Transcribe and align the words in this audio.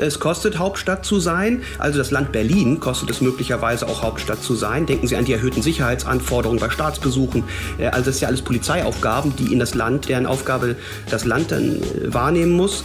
Es 0.00 0.18
kostet 0.18 0.58
Hauptstadt 0.58 1.04
zu 1.04 1.20
sein. 1.20 1.62
Also 1.78 1.98
das 1.98 2.10
Land 2.10 2.32
Berlin 2.32 2.80
kostet 2.80 3.10
es 3.10 3.20
möglicherweise 3.20 3.86
auch 3.86 4.02
Hauptstadt 4.02 4.42
zu 4.42 4.54
sein. 4.54 4.86
Denken 4.86 5.06
Sie 5.06 5.16
an 5.16 5.26
die 5.26 5.34
erhöhten 5.34 5.62
Sicherheitsanforderungen 5.62 6.58
bei 6.58 6.70
Staatsbesuchen. 6.70 7.44
Äh, 7.78 7.88
also 7.88 8.06
das 8.06 8.16
ist 8.16 8.20
ja 8.22 8.28
alles 8.28 8.42
Polizeiaufgaben, 8.42 9.36
die 9.36 9.52
in 9.52 9.58
das 9.58 9.74
Land, 9.74 10.08
deren 10.08 10.26
Aufgabe 10.26 10.76
das 11.10 11.24
Land 11.24 11.52
dann 11.52 11.82
äh, 11.82 12.14
wahrnehmen 12.14 12.52
muss. 12.52 12.82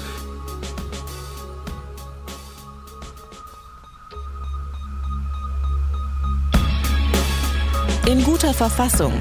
In 8.07 8.23
guter 8.23 8.53
Verfassung. 8.53 9.13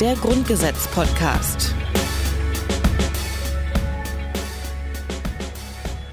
Der 0.00 0.14
Grundgesetz-Podcast. 0.16 1.74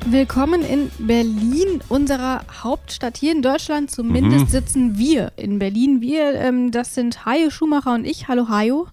Willkommen 0.05 0.63
in 0.63 0.91
Berlin, 0.99 1.81
unserer 1.87 2.45
Hauptstadt. 2.61 3.17
Hier 3.17 3.31
in 3.31 3.41
Deutschland 3.41 3.89
zumindest 3.89 4.45
mhm. 4.45 4.49
sitzen 4.49 4.97
wir 4.97 5.31
in 5.37 5.59
Berlin. 5.59 6.01
Wir, 6.01 6.33
ähm, 6.35 6.71
das 6.71 6.93
sind 6.93 7.25
Hajo 7.25 7.49
Schumacher 7.49 7.93
und 7.93 8.05
ich. 8.05 8.27
Hallo 8.27 8.49
Hajo. 8.49 8.87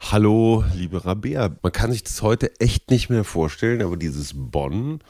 Hallo, 0.00 0.64
liebe 0.74 1.04
Rabea. 1.04 1.56
Man 1.62 1.72
kann 1.72 1.92
sich 1.92 2.02
das 2.02 2.22
heute 2.22 2.58
echt 2.60 2.90
nicht 2.90 3.08
mehr 3.08 3.22
vorstellen, 3.22 3.82
aber 3.82 3.96
dieses 3.96 4.32
Bonn, 4.34 5.00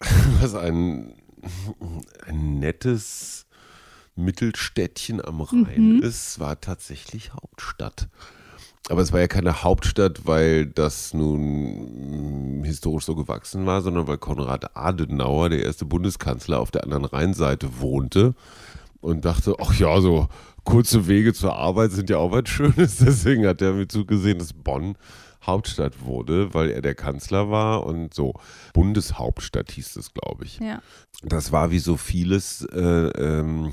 was 0.40 0.56
ein, 0.56 1.14
ein 2.26 2.58
nettes 2.58 3.46
Mittelstädtchen 4.16 5.24
am 5.24 5.42
Rhein 5.42 5.96
mhm. 5.96 6.02
ist, 6.02 6.40
war 6.40 6.60
tatsächlich 6.60 7.32
Hauptstadt. 7.32 8.08
Aber 8.90 9.02
es 9.02 9.12
war 9.12 9.20
ja 9.20 9.28
keine 9.28 9.62
Hauptstadt, 9.62 10.26
weil 10.26 10.66
das 10.66 11.14
nun 11.14 12.62
historisch 12.64 13.04
so 13.04 13.14
gewachsen 13.14 13.64
war, 13.64 13.82
sondern 13.82 14.08
weil 14.08 14.18
Konrad 14.18 14.76
Adenauer, 14.76 15.48
der 15.48 15.62
erste 15.62 15.84
Bundeskanzler, 15.84 16.58
auf 16.58 16.72
der 16.72 16.82
anderen 16.82 17.04
Rheinseite 17.04 17.80
wohnte 17.80 18.34
und 19.00 19.24
dachte, 19.24 19.54
ach 19.60 19.72
ja, 19.74 20.00
so 20.00 20.28
kurze 20.64 21.06
Wege 21.06 21.32
zur 21.32 21.54
Arbeit 21.56 21.92
sind 21.92 22.10
ja 22.10 22.18
auch 22.18 22.32
was 22.32 22.48
Schönes. 22.48 22.96
Deswegen 23.00 23.46
hat 23.46 23.62
er 23.62 23.74
mir 23.74 23.86
zugesehen, 23.86 24.38
dass 24.38 24.52
Bonn 24.52 24.96
Hauptstadt 25.46 26.04
wurde, 26.04 26.52
weil 26.52 26.70
er 26.70 26.82
der 26.82 26.94
Kanzler 26.94 27.50
war 27.50 27.86
und 27.86 28.12
so. 28.12 28.34
Bundeshauptstadt 28.74 29.70
hieß 29.70 29.96
es, 29.96 30.12
glaube 30.12 30.44
ich. 30.44 30.58
Ja. 30.58 30.82
Das 31.22 31.52
war 31.52 31.70
wie 31.70 31.78
so 31.78 31.96
vieles 31.96 32.66
äh, 32.72 32.78
ähm, 32.80 33.72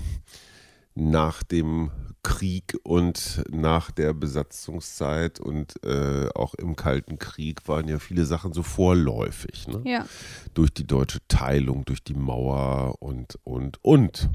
nach 0.97 1.43
dem 1.43 1.91
Krieg 2.23 2.77
und 2.83 3.43
nach 3.49 3.91
der 3.91 4.13
Besatzungszeit 4.13 5.39
und 5.39 5.81
äh, 5.85 6.27
auch 6.35 6.55
im 6.55 6.75
Kalten 6.75 7.19
Krieg 7.19 7.67
waren 7.67 7.87
ja 7.87 7.99
viele 7.99 8.25
Sachen 8.25 8.51
so 8.51 8.63
vorläufig. 8.63 9.67
Ne? 9.67 9.81
Ja. 9.85 10.05
Durch 10.53 10.73
die 10.73 10.85
deutsche 10.85 11.19
Teilung, 11.29 11.85
durch 11.85 12.03
die 12.03 12.15
Mauer 12.15 12.95
und, 12.99 13.39
und, 13.43 13.79
und. 13.81 14.29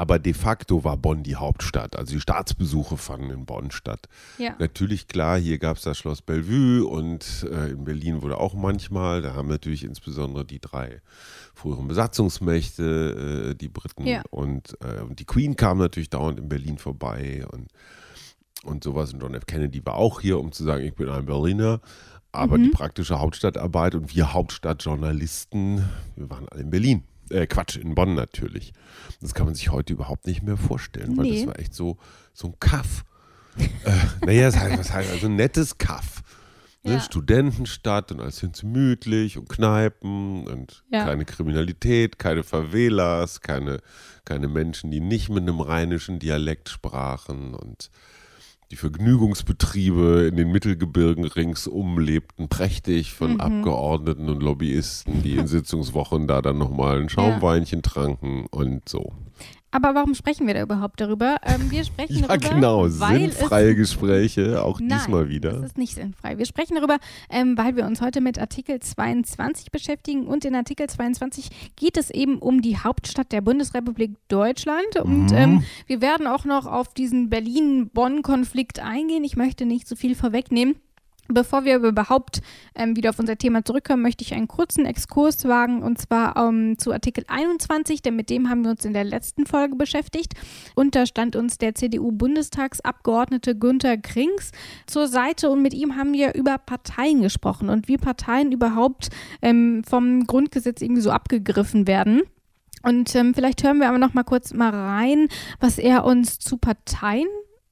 Aber 0.00 0.20
de 0.20 0.32
facto 0.32 0.84
war 0.84 0.96
Bonn 0.96 1.24
die 1.24 1.34
Hauptstadt. 1.34 1.96
Also 1.96 2.14
die 2.14 2.20
Staatsbesuche 2.20 2.96
fanden 2.96 3.30
in 3.30 3.46
Bonn 3.46 3.72
statt. 3.72 4.08
Ja. 4.38 4.54
Natürlich, 4.60 5.08
klar, 5.08 5.38
hier 5.38 5.58
gab 5.58 5.76
es 5.76 5.82
das 5.82 5.98
Schloss 5.98 6.22
Bellevue 6.22 6.86
und 6.86 7.44
äh, 7.50 7.72
in 7.72 7.82
Berlin 7.82 8.22
wurde 8.22 8.38
auch 8.38 8.54
manchmal, 8.54 9.22
da 9.22 9.34
haben 9.34 9.48
natürlich 9.48 9.82
insbesondere 9.82 10.44
die 10.44 10.60
drei 10.60 11.02
früheren 11.52 11.88
Besatzungsmächte, 11.88 13.50
äh, 13.50 13.54
die 13.56 13.68
Briten 13.68 14.06
ja. 14.06 14.22
und, 14.30 14.78
äh, 14.80 15.02
und 15.02 15.18
die 15.18 15.24
Queen 15.24 15.56
kam 15.56 15.78
natürlich 15.78 16.10
dauernd 16.10 16.38
in 16.38 16.48
Berlin 16.48 16.78
vorbei 16.78 17.44
und, 17.50 17.66
und 18.62 18.84
sowas. 18.84 19.12
Und 19.12 19.20
John 19.20 19.34
F. 19.34 19.46
Kennedy 19.46 19.84
war 19.84 19.96
auch 19.96 20.20
hier, 20.20 20.38
um 20.38 20.52
zu 20.52 20.62
sagen, 20.62 20.84
ich 20.84 20.94
bin 20.94 21.08
ein 21.08 21.26
Berliner. 21.26 21.80
Aber 22.30 22.56
mhm. 22.56 22.64
die 22.64 22.70
praktische 22.70 23.18
Hauptstadtarbeit 23.18 23.96
und 23.96 24.14
wir 24.14 24.32
Hauptstadtjournalisten, 24.32 25.82
wir 26.14 26.30
waren 26.30 26.48
alle 26.50 26.60
in 26.60 26.70
Berlin. 26.70 27.02
Äh, 27.30 27.46
Quatsch, 27.46 27.76
in 27.76 27.94
Bonn 27.94 28.14
natürlich. 28.14 28.72
Das 29.20 29.34
kann 29.34 29.46
man 29.46 29.54
sich 29.54 29.70
heute 29.70 29.92
überhaupt 29.92 30.26
nicht 30.26 30.42
mehr 30.42 30.56
vorstellen, 30.56 31.16
weil 31.16 31.30
das 31.32 31.46
war 31.46 31.58
echt 31.58 31.74
so, 31.74 31.98
so 32.32 32.48
ein 32.48 32.54
Kaff. 32.60 33.04
äh, 33.56 33.64
naja, 34.24 34.46
das 34.46 34.58
heißt, 34.58 34.78
was 34.78 34.92
heißt 34.92 35.10
also 35.10 35.26
ein 35.26 35.36
nettes 35.36 35.78
Kaff. 35.78 36.22
Ne? 36.84 36.94
Ja. 36.94 37.00
Studentenstadt 37.00 38.12
und 38.12 38.20
alles 38.20 38.40
ganz 38.40 38.60
gemütlich 38.60 39.36
und 39.36 39.48
Kneipen 39.48 40.46
und 40.46 40.84
ja. 40.92 41.04
keine 41.04 41.24
Kriminalität, 41.24 42.18
keine 42.18 42.44
Favelas, 42.44 43.40
keine, 43.40 43.78
keine 44.24 44.48
Menschen, 44.48 44.90
die 44.90 45.00
nicht 45.00 45.28
mit 45.28 45.42
einem 45.42 45.60
rheinischen 45.60 46.18
Dialekt 46.20 46.68
sprachen 46.68 47.54
und 47.54 47.90
die 48.70 48.76
Vergnügungsbetriebe 48.76 50.26
in 50.28 50.36
den 50.36 50.52
Mittelgebirgen 50.52 51.24
ringsum 51.24 51.98
lebten 51.98 52.48
prächtig 52.48 53.14
von 53.14 53.34
mhm. 53.34 53.40
Abgeordneten 53.40 54.28
und 54.28 54.42
Lobbyisten, 54.42 55.22
die 55.22 55.36
in 55.36 55.46
Sitzungswochen 55.48 56.26
da 56.26 56.42
dann 56.42 56.58
nochmal 56.58 57.00
ein 57.00 57.08
Schaumweinchen 57.08 57.80
ja. 57.84 57.90
tranken 57.90 58.46
und 58.50 58.88
so. 58.88 59.12
Aber 59.70 59.94
warum 59.94 60.14
sprechen 60.14 60.46
wir 60.46 60.54
da 60.54 60.62
überhaupt 60.62 61.00
darüber? 61.00 61.36
Ähm, 61.42 61.70
wir 61.70 61.84
sprechen 61.84 62.16
ja, 62.20 62.26
darüber. 62.28 62.48
genau, 62.48 62.88
sinnfreie 62.88 63.74
Gespräche, 63.74 64.64
auch 64.64 64.80
Nein, 64.80 64.98
diesmal 64.98 65.28
wieder. 65.28 65.52
Das 65.52 65.66
ist 65.66 65.78
nicht 65.78 65.94
sinnfrei. 65.94 66.38
Wir 66.38 66.46
sprechen 66.46 66.76
darüber, 66.76 66.96
ähm, 67.28 67.58
weil 67.58 67.76
wir 67.76 67.84
uns 67.84 68.00
heute 68.00 68.20
mit 68.20 68.38
Artikel 68.38 68.80
22 68.80 69.70
beschäftigen. 69.70 70.26
Und 70.26 70.44
in 70.44 70.54
Artikel 70.54 70.88
22 70.88 71.50
geht 71.76 71.98
es 71.98 72.10
eben 72.10 72.38
um 72.38 72.62
die 72.62 72.78
Hauptstadt 72.78 73.30
der 73.30 73.42
Bundesrepublik 73.42 74.12
Deutschland. 74.28 74.96
Und 75.02 75.32
mhm. 75.32 75.36
ähm, 75.36 75.64
wir 75.86 76.00
werden 76.00 76.26
auch 76.26 76.46
noch 76.46 76.66
auf 76.66 76.94
diesen 76.94 77.28
Berlin-Bonn-Konflikt 77.28 78.80
eingehen. 78.80 79.24
Ich 79.24 79.36
möchte 79.36 79.66
nicht 79.66 79.86
zu 79.86 79.94
so 79.94 80.00
viel 80.00 80.14
vorwegnehmen. 80.14 80.76
Bevor 81.30 81.66
wir 81.66 81.76
überhaupt 81.76 82.40
ähm, 82.74 82.96
wieder 82.96 83.10
auf 83.10 83.18
unser 83.18 83.36
Thema 83.36 83.62
zurückkommen, 83.62 84.02
möchte 84.02 84.24
ich 84.24 84.32
einen 84.32 84.48
kurzen 84.48 84.86
Exkurs 84.86 85.46
wagen 85.46 85.82
und 85.82 85.98
zwar 85.98 86.36
ähm, 86.38 86.78
zu 86.78 86.90
Artikel 86.90 87.24
21, 87.28 88.00
denn 88.00 88.16
mit 88.16 88.30
dem 88.30 88.48
haben 88.48 88.64
wir 88.64 88.70
uns 88.70 88.86
in 88.86 88.94
der 88.94 89.04
letzten 89.04 89.44
Folge 89.44 89.76
beschäftigt. 89.76 90.32
Und 90.74 90.94
da 90.94 91.04
stand 91.04 91.36
uns 91.36 91.58
der 91.58 91.74
CDU-Bundestagsabgeordnete 91.74 93.58
Günther 93.58 93.98
Krings 93.98 94.52
zur 94.86 95.06
Seite 95.06 95.50
und 95.50 95.60
mit 95.60 95.74
ihm 95.74 95.96
haben 95.96 96.14
wir 96.14 96.34
über 96.34 96.56
Parteien 96.56 97.20
gesprochen 97.20 97.68
und 97.68 97.88
wie 97.88 97.98
Parteien 97.98 98.50
überhaupt 98.50 99.10
ähm, 99.42 99.84
vom 99.86 100.26
Grundgesetz 100.26 100.80
irgendwie 100.80 101.02
so 101.02 101.10
abgegriffen 101.10 101.86
werden. 101.86 102.22
Und 102.82 103.14
ähm, 103.14 103.34
vielleicht 103.34 103.62
hören 103.64 103.80
wir 103.80 103.88
aber 103.88 103.98
noch 103.98 104.14
mal 104.14 104.24
kurz 104.24 104.54
mal 104.54 104.70
rein, 104.70 105.28
was 105.60 105.76
er 105.76 106.06
uns 106.06 106.38
zu 106.38 106.56
Parteien 106.56 107.28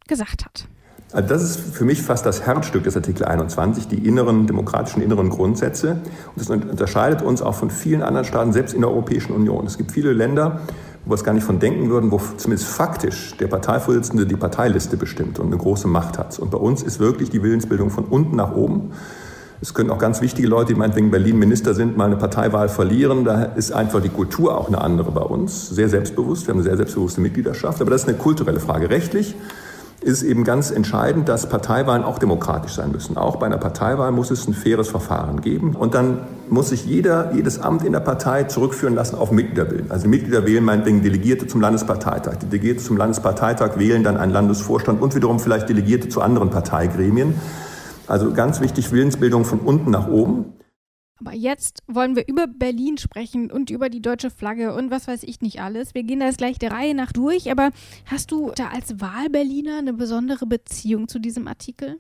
gesagt 0.09 0.45
hat. 0.45 0.69
Also 1.13 1.29
das 1.29 1.43
ist 1.43 1.61
für 1.75 1.85
mich 1.85 2.03
fast 2.03 2.27
das 2.27 2.43
Herzstück 2.43 2.83
des 2.83 2.97
Artikel 2.97 3.25
21, 3.25 3.87
die 3.87 4.07
inneren 4.07 4.47
demokratischen 4.47 5.03
inneren 5.03 5.31
Grundsätze. 5.31 5.93
Und 6.35 6.41
das 6.41 6.51
unterscheidet 6.51 7.23
uns 7.23 7.43
auch 7.43 7.55
von 7.55 7.71
vielen 7.71 8.03
anderen 8.03 8.25
Staaten, 8.25 8.53
selbst 8.53 8.75
in 8.75 8.81
der 8.81 8.91
Europäischen 8.91 9.33
Union. 9.33 9.67
Es 9.67 9.79
gibt 9.79 9.93
viele 9.93 10.13
Länder, 10.13 10.61
wo 11.05 11.13
wir 11.13 11.15
es 11.15 11.23
gar 11.23 11.33
nicht 11.33 11.45
von 11.45 11.61
denken 11.61 11.91
würden, 11.91 12.11
wo 12.11 12.21
zumindest 12.37 12.69
faktisch 12.69 13.37
der 13.37 13.47
Parteivorsitzende 13.47 14.27
die 14.27 14.35
Parteiliste 14.35 14.97
bestimmt 14.97 15.39
und 15.39 15.47
eine 15.47 15.57
große 15.57 15.87
Macht 15.87 16.19
hat. 16.19 16.41
Und 16.41 16.51
bei 16.51 16.59
uns 16.59 16.83
ist 16.83 16.99
wirklich 16.99 17.31
die 17.31 17.43
Willensbildung 17.43 17.91
von 17.91 18.05
unten 18.05 18.35
nach 18.35 18.53
oben. 18.53 18.91
Es 19.63 19.73
können 19.75 19.91
auch 19.91 19.99
ganz 19.99 20.21
wichtige 20.21 20.49
Leute, 20.49 20.75
die 20.75 20.79
meinetwegen 20.79 21.13
Berlin 21.13 21.39
Minister 21.39 21.73
sind, 21.73 21.97
mal 21.97 22.07
eine 22.07 22.17
Parteiwahl 22.17 22.69
verlieren. 22.69 23.25
Da 23.25 23.45
ist 23.45 23.73
einfach 23.73 24.03
die 24.03 24.09
Kultur 24.09 24.59
auch 24.59 24.67
eine 24.67 24.81
andere 24.81 25.13
bei 25.13 25.23
uns. 25.23 25.71
Sehr 25.71 25.89
selbstbewusst. 25.89 26.47
Wir 26.47 26.53
haben 26.53 26.59
eine 26.59 26.69
sehr 26.69 26.77
selbstbewusste 26.77 27.21
Mitgliedschaft. 27.21 27.81
Aber 27.81 27.91
das 27.91 28.03
ist 28.03 28.09
eine 28.09 28.19
kulturelle 28.19 28.61
Frage. 28.61 28.91
Rechtlich 28.91 29.37
ist 30.07 30.23
eben 30.23 30.45
ganz 30.45 30.71
entscheidend, 30.71 31.29
dass 31.29 31.49
Parteiwahlen 31.49 32.05
auch 32.05 32.21
demokratisch 32.21 32.75
sein 32.75 32.93
müssen. 32.93 33.17
Auch 33.17 33.37
bei 33.37 33.47
einer 33.47 33.59
Parteiwahl 33.59 34.13
muss 34.13 34.31
es 34.31 34.47
ein 34.47 34.55
faires 34.55 34.89
Verfahren 34.89 35.41
geben. 35.41 35.75
Und 35.75 35.95
dann 35.95 36.21
muss 36.49 36.69
sich 36.69 36.87
jeder, 36.87 37.35
jedes 37.35 37.59
Amt 37.59 37.85
in 37.85 37.93
der 37.93 38.01
Partei 38.01 38.45
zurückführen 38.45 38.95
lassen 38.95 39.17
auf 39.17 39.33
Mitgliederwillen. 39.33 39.91
Also 39.91 40.05
die 40.05 40.11
Mitglieder 40.11 40.47
wählen 40.47 40.65
meinetwegen 40.65 41.03
Delegierte 41.03 41.49
zum 41.49 41.61
Landesparteitag. 41.61 42.37
Die 42.37 42.47
Delegierte 42.47 42.85
zum 42.85 42.97
Landesparteitag 42.97 43.79
wählen 43.79 44.05
dann 44.05 44.17
einen 44.17 44.33
Landesvorstand 44.33 45.03
und 45.03 45.17
wiederum 45.17 45.41
vielleicht 45.41 45.69
Delegierte 45.69 46.09
zu 46.09 46.21
anderen 46.21 46.51
Parteigremien. 46.51 47.35
Also 48.07 48.33
ganz 48.33 48.61
wichtig, 48.61 48.93
Willensbildung 48.93 49.45
von 49.45 49.59
unten 49.59 49.91
nach 49.91 50.07
oben. 50.07 50.56
Aber 51.19 51.35
jetzt 51.35 51.83
wollen 51.87 52.15
wir 52.15 52.29
über 52.29 52.47
Berlin 52.47 52.99
sprechen 52.99 53.51
und 53.51 53.71
über 53.71 53.89
die 53.89 54.03
deutsche 54.03 54.31
Flagge 54.31 54.75
und 54.75 54.91
was 54.91 55.09
weiß 55.09 55.23
ich 55.23 55.41
nicht 55.41 55.61
alles. 55.61 55.95
Wir 55.95 56.03
gehen 56.03 56.21
da 56.21 56.27
jetzt 56.27 56.39
gleich 56.39 56.59
der 56.59 56.73
Reihe 56.73 56.95
nach 56.95 57.13
durch, 57.13 57.51
aber 57.51 57.71
hast 58.05 58.31
du 58.33 58.53
da 58.55 58.69
als 58.69 59.01
Wahlberliner 59.01 59.79
eine 59.79 59.95
besondere 59.95 60.47
Beziehung 60.47 61.09
zu 61.09 61.19
diesem 61.19 61.49
Artikel? 61.49 61.99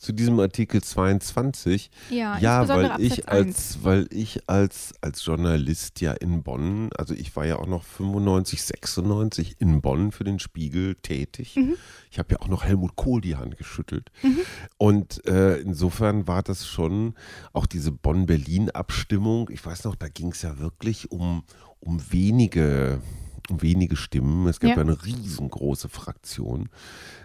Zu 0.00 0.12
diesem 0.12 0.40
Artikel 0.40 0.82
22. 0.82 1.90
Ja, 2.08 2.38
ja 2.38 2.66
weil 2.68 2.94
ich 3.00 3.28
als, 3.28 3.84
weil 3.84 4.08
ich 4.10 4.48
als, 4.48 4.94
als 5.02 5.24
Journalist 5.24 6.00
ja 6.00 6.12
in 6.12 6.42
Bonn, 6.42 6.88
also 6.96 7.12
ich 7.12 7.36
war 7.36 7.44
ja 7.44 7.56
auch 7.56 7.66
noch 7.66 7.84
95, 7.84 8.62
96 8.62 9.56
in 9.58 9.82
Bonn 9.82 10.10
für 10.10 10.24
den 10.24 10.38
Spiegel 10.38 10.94
tätig. 10.94 11.54
Mhm. 11.56 11.76
Ich 12.10 12.18
habe 12.18 12.32
ja 12.32 12.40
auch 12.40 12.48
noch 12.48 12.64
Helmut 12.64 12.96
Kohl 12.96 13.20
die 13.20 13.36
Hand 13.36 13.58
geschüttelt. 13.58 14.10
Mhm. 14.22 14.38
Und 14.78 15.26
äh, 15.26 15.58
insofern 15.58 16.26
war 16.26 16.42
das 16.42 16.66
schon 16.66 17.14
auch 17.52 17.66
diese 17.66 17.92
Bonn-Berlin-Abstimmung. 17.92 19.50
Ich 19.52 19.64
weiß 19.64 19.84
noch, 19.84 19.96
da 19.96 20.08
ging 20.08 20.32
es 20.32 20.40
ja 20.40 20.58
wirklich 20.58 21.12
um, 21.12 21.44
um 21.78 22.00
wenige 22.10 23.02
um 23.50 23.62
wenige 23.62 23.96
Stimmen. 23.96 24.46
Es 24.46 24.60
gab 24.60 24.70
ja. 24.70 24.76
eine 24.76 25.04
riesengroße 25.04 25.88
Fraktion. 25.88 26.68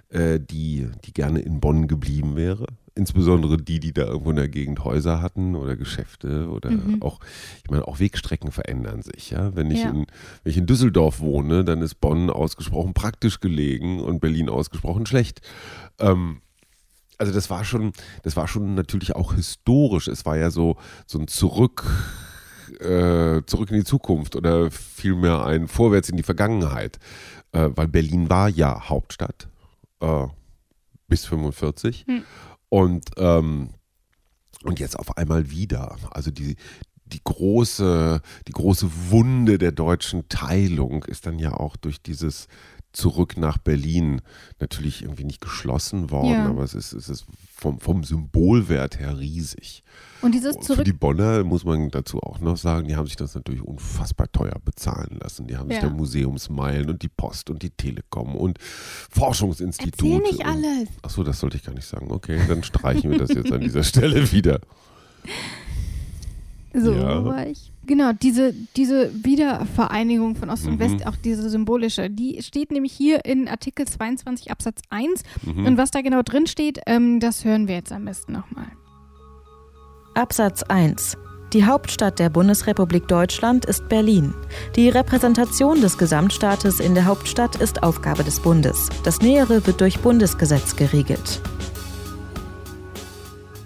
Äh, 0.10 0.40
die, 0.40 0.88
die 1.04 1.14
gerne 1.14 1.40
in 1.40 1.60
Bonn 1.60 1.88
geblieben 1.88 2.36
wäre. 2.36 2.68
insbesondere 2.98 3.58
die, 3.58 3.82
die 3.82 3.92
da 3.92 4.06
irgendwo 4.06 4.30
in 4.30 4.38
der 4.38 4.48
Gegend 4.48 4.86
Häuser 4.86 5.22
hatten 5.22 5.56
oder 5.56 5.76
Geschäfte 5.76 6.48
oder 6.50 6.72
Mhm. 6.72 7.02
auch, 7.02 7.20
ich 7.62 7.70
meine, 7.70 7.86
auch 7.86 8.00
Wegstrecken 8.00 8.52
verändern 8.54 9.02
sich. 9.02 9.32
Ja? 9.32 9.54
Wenn, 9.54 9.70
ich 9.70 9.84
Ja. 9.84 9.90
in, 9.90 10.06
wenn 10.44 10.52
ich 10.52 10.56
in 10.58 10.66
Düsseldorf 10.66 11.20
wohne, 11.20 11.66
dann 11.66 11.82
ist 11.82 11.96
Bonn 12.00 12.30
ausgesprochen 12.30 12.94
praktisch 12.94 13.42
gelegen 13.42 14.00
und 14.00 14.22
Berlin 14.22 14.48
ausgesprochen 14.48 15.06
schlecht. 15.06 15.42
Ähm, 16.00 16.40
also 17.18 17.34
das 17.34 17.50
war 17.50 17.66
schon, 17.66 17.92
das 18.24 18.38
war 18.38 18.48
schon 18.48 18.76
natürlich 18.76 19.14
auch 19.14 19.34
historisch. 19.34 20.08
Es 20.08 20.26
war 20.26 20.38
ja 20.38 20.50
so, 20.50 20.78
so 21.06 21.20
ein 21.20 21.28
Zurück, 21.28 21.84
äh, 22.80 23.42
zurück 23.46 23.72
in 23.72 23.78
die 23.78 23.84
Zukunft 23.84 24.38
oder 24.38 24.72
vielmehr 24.72 25.46
ein 25.46 25.68
Vorwärts 25.68 26.08
in 26.08 26.16
die 26.16 26.24
Vergangenheit. 26.24 26.98
Äh, 27.52 27.72
weil 27.76 27.90
Berlin 27.90 28.30
war 28.30 28.48
ja 28.48 28.88
Hauptstadt 28.90 29.50
äh, 30.06 30.28
bis 31.08 31.26
45 31.26 32.06
Hm. 32.08 32.24
und 32.70 33.06
ähm, 33.18 33.70
und 34.64 34.80
jetzt 34.80 34.98
auf 34.98 35.18
einmal 35.18 35.52
wieder. 35.52 35.96
Also 36.10 36.32
die, 36.32 36.56
die 37.06 37.22
große, 37.24 38.22
die 38.48 38.52
große 38.52 38.90
Wunde 39.12 39.58
der 39.58 39.72
deutschen 39.72 40.28
Teilung 40.28 41.04
ist 41.04 41.28
dann 41.28 41.38
ja 41.38 41.54
auch 41.54 41.76
durch 41.76 42.02
dieses 42.02 42.48
Zurück 42.96 43.36
nach 43.38 43.58
Berlin 43.58 44.22
natürlich 44.60 45.04
irgendwie 45.04 45.26
nicht 45.26 45.42
geschlossen 45.42 46.12
worden, 46.12 46.32
Ja. 46.32 46.46
aber 46.50 46.64
es 46.64 46.74
ist, 46.74 46.94
es 46.94 47.10
ist 47.10 47.26
vom, 47.54 47.80
vom 47.80 48.04
Symbolwert 48.06 48.98
her 49.00 49.20
riesig. 49.20 49.84
Und 50.22 50.34
dieses 50.34 50.56
Für 50.56 50.62
Zurück 50.62 50.86
die 50.86 50.94
Bonner 50.94 51.44
muss 51.44 51.66
man 51.66 51.90
dazu 51.92 52.20
auch 52.22 52.40
noch 52.40 52.56
sagen, 52.58 52.88
die 52.88 52.96
haben 52.96 53.06
sich 53.06 53.18
das 53.18 53.36
natürlich 53.36 53.62
unfassbar 53.62 54.32
teuer 54.32 54.58
bezahlen 54.64 55.20
lassen. 55.22 55.46
Die 55.48 55.58
haben 55.58 55.68
sich 55.70 55.82
Ja. 55.82 55.90
da 55.90 55.94
Museumsmeilen 55.94 56.90
und 56.90 57.02
die 57.02 57.10
Post 57.10 57.50
und 57.50 57.62
die 57.64 57.70
Telekom 57.70 58.36
und 58.36 58.60
Forschungsinstitute. 59.12 60.06
Erzähl 60.06 60.20
nicht 60.32 60.40
und- 60.40 60.46
alles. 60.46 60.90
Achso, 61.02 61.24
das 61.24 61.40
sollte 61.40 61.58
ich 61.58 61.64
gar 61.64 61.74
nicht 61.74 61.86
sagen. 61.88 62.12
Okay, 62.12 62.40
dann 62.48 62.64
streichen 62.64 63.12
wir 63.12 63.20
das 63.20 63.30
jetzt 63.32 63.52
an 63.52 63.62
dieser 63.62 63.84
Stelle 63.84 64.32
wieder. 64.32 64.62
So 66.78 66.92
Ja. 66.92 67.24
war 67.24 67.48
ich. 67.48 67.72
Genau, 67.86 68.12
diese, 68.14 68.54
diese 68.76 69.12
Wiedervereinigung 69.24 70.36
von 70.36 70.50
Ost 70.50 70.66
und 70.68 70.76
Mhm. 70.76 70.80
West, 70.80 71.08
auch 71.08 71.16
diese 71.16 71.50
symbolische, 71.50 72.10
die 72.10 72.42
steht 72.42 72.72
nämlich 72.72 72.92
hier 72.92 73.24
in 73.26 73.48
Artikel 73.48 73.88
22 73.88 74.52
Absatz 74.52 74.82
1. 74.90 75.24
Mhm. 75.44 75.66
Und 75.66 75.78
was 75.78 75.92
da 75.92 76.02
genau 76.02 76.22
drin 76.22 76.48
steht, 76.48 76.80
ähm, 76.88 77.20
das 77.20 77.46
hören 77.46 77.68
wir 77.68 77.76
jetzt 77.76 77.92
am 77.92 78.06
besten 78.06 78.34
nochmal. 78.34 78.68
Absatz 80.16 80.64
1. 80.64 81.18
Die 81.54 81.66
Hauptstadt 81.66 82.20
der 82.20 82.30
Bundesrepublik 82.30 83.08
Deutschland 83.08 83.66
ist 83.66 83.88
Berlin. 83.88 84.34
Die 84.76 84.90
Repräsentation 84.90 85.80
des 85.80 85.98
Gesamtstaates 85.98 86.80
in 86.80 86.96
der 86.96 87.06
Hauptstadt 87.06 87.56
ist 87.58 87.84
Aufgabe 87.84 88.24
des 88.24 88.40
Bundes. 88.42 88.90
Das 89.04 89.22
Nähere 89.22 89.66
wird 89.66 89.80
durch 89.80 90.00
Bundesgesetz 90.00 90.76
geregelt. 90.76 91.42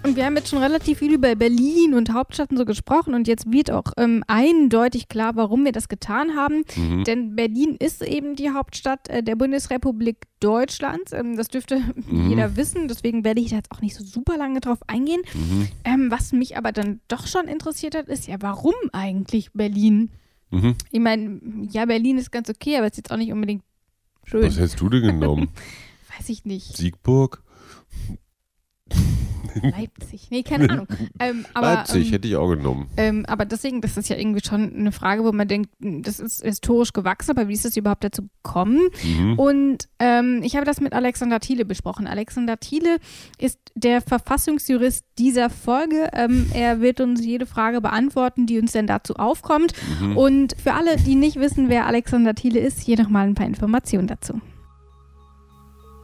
Und 0.02 0.16
wir 0.16 0.24
haben 0.24 0.34
jetzt 0.36 0.48
schon 0.48 0.62
relativ 0.62 0.98
viel 0.98 1.12
über 1.12 1.34
Berlin 1.34 1.92
und 1.94 2.12
Hauptstädten 2.12 2.56
so 2.56 2.64
gesprochen 2.64 3.12
und 3.12 3.28
jetzt 3.28 3.52
wird 3.52 3.70
auch 3.70 3.92
ähm, 3.98 4.24
eindeutig 4.26 5.08
klar, 5.08 5.36
warum 5.36 5.64
wir 5.64 5.72
das 5.72 5.88
getan 5.88 6.34
haben. 6.34 6.64
Mhm. 6.74 7.04
Denn 7.04 7.36
Berlin 7.36 7.76
ist 7.78 8.02
eben 8.02 8.34
die 8.34 8.50
Hauptstadt 8.50 9.08
äh, 9.08 9.22
der 9.22 9.36
Bundesrepublik 9.36 10.26
Deutschlands. 10.40 11.12
Ähm, 11.12 11.36
das 11.36 11.48
dürfte 11.48 11.80
Mhm. 12.10 12.30
jeder 12.30 12.56
wissen, 12.56 12.88
deswegen 12.88 13.24
werde 13.24 13.40
ich 13.40 13.50
da 13.50 13.56
jetzt 13.56 13.70
auch 13.72 13.82
nicht 13.82 13.94
so 13.94 14.02
super 14.02 14.38
lange 14.38 14.60
drauf 14.60 14.78
eingehen. 14.86 15.20
Mhm. 15.34 15.68
Ähm, 15.84 16.10
was 16.10 16.32
mich 16.32 16.56
aber 16.56 16.72
dann 16.72 17.00
doch 17.08 17.26
schon 17.26 17.46
interessiert 17.46 17.94
hat, 17.94 18.08
ist 18.08 18.26
ja, 18.26 18.36
warum 18.40 18.74
eigentlich 18.92 19.52
Berlin? 19.52 20.10
Mhm. 20.50 20.76
Ich 20.90 21.00
meine, 21.00 21.40
ja, 21.70 21.84
Berlin 21.84 22.16
ist 22.16 22.32
ganz 22.32 22.48
okay, 22.48 22.76
aber 22.76 22.86
ist 22.86 22.96
jetzt 22.96 23.10
auch 23.10 23.16
nicht 23.18 23.32
unbedingt 23.32 23.62
schön. 24.24 24.42
Was 24.42 24.56
hättest 24.56 24.80
du 24.80 24.88
denn 24.88 25.02
genommen? 25.02 25.50
Weiß 26.18 26.28
ich 26.30 26.44
nicht. 26.46 26.76
Siegburg? 26.76 27.42
Leipzig. 29.62 30.28
Nee, 30.30 30.42
keine 30.42 30.70
Ahnung. 30.70 30.86
Ähm, 31.18 31.44
aber, 31.54 31.74
Leipzig 31.74 32.06
ähm, 32.06 32.12
hätte 32.12 32.28
ich 32.28 32.36
auch 32.36 32.48
genommen. 32.48 32.88
Ähm, 32.96 33.26
aber 33.26 33.44
deswegen, 33.44 33.80
das 33.80 33.96
ist 33.96 34.08
ja 34.08 34.16
irgendwie 34.16 34.44
schon 34.44 34.74
eine 34.74 34.92
Frage, 34.92 35.24
wo 35.24 35.32
man 35.32 35.48
denkt, 35.48 35.70
hm, 35.80 36.02
das 36.02 36.20
ist 36.20 36.42
historisch 36.42 36.92
gewachsen, 36.92 37.32
aber 37.32 37.48
wie 37.48 37.52
ist 37.54 37.66
es 37.66 37.76
überhaupt 37.76 38.04
dazu 38.04 38.22
gekommen? 38.42 38.88
Mhm. 39.02 39.38
Und 39.38 39.88
ähm, 39.98 40.40
ich 40.42 40.56
habe 40.56 40.64
das 40.64 40.80
mit 40.80 40.92
Alexander 40.92 41.40
Thiele 41.40 41.64
besprochen. 41.64 42.06
Alexander 42.06 42.58
Thiele 42.58 42.98
ist 43.38 43.58
der 43.74 44.00
Verfassungsjurist 44.00 45.04
dieser 45.18 45.50
Folge. 45.50 46.10
Ähm, 46.12 46.50
er 46.54 46.80
wird 46.80 47.00
uns 47.00 47.24
jede 47.24 47.46
Frage 47.46 47.80
beantworten, 47.80 48.46
die 48.46 48.58
uns 48.58 48.72
denn 48.72 48.86
dazu 48.86 49.14
aufkommt. 49.16 49.72
Mhm. 50.00 50.16
Und 50.16 50.56
für 50.62 50.74
alle, 50.74 50.96
die 50.96 51.14
nicht 51.14 51.36
wissen, 51.36 51.68
wer 51.68 51.86
Alexander 51.86 52.34
Thiele 52.34 52.60
ist, 52.60 52.80
hier 52.80 53.00
nochmal 53.00 53.26
ein 53.26 53.34
paar 53.34 53.46
Informationen 53.46 54.06
dazu. 54.06 54.40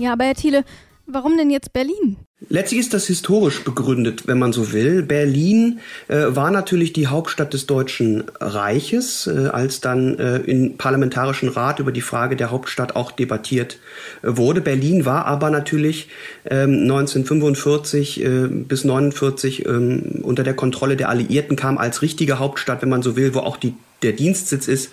Ja, 0.00 0.14
aber 0.14 0.24
Herr 0.24 0.34
Thiele, 0.34 0.64
warum 1.04 1.36
denn 1.36 1.50
jetzt 1.50 1.74
Berlin? 1.74 2.16
Letztlich 2.48 2.80
ist 2.80 2.94
das 2.94 3.06
historisch 3.06 3.62
begründet, 3.64 4.26
wenn 4.26 4.38
man 4.38 4.54
so 4.54 4.72
will. 4.72 5.02
Berlin 5.02 5.80
äh, 6.08 6.24
war 6.28 6.50
natürlich 6.50 6.94
die 6.94 7.08
Hauptstadt 7.08 7.52
des 7.52 7.66
Deutschen 7.66 8.24
Reiches, 8.40 9.26
äh, 9.26 9.48
als 9.48 9.82
dann 9.82 10.18
äh, 10.18 10.38
im 10.38 10.78
Parlamentarischen 10.78 11.50
Rat 11.50 11.80
über 11.80 11.92
die 11.92 12.00
Frage 12.00 12.36
der 12.36 12.50
Hauptstadt 12.50 12.96
auch 12.96 13.12
debattiert 13.12 13.78
äh, 14.22 14.28
wurde. 14.38 14.62
Berlin 14.62 15.04
war 15.04 15.26
aber 15.26 15.50
natürlich 15.50 16.08
ähm, 16.46 16.84
1945 16.84 18.24
äh, 18.24 18.46
bis 18.48 18.84
49 18.84 19.66
ähm, 19.66 20.20
unter 20.22 20.42
der 20.42 20.54
Kontrolle 20.54 20.96
der 20.96 21.10
Alliierten, 21.10 21.56
kam 21.56 21.76
als 21.76 22.00
richtige 22.00 22.38
Hauptstadt, 22.38 22.80
wenn 22.80 22.88
man 22.88 23.02
so 23.02 23.16
will, 23.16 23.34
wo 23.34 23.40
auch 23.40 23.58
die, 23.58 23.74
der 24.00 24.12
Dienstsitz 24.12 24.66
ist, 24.66 24.90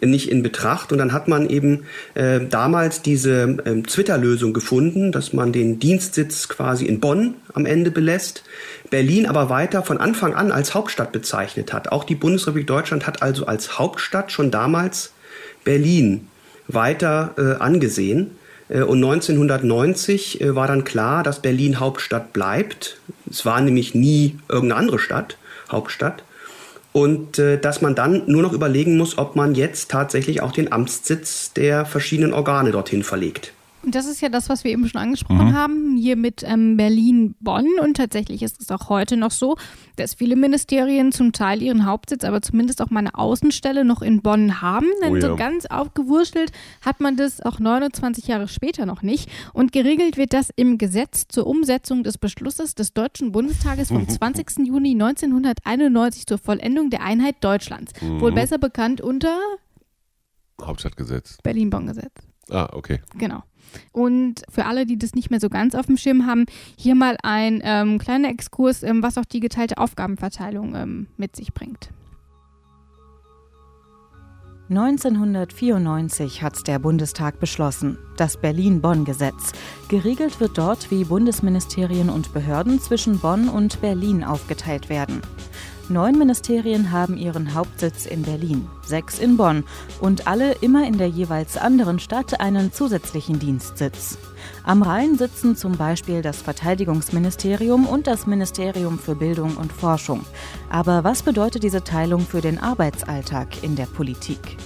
nicht 0.00 0.30
in 0.30 0.42
Betracht. 0.42 0.92
Und 0.92 0.98
dann 0.98 1.12
hat 1.12 1.28
man 1.28 1.48
eben 1.48 1.84
äh, 2.14 2.40
damals 2.40 3.02
diese 3.02 3.58
ähm, 3.64 3.86
Twitter-Lösung 3.86 4.52
gefunden, 4.52 5.12
dass 5.12 5.32
man 5.32 5.52
den 5.52 5.78
Dienstsitz 5.78 6.48
quasi 6.48 6.86
in 6.86 7.00
Bonn 7.00 7.34
am 7.54 7.66
Ende 7.66 7.90
belässt, 7.90 8.44
Berlin 8.90 9.26
aber 9.26 9.50
weiter 9.50 9.82
von 9.82 9.98
Anfang 9.98 10.34
an 10.34 10.52
als 10.52 10.74
Hauptstadt 10.74 11.12
bezeichnet 11.12 11.72
hat. 11.72 11.92
Auch 11.92 12.04
die 12.04 12.14
Bundesrepublik 12.14 12.66
Deutschland 12.66 13.06
hat 13.06 13.22
also 13.22 13.46
als 13.46 13.78
Hauptstadt 13.78 14.32
schon 14.32 14.50
damals 14.50 15.12
Berlin 15.64 16.28
weiter 16.68 17.34
äh, 17.36 17.62
angesehen. 17.62 18.32
Äh, 18.68 18.82
Und 18.82 18.98
1990 19.04 20.40
äh, 20.40 20.54
war 20.54 20.66
dann 20.66 20.84
klar, 20.84 21.22
dass 21.22 21.42
Berlin 21.42 21.80
Hauptstadt 21.80 22.32
bleibt. 22.32 22.98
Es 23.28 23.44
war 23.44 23.60
nämlich 23.60 23.94
nie 23.94 24.38
irgendeine 24.48 24.80
andere 24.80 24.98
Stadt, 24.98 25.36
Hauptstadt 25.70 26.24
und 26.92 27.38
äh, 27.38 27.58
dass 27.58 27.82
man 27.82 27.94
dann 27.94 28.22
nur 28.26 28.42
noch 28.42 28.52
überlegen 28.52 28.96
muss, 28.96 29.18
ob 29.18 29.36
man 29.36 29.54
jetzt 29.54 29.90
tatsächlich 29.90 30.42
auch 30.42 30.52
den 30.52 30.72
Amtssitz 30.72 31.52
der 31.52 31.86
verschiedenen 31.86 32.32
Organe 32.32 32.72
dorthin 32.72 33.02
verlegt. 33.02 33.52
Und 33.82 33.94
das 33.94 34.06
ist 34.06 34.20
ja 34.20 34.28
das, 34.28 34.48
was 34.50 34.62
wir 34.62 34.70
eben 34.72 34.86
schon 34.88 35.00
angesprochen 35.00 35.54
haben, 35.54 35.96
hier 35.96 36.16
mit 36.16 36.42
ähm, 36.44 36.76
Berlin-Bonn. 36.76 37.66
Und 37.80 37.96
tatsächlich 37.96 38.42
ist 38.42 38.60
es 38.60 38.70
auch 38.70 38.90
heute 38.90 39.16
noch 39.16 39.30
so, 39.30 39.56
dass 39.96 40.12
viele 40.14 40.36
Ministerien 40.36 41.12
zum 41.12 41.32
Teil 41.32 41.62
ihren 41.62 41.86
Hauptsitz, 41.86 42.24
aber 42.24 42.42
zumindest 42.42 42.82
auch 42.82 42.90
mal 42.90 43.00
eine 43.00 43.14
Außenstelle 43.14 43.84
noch 43.84 44.02
in 44.02 44.20
Bonn 44.20 44.60
haben. 44.60 44.86
Denn 45.02 45.12
Oh 45.12 45.16
ja. 45.16 45.28
so 45.30 45.36
ganz 45.36 45.64
aufgewurschtelt 45.66 46.52
hat 46.82 47.00
man 47.00 47.16
das 47.16 47.40
auch 47.40 47.58
29 47.58 48.26
Jahre 48.26 48.48
später 48.48 48.84
noch 48.84 49.00
nicht. 49.02 49.30
Und 49.54 49.72
geregelt 49.72 50.18
wird 50.18 50.34
das 50.34 50.50
im 50.54 50.76
Gesetz 50.76 51.26
zur 51.28 51.46
Umsetzung 51.46 52.02
des 52.02 52.18
Beschlusses 52.18 52.74
des 52.74 52.92
Deutschen 52.92 53.32
Bundestages 53.32 53.88
vom 53.88 54.06
20. 54.08 54.66
Juni 54.66 54.90
1991 54.92 56.26
zur 56.26 56.36
Vollendung 56.38 56.90
der 56.90 57.02
Einheit 57.02 57.36
Deutschlands. 57.40 57.92
Wohl 58.02 58.32
besser 58.32 58.58
bekannt 58.58 59.00
unter 59.00 59.38
Hauptstadtgesetz. 60.60 61.38
Berlin-Bonn-Gesetz. 61.42 62.12
Ah, 62.50 62.68
okay. 62.72 63.00
Genau. 63.16 63.42
Und 63.92 64.42
für 64.48 64.66
alle, 64.66 64.86
die 64.86 64.98
das 64.98 65.14
nicht 65.14 65.30
mehr 65.30 65.40
so 65.40 65.48
ganz 65.48 65.74
auf 65.74 65.86
dem 65.86 65.96
Schirm 65.96 66.26
haben, 66.26 66.46
hier 66.76 66.94
mal 66.94 67.16
ein 67.22 67.60
ähm, 67.64 67.98
kleiner 67.98 68.28
Exkurs, 68.28 68.82
ähm, 68.82 69.02
was 69.02 69.18
auch 69.18 69.24
die 69.24 69.40
geteilte 69.40 69.78
Aufgabenverteilung 69.78 70.74
ähm, 70.74 71.06
mit 71.16 71.36
sich 71.36 71.52
bringt. 71.52 71.90
1994 74.70 76.42
hat 76.44 76.68
der 76.68 76.78
Bundestag 76.78 77.40
beschlossen, 77.40 77.98
das 78.16 78.36
Berlin-Bonn-Gesetz. 78.36 79.50
Geregelt 79.88 80.38
wird 80.38 80.56
dort, 80.58 80.92
wie 80.92 81.02
Bundesministerien 81.02 82.08
und 82.08 82.32
Behörden 82.32 82.78
zwischen 82.78 83.18
Bonn 83.18 83.48
und 83.48 83.80
Berlin 83.80 84.22
aufgeteilt 84.22 84.88
werden. 84.88 85.22
Neun 85.90 86.16
Ministerien 86.16 86.92
haben 86.92 87.16
ihren 87.16 87.52
Hauptsitz 87.52 88.06
in 88.06 88.22
Berlin, 88.22 88.68
sechs 88.86 89.18
in 89.18 89.36
Bonn 89.36 89.64
und 90.00 90.28
alle 90.28 90.52
immer 90.60 90.86
in 90.86 90.98
der 90.98 91.08
jeweils 91.08 91.56
anderen 91.56 91.98
Stadt 91.98 92.40
einen 92.40 92.72
zusätzlichen 92.72 93.40
Dienstsitz. 93.40 94.16
Am 94.62 94.82
Rhein 94.82 95.18
sitzen 95.18 95.56
zum 95.56 95.76
Beispiel 95.76 96.22
das 96.22 96.42
Verteidigungsministerium 96.42 97.86
und 97.86 98.06
das 98.06 98.28
Ministerium 98.28 99.00
für 99.00 99.16
Bildung 99.16 99.56
und 99.56 99.72
Forschung. 99.72 100.24
Aber 100.70 101.02
was 101.02 101.24
bedeutet 101.24 101.64
diese 101.64 101.82
Teilung 101.82 102.20
für 102.20 102.40
den 102.40 102.60
Arbeitsalltag 102.60 103.64
in 103.64 103.74
der 103.74 103.86
Politik? 103.86 104.58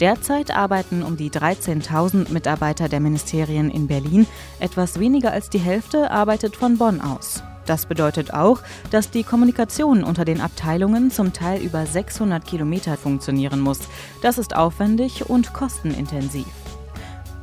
Derzeit 0.00 0.56
arbeiten 0.56 1.02
um 1.02 1.18
die 1.18 1.30
13.000 1.30 2.32
Mitarbeiter 2.32 2.88
der 2.88 3.00
Ministerien 3.00 3.70
in 3.70 3.88
Berlin. 3.88 4.26
Etwas 4.58 4.98
weniger 4.98 5.32
als 5.32 5.50
die 5.50 5.58
Hälfte 5.58 6.10
arbeitet 6.10 6.56
von 6.56 6.78
Bonn 6.78 7.02
aus. 7.02 7.42
Das 7.66 7.86
bedeutet 7.86 8.34
auch, 8.34 8.60
dass 8.90 9.10
die 9.10 9.24
Kommunikation 9.24 10.04
unter 10.04 10.24
den 10.24 10.40
Abteilungen 10.40 11.10
zum 11.10 11.32
Teil 11.32 11.62
über 11.62 11.86
600 11.86 12.44
Kilometer 12.44 12.96
funktionieren 12.96 13.60
muss. 13.60 13.80
Das 14.20 14.38
ist 14.38 14.56
aufwendig 14.56 15.28
und 15.28 15.52
kostenintensiv. 15.52 16.46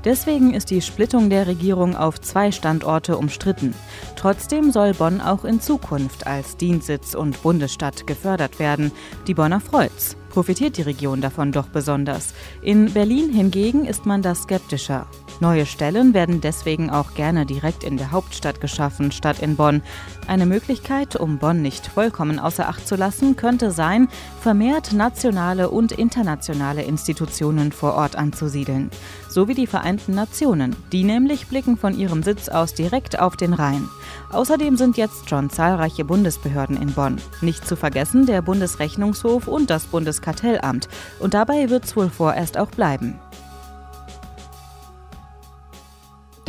Deswegen 0.05 0.53
ist 0.53 0.69
die 0.69 0.81
Splittung 0.81 1.29
der 1.29 1.47
Regierung 1.47 1.95
auf 1.95 2.21
zwei 2.21 2.51
Standorte 2.51 3.17
umstritten. 3.17 3.73
Trotzdem 4.15 4.71
soll 4.71 4.93
Bonn 4.93 5.19
auch 5.19 5.43
in 5.43 5.59
Zukunft 5.59 6.25
als 6.25 6.55
Dienstsitz 6.55 7.15
und 7.15 7.41
Bundesstadt 7.41 8.07
gefördert 8.07 8.59
werden. 8.59 8.91
Die 9.27 9.33
Bonner 9.33 9.59
freut's. 9.59 10.15
Profitiert 10.29 10.77
die 10.77 10.83
Region 10.83 11.21
davon 11.21 11.51
doch 11.51 11.67
besonders. 11.67 12.33
In 12.61 12.93
Berlin 12.93 13.33
hingegen 13.33 13.85
ist 13.85 14.05
man 14.05 14.21
da 14.21 14.35
skeptischer. 14.35 15.05
Neue 15.41 15.65
Stellen 15.65 16.13
werden 16.13 16.41
deswegen 16.41 16.89
auch 16.89 17.13
gerne 17.13 17.45
direkt 17.45 17.85
in 17.85 17.95
der 17.95 18.11
Hauptstadt 18.11 18.59
geschaffen, 18.59 19.13
statt 19.13 19.39
in 19.39 19.55
Bonn. 19.55 19.81
Eine 20.27 20.45
Möglichkeit, 20.45 21.15
um 21.15 21.37
Bonn 21.37 21.61
nicht 21.61 21.87
vollkommen 21.87 22.39
außer 22.39 22.67
Acht 22.67 22.85
zu 22.85 22.97
lassen, 22.97 23.37
könnte 23.37 23.71
sein, 23.71 24.09
vermehrt 24.41 24.91
nationale 24.91 25.69
und 25.69 25.93
internationale 25.93 26.83
Institutionen 26.83 27.71
vor 27.71 27.93
Ort 27.93 28.17
anzusiedeln. 28.17 28.91
So 29.29 29.47
wie 29.47 29.53
die 29.53 29.67
Vereinten 29.67 30.13
Nationen. 30.13 30.75
Die 30.91 31.05
nämlich 31.05 31.47
blicken 31.47 31.77
von 31.77 31.97
ihrem 31.97 32.21
Sitz 32.21 32.49
aus 32.49 32.73
direkt 32.73 33.19
auf 33.19 33.37
den 33.37 33.53
Rhein. 33.53 33.87
Außerdem 34.31 34.75
sind 34.75 34.97
jetzt 34.97 35.29
schon 35.29 35.49
zahlreiche 35.49 36.03
Bundesbehörden 36.03 36.75
in 36.81 36.91
Bonn. 36.91 37.15
Nicht 37.39 37.65
zu 37.65 37.77
vergessen 37.77 38.25
der 38.25 38.41
Bundesrechnungshof 38.41 39.47
und 39.47 39.69
das 39.69 39.85
Bundeskartellamt. 39.85 40.89
Und 41.19 41.33
dabei 41.33 41.69
wird 41.69 41.85
es 41.85 41.95
wohl 41.95 42.09
vorerst 42.09 42.57
auch 42.57 42.71
bleiben. 42.71 43.19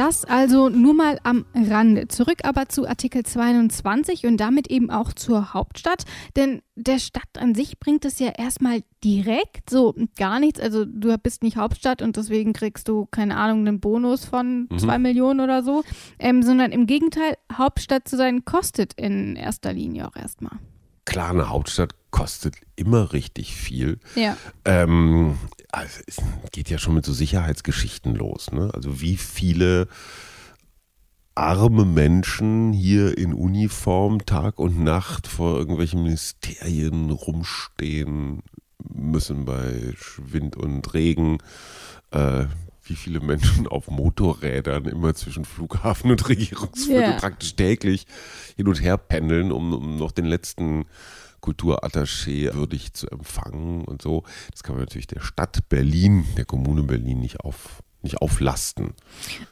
Das 0.00 0.24
also 0.24 0.70
nur 0.70 0.94
mal 0.94 1.18
am 1.24 1.44
Rande. 1.54 2.08
Zurück 2.08 2.38
aber 2.44 2.70
zu 2.70 2.88
Artikel 2.88 3.22
22 3.22 4.24
und 4.24 4.38
damit 4.38 4.70
eben 4.70 4.90
auch 4.90 5.12
zur 5.12 5.52
Hauptstadt. 5.52 6.04
Denn 6.36 6.62
der 6.74 6.98
Stadt 6.98 7.28
an 7.38 7.54
sich 7.54 7.78
bringt 7.78 8.06
es 8.06 8.18
ja 8.18 8.28
erstmal 8.28 8.82
direkt 9.04 9.68
so 9.68 9.94
gar 10.16 10.40
nichts. 10.40 10.58
Also 10.58 10.86
du 10.86 11.14
bist 11.18 11.42
nicht 11.42 11.58
Hauptstadt 11.58 12.00
und 12.00 12.16
deswegen 12.16 12.54
kriegst 12.54 12.88
du, 12.88 13.08
keine 13.10 13.36
Ahnung, 13.36 13.58
einen 13.68 13.78
Bonus 13.78 14.24
von 14.24 14.68
mhm. 14.70 14.78
zwei 14.78 14.98
Millionen 14.98 15.40
oder 15.40 15.62
so. 15.62 15.84
Ähm, 16.18 16.42
sondern 16.42 16.72
im 16.72 16.86
Gegenteil, 16.86 17.36
Hauptstadt 17.52 18.08
zu 18.08 18.16
sein 18.16 18.46
kostet 18.46 18.94
in 18.94 19.36
erster 19.36 19.74
Linie 19.74 20.08
auch 20.08 20.16
erstmal. 20.16 20.58
Klar, 21.04 21.32
eine 21.32 21.50
Hauptstadt 21.50 21.99
kostet 22.10 22.56
immer 22.76 23.12
richtig 23.12 23.54
viel. 23.54 23.98
Ja. 24.14 24.36
Ähm, 24.64 25.38
also 25.72 26.00
es 26.06 26.16
geht 26.52 26.70
ja 26.70 26.78
schon 26.78 26.94
mit 26.94 27.04
so 27.04 27.12
Sicherheitsgeschichten 27.12 28.14
los. 28.14 28.50
Ne? 28.52 28.70
Also 28.74 29.00
wie 29.00 29.16
viele 29.16 29.88
arme 31.34 31.84
Menschen 31.84 32.72
hier 32.72 33.16
in 33.16 33.32
Uniform 33.32 34.26
Tag 34.26 34.58
und 34.58 34.82
Nacht 34.82 35.26
vor 35.26 35.56
irgendwelchen 35.56 36.02
Ministerien 36.02 37.10
rumstehen 37.10 38.42
müssen 38.82 39.44
bei 39.44 39.94
Wind 40.18 40.56
und 40.56 40.92
Regen. 40.92 41.38
Äh, 42.10 42.46
wie 42.82 42.96
viele 42.96 43.20
Menschen 43.20 43.68
auf 43.68 43.88
Motorrädern 43.88 44.86
immer 44.86 45.14
zwischen 45.14 45.44
Flughafen 45.44 46.10
und 46.10 46.28
Regierungsviertel 46.28 47.10
yeah. 47.10 47.18
praktisch 47.18 47.54
täglich 47.54 48.06
hin 48.56 48.66
und 48.66 48.82
her 48.82 48.98
pendeln, 48.98 49.52
um, 49.52 49.72
um 49.72 49.96
noch 49.96 50.10
den 50.10 50.26
letzten 50.26 50.86
Kulturattaché 51.40 52.54
würdig 52.54 52.92
zu 52.92 53.08
empfangen 53.08 53.84
und 53.84 54.02
so. 54.02 54.24
Das 54.50 54.62
kann 54.62 54.74
man 54.76 54.84
natürlich 54.84 55.06
der 55.06 55.20
Stadt 55.20 55.68
Berlin, 55.68 56.24
der 56.36 56.44
Kommune 56.44 56.82
Berlin 56.82 57.20
nicht 57.20 57.40
auf 57.40 57.82
nicht 58.02 58.22
auflasten. 58.22 58.94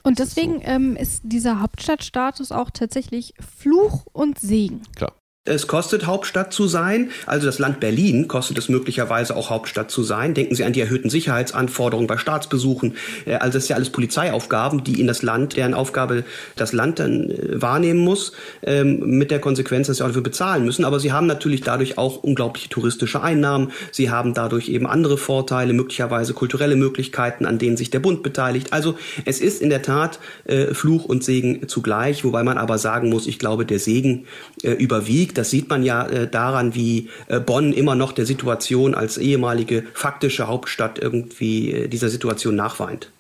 Und 0.03 0.21
deswegen 0.21 0.63
ist, 0.63 0.65
so. 0.65 0.71
ähm, 0.73 0.97
ist 0.97 1.21
dieser 1.25 1.61
Hauptstadtstatus 1.61 2.51
auch 2.51 2.71
tatsächlich 2.71 3.35
Fluch 3.41 4.07
und 4.13 4.39
Segen. 4.39 4.81
Klar 4.97 5.18
es 5.49 5.67
kostet, 5.67 6.07
Hauptstadt 6.07 6.53
zu 6.53 6.69
sein. 6.69 7.11
Also 7.27 7.47
das 7.47 7.59
Land 7.59 7.81
Berlin 7.81 8.29
kostet 8.29 8.59
es 8.59 8.69
möglicherweise 8.69 9.35
auch 9.37 9.51
Hauptstadt 9.51 9.91
zu 9.91 10.03
sein. 10.03 10.35
Denken 10.35 10.55
Sie 10.55 10.65
an 10.65 10.73
die 10.73 10.81
erhöhten 10.81 11.11
Sicherheitsanforderungen 11.11 12.07
bei 12.07 12.19
Staatsbesuchen. 12.19 12.95
Äh, 13.27 13.35
also 13.35 13.55
das 13.55 13.65
ist 13.65 13.69
ja 13.69 13.77
alles 13.77 13.91
Polizeiaufgaben, 13.91 14.85
die 14.85 15.01
in 15.01 15.07
das 15.07 15.23
Land, 15.23 15.57
deren 15.57 15.75
Aufgabe 15.75 16.25
das 16.57 16.73
Land 16.73 16.99
dann 16.99 17.31
äh, 17.31 17.61
wahrnehmen 17.61 18.01
muss, 18.01 18.33
ähm, 18.63 19.01
mit 19.01 19.31
der 19.31 19.41
Konsequenz, 19.41 19.87
dass 19.87 19.99
sie 19.99 20.03
auch 20.03 20.09
dafür 20.09 20.23
bezahlen 20.23 20.65
müssen. 20.65 20.85
Aber 20.85 21.01
sie 21.01 21.13
haben 21.13 21.27
natürlich 21.27 21.63
dadurch 21.63 21.99
auch 21.99 22.23
unglaubliche 22.23 22.69
touristische 22.69 23.23
Einnahmen. 23.23 23.73
Sie 23.93 24.11
haben 24.11 24.35
dadurch 24.35 24.69
eben 24.69 24.87
andere 24.87 25.19
Vorteile, 25.19 25.73
möglicherweise 25.73 26.35
kulturelle 26.35 26.77
Möglichkeiten, 26.77 27.47
an 27.47 27.59
denen 27.59 27.77
sich 27.77 27.91
der 27.91 28.01
Bund 28.01 28.23
beteiligt. 28.23 28.73
Also 28.73 28.97
es 29.25 29.41
ist 29.41 29.63
in 29.63 29.71
der 29.71 29.83
Tat 29.83 30.19
äh, 30.45 30.75
Fluch 30.75 31.05
und 31.05 31.25
Segen 31.25 31.69
zugleich, 31.69 32.25
wobei 32.25 32.43
man 32.43 32.59
aber 32.59 32.79
sagen 32.79 33.09
muss, 33.09 33.27
ich 33.27 33.39
glaube, 33.39 33.65
der 33.65 33.79
Segen 33.79 34.27
überwiegt. 34.63 35.38
Das 35.39 35.51
sieht 35.51 35.69
man 35.71 35.85
ja 35.85 36.05
äh, 36.05 36.29
daran, 36.29 36.75
wie 36.75 37.11
äh, 37.29 37.39
Bonn 37.39 37.73
immer 37.73 37.95
noch 37.95 38.11
der 38.11 38.27
Situation 38.27 38.97
als 38.97 39.19
ehemalige 39.19 39.85
faktische 39.95 40.49
Hauptstadt 40.49 40.99
irgendwie 40.99 41.71
äh, 41.71 41.89
dieser 41.89 42.09
Situation 42.09 42.57
nachweint. 42.57 43.13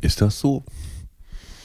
Ist 0.00 0.20
das 0.20 0.40
so? 0.40 0.64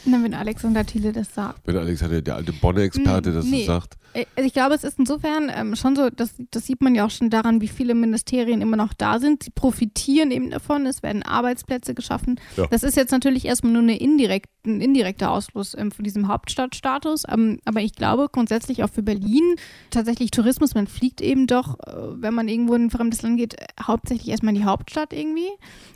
Na, 0.06 0.24
wenn 0.24 0.36
Alexander 0.36 0.86
Thiele 0.86 1.12
das 1.12 1.34
sagt. 1.34 1.62
Wenn 1.66 1.78
Alexander, 1.78 2.22
der 2.22 2.36
alte 2.36 2.54
Bonner-Experte, 2.54 3.34
das 3.34 3.46
nee. 3.46 3.62
so 3.62 3.74
sagt. 3.74 3.98
Äh, 4.14 4.26
also 4.36 4.48
ich 4.48 4.54
glaube, 4.54 4.76
es 4.76 4.84
ist 4.84 5.00
insofern 5.00 5.52
ähm, 5.54 5.76
schon 5.76 5.96
so, 5.96 6.10
das, 6.10 6.36
das 6.52 6.66
sieht 6.66 6.82
man 6.82 6.96
ja 6.96 7.06
auch 7.06 7.12
schon 7.12 7.30
daran, 7.30 7.62
wie 7.62 7.68
viele 7.68 7.94
Ministerien 7.94 8.62
immer 8.62 8.78
noch 8.78 8.94
da 8.94 9.20
sind. 9.20 9.44
Sie 9.44 9.52
profitieren 9.52 10.32
eben 10.32 10.50
davon, 10.50 10.86
es 10.86 11.04
werden 11.04 11.24
Arbeitsplätze 11.24 11.94
geschaffen. 11.94 12.40
Ja. 12.56 12.68
Das 12.68 12.84
ist 12.84 12.98
jetzt 12.98 13.12
natürlich 13.12 13.46
erstmal 13.46 13.74
nur 13.74 13.82
eine 13.82 13.98
indirekt, 13.98 14.50
ein 14.66 14.82
indirekter 14.82 15.32
Ausfluss 15.32 15.76
ähm, 15.78 15.92
von 15.92 16.04
diesem 16.04 16.28
Hauptstadtstatus. 16.28 17.24
Ähm, 17.30 17.60
aber 17.66 17.82
ich 17.82 17.94
glaube 17.94 18.28
grundsätzlich 18.32 18.84
auch 18.84 18.90
für 18.90 19.04
Berlin 19.04 19.56
tatsächlich 19.90 20.32
Tourismus, 20.32 20.76
man 20.76 20.88
fliegt 20.88 21.22
eben 21.22 21.48
doch, 21.48 21.80
äh, 21.80 22.22
wenn 22.22 22.34
man 22.34 22.48
irgendwo 22.48 22.74
in 22.76 22.86
ein 22.86 22.92
fremdes 22.92 23.22
Land 23.22 23.38
geht, 23.38 23.56
hauptsächlich 23.82 24.30
erstmal 24.30 24.54
in 24.54 24.62
die 24.62 24.66
Hauptstadt 24.66 25.14
irgendwie. 25.14 25.50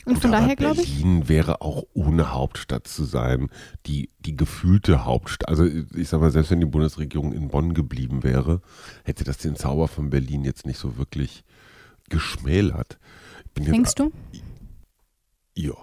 Und, 0.05 0.15
Und 0.15 0.21
von 0.21 0.31
daher 0.31 0.55
glaube 0.55 0.81
ich. 0.81 0.97
Berlin 0.97 1.29
wäre 1.29 1.61
auch 1.61 1.83
ohne 1.93 2.33
Hauptstadt 2.33 2.87
zu 2.87 3.03
sein, 3.03 3.49
die, 3.85 4.09
die 4.19 4.35
gefühlte 4.35 5.05
Hauptstadt. 5.05 5.49
Also 5.49 5.65
ich 5.65 6.09
sage 6.09 6.23
mal, 6.23 6.31
selbst 6.31 6.51
wenn 6.51 6.59
die 6.59 6.65
Bundesregierung 6.65 7.33
in 7.33 7.47
Bonn 7.49 7.73
geblieben 7.73 8.00
geblieben 8.01 8.23
wäre, 8.23 8.61
hätte 9.03 9.23
das 9.23 9.37
den 9.37 9.55
Zauber 9.55 9.87
von 9.87 10.09
Berlin 10.09 10.43
jetzt 10.43 10.65
nicht 10.65 10.77
so 10.77 10.97
wirklich 10.97 11.43
geschmälert. 12.09 12.99
Denkst 13.55 13.95
du? 13.95 14.11
Ja. 15.55 15.73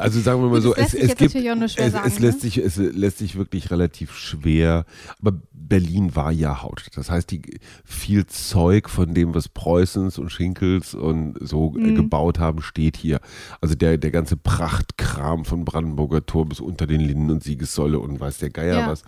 Also 0.00 0.20
sagen 0.20 0.40
wir 0.42 0.48
mal 0.48 0.62
so, 0.62 0.74
es, 0.74 0.94
es 0.94 1.14
gibt, 1.16 1.34
es, 1.34 1.42
sagen, 1.42 1.62
es, 2.06 2.18
lässt 2.20 2.38
ne? 2.38 2.40
sich, 2.40 2.56
es 2.56 2.76
lässt 2.76 3.18
sich 3.18 3.36
wirklich 3.36 3.70
relativ 3.70 4.16
schwer, 4.16 4.86
aber 5.20 5.40
Berlin 5.52 6.16
war 6.16 6.32
ja 6.32 6.62
Hauptstadt. 6.62 6.96
Das 6.96 7.10
heißt, 7.10 7.30
die, 7.30 7.42
viel 7.84 8.26
Zeug 8.26 8.88
von 8.88 9.14
dem, 9.14 9.34
was 9.34 9.48
Preußens 9.48 10.18
und 10.18 10.30
Schinkels 10.30 10.94
und 10.94 11.36
so 11.40 11.70
mhm. 11.70 11.94
gebaut 11.94 12.38
haben, 12.38 12.62
steht 12.62 12.96
hier. 12.96 13.20
Also 13.60 13.74
der, 13.74 13.98
der 13.98 14.10
ganze 14.10 14.36
Prachtkram 14.36 15.44
von 15.44 15.64
Brandenburger 15.64 16.24
Tor 16.24 16.48
bis 16.48 16.60
unter 16.60 16.86
den 16.86 17.00
Linden 17.00 17.30
und 17.30 17.44
Siegessäule 17.44 17.98
und 17.98 18.18
weiß 18.18 18.38
der 18.38 18.50
Geier 18.50 18.80
ja. 18.80 18.88
was. 18.88 19.02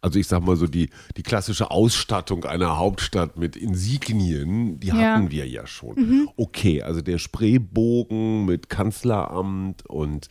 Also 0.00 0.18
ich 0.18 0.26
sag 0.26 0.42
mal 0.42 0.56
so, 0.56 0.66
die, 0.66 0.90
die 1.16 1.22
klassische 1.22 1.70
Ausstattung 1.70 2.44
einer 2.44 2.78
Hauptstadt 2.78 3.36
mit 3.36 3.56
Insignien, 3.56 4.78
die 4.80 4.88
ja. 4.88 4.94
hatten 4.94 5.30
wir 5.30 5.46
ja 5.46 5.66
schon. 5.66 5.96
Mhm. 5.96 6.28
Okay, 6.36 6.82
also 6.82 7.02
der 7.02 7.18
Spreebogen 7.18 8.46
mit 8.46 8.68
Kanzleramt 8.68 9.85
und, 9.86 10.28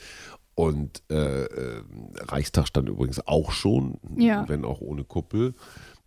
und 0.55 1.03
äh, 1.09 1.43
äh, 1.45 1.83
Reichstag 2.19 2.67
stand 2.67 2.89
übrigens 2.89 3.25
auch 3.27 3.51
schon, 3.51 3.99
ja. 4.15 4.47
wenn 4.47 4.65
auch 4.65 4.81
ohne 4.81 5.03
Kuppel 5.03 5.53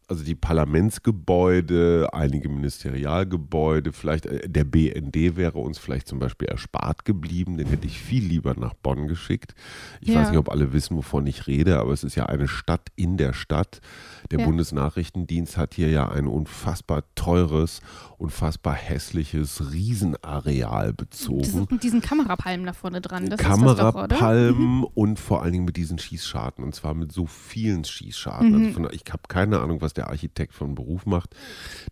also 0.09 0.25
die 0.25 0.35
Parlamentsgebäude, 0.35 2.09
einige 2.13 2.49
Ministerialgebäude, 2.49 3.93
vielleicht 3.93 4.25
äh, 4.25 4.49
der 4.49 4.65
BND 4.65 5.37
wäre 5.37 5.59
uns 5.59 5.79
vielleicht 5.79 6.09
zum 6.09 6.19
Beispiel 6.19 6.49
erspart 6.49 7.05
geblieben. 7.05 7.59
Den 7.59 7.69
hätte 7.69 7.87
ich 7.87 8.01
viel 8.01 8.25
lieber 8.25 8.55
nach 8.55 8.73
Bonn 8.73 9.07
geschickt. 9.07 9.55
Ich 10.01 10.09
ja. 10.09 10.21
weiß 10.21 10.31
nicht, 10.31 10.39
ob 10.39 10.51
alle 10.51 10.73
wissen, 10.73 10.97
wovon 10.97 11.27
ich 11.27 11.47
rede, 11.47 11.79
aber 11.79 11.93
es 11.93 12.05
ist 12.05 12.15
ja 12.15 12.25
eine 12.25 12.49
Stadt 12.49 12.89
in 12.97 13.19
der 13.19 13.35
Stadt. 13.35 13.81
Der 14.31 14.41
ja. 14.41 14.47
Bundesnachrichtendienst 14.47 15.59
hat 15.59 15.75
hier 15.75 15.91
ja 15.91 16.09
ein 16.09 16.27
unfassbar 16.27 17.05
teures, 17.15 17.81
unfassbar 18.17 18.75
hässliches 18.75 19.73
Riesenareal 19.73 20.95
bezogen. 20.95 21.41
Das 21.41 21.49
ist 21.49 21.71
mit 21.71 21.83
diesen 21.83 22.01
Kamerapalmen 22.01 22.65
da 22.65 22.73
vorne 22.73 23.03
dran. 23.03 23.29
Das 23.29 23.39
Kamerapalmen 23.39 24.79
mhm. 24.79 24.85
und 24.85 25.19
vor 25.19 25.43
allen 25.43 25.53
Dingen 25.53 25.65
mit 25.67 25.77
diesen 25.77 25.99
Schießscharten. 25.99 26.65
Und 26.65 26.75
zwar 26.75 26.95
mit 26.95 27.13
so 27.13 27.27
vielen 27.27 27.85
Schießscharten. 27.85 28.47
Also 28.47 28.59
mhm. 28.59 28.67
Also 28.69 28.81
von, 28.81 28.89
ich 28.93 29.05
habe 29.13 29.23
keine 29.29 29.61
Ahnung, 29.61 29.83
was 29.83 29.98
der 29.99 30.09
Architekt 30.09 30.55
von 30.55 30.75
Beruf 30.75 31.05
macht. 31.05 31.35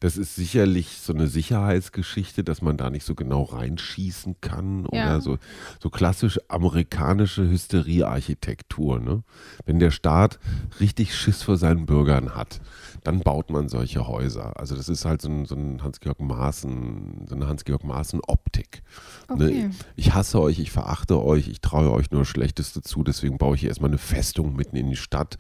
Das 0.01 0.17
ist 0.17 0.35
sicherlich 0.35 0.99
so 1.03 1.13
eine 1.13 1.27
Sicherheitsgeschichte, 1.27 2.43
dass 2.45 2.63
man 2.63 2.77
da 2.77 2.89
nicht 2.89 3.05
so 3.05 3.15
genau 3.15 3.43
reinschießen 3.43 4.37
kann 4.41 4.87
Ja. 4.93 5.05
oder 5.05 5.21
so, 5.21 5.39
so 5.83 5.91
klassisch 5.91 6.41
amerikanische 6.49 7.49
Hysteriearchitektur. 7.49 9.01
Ne? 9.01 9.23
Wenn 9.65 9.79
der 9.79 9.91
Staat 9.91 10.39
richtig 10.81 11.15
Schiss 11.15 11.43
vor 11.43 11.57
seinen 11.57 11.87
Bürgern 11.87 12.35
hat, 12.35 12.61
dann 13.05 13.21
baut 13.21 13.51
man 13.51 13.69
solche 13.69 14.07
Häuser. 14.09 14.59
Also 14.59 14.75
das 14.77 14.89
ist 14.89 15.05
halt 15.05 15.23
so 15.23 15.29
ein, 15.29 15.45
so 15.45 15.55
ein 15.55 15.83
Hans-Georg 15.83 16.21
Maaßen, 16.21 17.27
so 17.29 17.35
eine 17.35 17.47
Hans-Georg 17.47 17.85
Maaßen-Optik. 17.85 18.83
Okay. 19.29 19.69
Ne? 19.69 19.71
Ich 19.95 20.15
hasse 20.15 20.41
euch, 20.41 20.59
ich 20.59 20.71
verachte 20.73 21.23
euch, 21.23 21.49
ich 21.49 21.61
traue 21.61 21.93
euch 21.93 22.11
nur 22.11 22.23
das 22.23 22.29
Schlechteste 22.29 22.83
zu, 22.83 23.05
deswegen 23.05 23.39
baue 23.39 23.55
ich 23.55 23.61
hier 23.61 23.71
erstmal 23.71 23.91
eine 23.91 23.99
Festung 23.99 24.57
mitten 24.57 24.77
in 24.77 24.91
die 24.91 24.97
Stadt. 24.97 25.37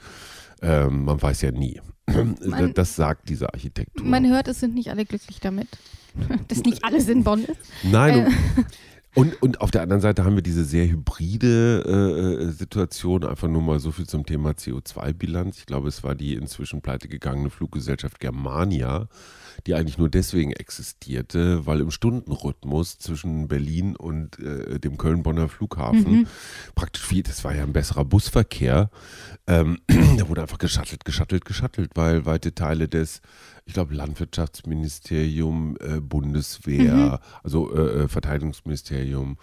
Ähm, 0.63 1.05
man 1.05 1.21
weiß 1.21 1.43
ja 1.43 1.51
nie. 1.53 1.81
Man- 2.07 2.73
das 2.75 2.95
sagt 2.97 3.29
diese 3.29 3.53
Architektur. 3.53 4.05
Man 4.07 4.27
hört, 4.29 4.49
es 4.49 4.61
sind 4.61 4.75
nicht 4.75 4.91
alle 4.91 5.05
glücklich 5.05 5.41
damit. 5.41 5.69
Dass 6.49 6.63
nicht 6.63 6.85
alles 6.85 7.09
in 7.09 7.25
Bonn 7.25 7.45
ist. 7.45 7.61
Nein, 7.83 8.27
Äh. 8.27 8.31
und, 9.15 9.43
und 9.43 9.61
auf 9.61 9.71
der 9.71 9.83
anderen 9.83 10.01
Seite 10.01 10.25
haben 10.25 10.35
wir 10.35 10.43
diese 10.43 10.65
sehr 10.65 10.87
hybride 10.89 12.47
äh, 12.49 12.53
Situation, 12.53 13.25
einfach 13.25 13.49
nur 13.49 13.61
mal 13.63 13.81
so 13.81 13.91
viel 13.91 14.07
zum 14.07 14.25
Thema 14.25 14.51
CO2-Bilanz. 14.53 15.59
Ich 15.59 15.67
glaube, 15.67 15.89
es 15.89 16.05
war 16.05 16.15
die 16.15 16.35
inzwischen 16.35 16.81
pleite 16.81 17.09
gegangene 17.09 17.51
Fluggesellschaft 17.51 18.21
Germania, 18.21 19.09
die 19.67 19.75
eigentlich 19.75 19.99
nur 19.99 20.09
deswegen 20.09 20.53
existierte, 20.53 21.67
weil 21.67 21.81
im 21.81 21.91
Stundenrhythmus 21.91 22.99
zwischen 22.99 23.49
Berlin 23.49 23.97
und 23.97 24.39
äh, 24.39 24.79
dem 24.79 24.97
Köln-Bonner 24.97 25.49
Flughafen 25.49 26.29
praktisch 26.75 27.05
viel, 27.05 27.23
das 27.23 27.43
war 27.45 27.55
ja 27.55 27.65
ein 27.65 27.73
besserer 27.73 28.05
Busverkehr, 28.05 28.91
ähm, 29.47 29.79
da 30.19 30.29
wurde 30.29 30.43
einfach 30.43 30.59
geschattelt, 30.59 31.05
geschattelt, 31.05 31.45
geschattelt, 31.45 31.93
weil 31.95 32.27
weite 32.27 32.55
Teile 32.55 32.89
des, 32.89 33.21
ich 33.65 33.75
glaube, 33.75 33.95
Landwirtschaftsministerium, 33.95 35.77
äh, 35.81 36.01
Bundeswehr, 36.01 37.21
also 37.43 37.75
äh, 37.75 38.05
äh, 38.05 38.09
Verteidigungsministerium, 38.09 39.39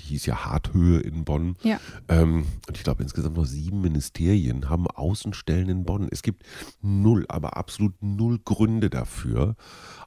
die 0.00 0.04
hieß 0.04 0.26
ja 0.26 0.44
Harthöhe 0.44 0.98
in 1.00 1.24
Bonn. 1.24 1.56
Ja. 1.62 1.80
Ähm, 2.08 2.46
und 2.68 2.76
ich 2.76 2.84
glaube, 2.84 3.02
insgesamt 3.02 3.36
noch 3.36 3.46
sieben 3.46 3.80
Ministerien 3.80 4.68
haben 4.68 4.86
Außenstellen 4.86 5.68
in 5.68 5.84
Bonn. 5.84 6.08
Es 6.10 6.22
gibt 6.22 6.44
null, 6.82 7.24
aber 7.28 7.56
absolut 7.56 7.94
null 8.02 8.38
Gründe 8.44 8.90
dafür, 8.90 9.56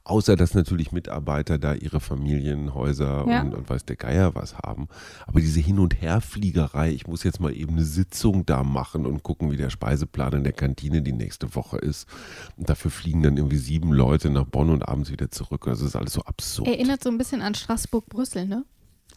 außer 0.04 0.36
dass 0.36 0.54
natürlich 0.54 0.92
Mitarbeiter 0.92 1.58
da 1.58 1.74
ihre 1.74 2.00
Familienhäuser 2.00 3.26
Ja. 3.28 3.42
und, 3.42 3.54
und 3.54 3.68
weiß 3.68 3.84
der 3.84 3.96
Geier 3.96 4.34
was 4.34 4.56
haben. 4.58 4.88
Aber 5.26 5.40
diese 5.40 5.60
Hin- 5.60 5.78
und 5.78 6.00
Herfliegerei, 6.00 6.90
ich 6.92 7.06
muss 7.06 7.22
jetzt 7.24 7.40
mal 7.40 7.54
eben 7.54 7.72
eine 7.72 7.84
Sitzung 7.84 8.46
da 8.46 8.62
machen 8.62 9.06
und 9.06 9.22
gucken, 9.22 9.50
wie 9.50 9.56
der 9.56 9.70
Speiseplan 9.70 10.34
in 10.34 10.44
der 10.44 10.52
Kantine 10.52 11.02
die 11.02 11.12
nächste 11.12 11.54
Woche 11.54 11.78
ist. 11.78 12.06
Und 12.56 12.68
dafür 12.68 12.90
fliegen 12.90 13.22
dann 13.22 13.36
irgendwie 13.36 13.58
sieben 13.58 13.92
Leute 13.92 14.30
nach 14.30 14.44
Bonn 14.44 14.70
und 14.70 14.88
abends 14.88 15.10
wieder 15.10 15.30
zurück. 15.30 15.64
Das 15.66 15.80
ist 15.80 15.96
alles 15.96 16.12
so 16.12 16.22
absurd. 16.22 16.68
Erinnert 16.68 17.02
so 17.02 17.10
ein 17.10 17.18
bisschen 17.18 17.42
an 17.42 17.54
Straßburg-Brüssel, 17.54 18.46
ne? 18.46 18.64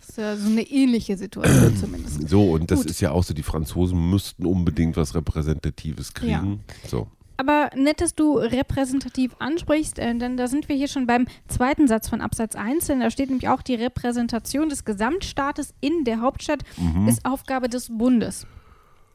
Das 0.06 0.10
ist 0.10 0.18
ja 0.18 0.36
so 0.36 0.50
eine 0.50 0.62
ähnliche 0.62 1.18
Situation 1.18 1.78
zumindest. 1.80 2.28
So, 2.28 2.52
und 2.52 2.70
das 2.70 2.82
Gut. 2.82 2.90
ist 2.90 3.02
ja 3.02 3.12
auch 3.12 3.24
so, 3.24 3.34
die 3.34 3.44
Franzosen 3.44 4.10
müssten 4.10 4.46
unbedingt 4.46 4.98
was 4.98 5.16
Repräsentatives 5.16 6.14
kriegen. 6.14 6.64
So. 6.88 7.08
Aber 7.38 7.70
nett, 7.76 8.02
dass 8.02 8.14
du 8.14 8.38
repräsentativ 8.38 9.36
ansprichst, 9.40 9.98
äh, 10.00 10.16
denn 10.16 10.38
da 10.38 10.48
sind 10.48 10.70
wir 10.70 10.76
hier 10.76 10.88
schon 10.88 11.08
beim 11.08 11.26
zweiten 11.48 11.88
Satz 11.88 12.10
von 12.10 12.22
Absatz 12.22 12.56
1, 12.56 12.88
denn 12.88 13.00
da 13.00 13.10
steht 13.10 13.30
nämlich 13.30 13.50
auch, 13.50 13.62
die 13.62 13.76
Repräsentation 13.76 14.70
des 14.70 14.86
Gesamtstaates 14.86 15.74
in 15.82 16.04
der 16.04 16.22
Hauptstadt 16.22 16.60
ist 17.08 17.26
Aufgabe 17.26 17.70
des 17.70 17.90
Bundes. 17.90 18.46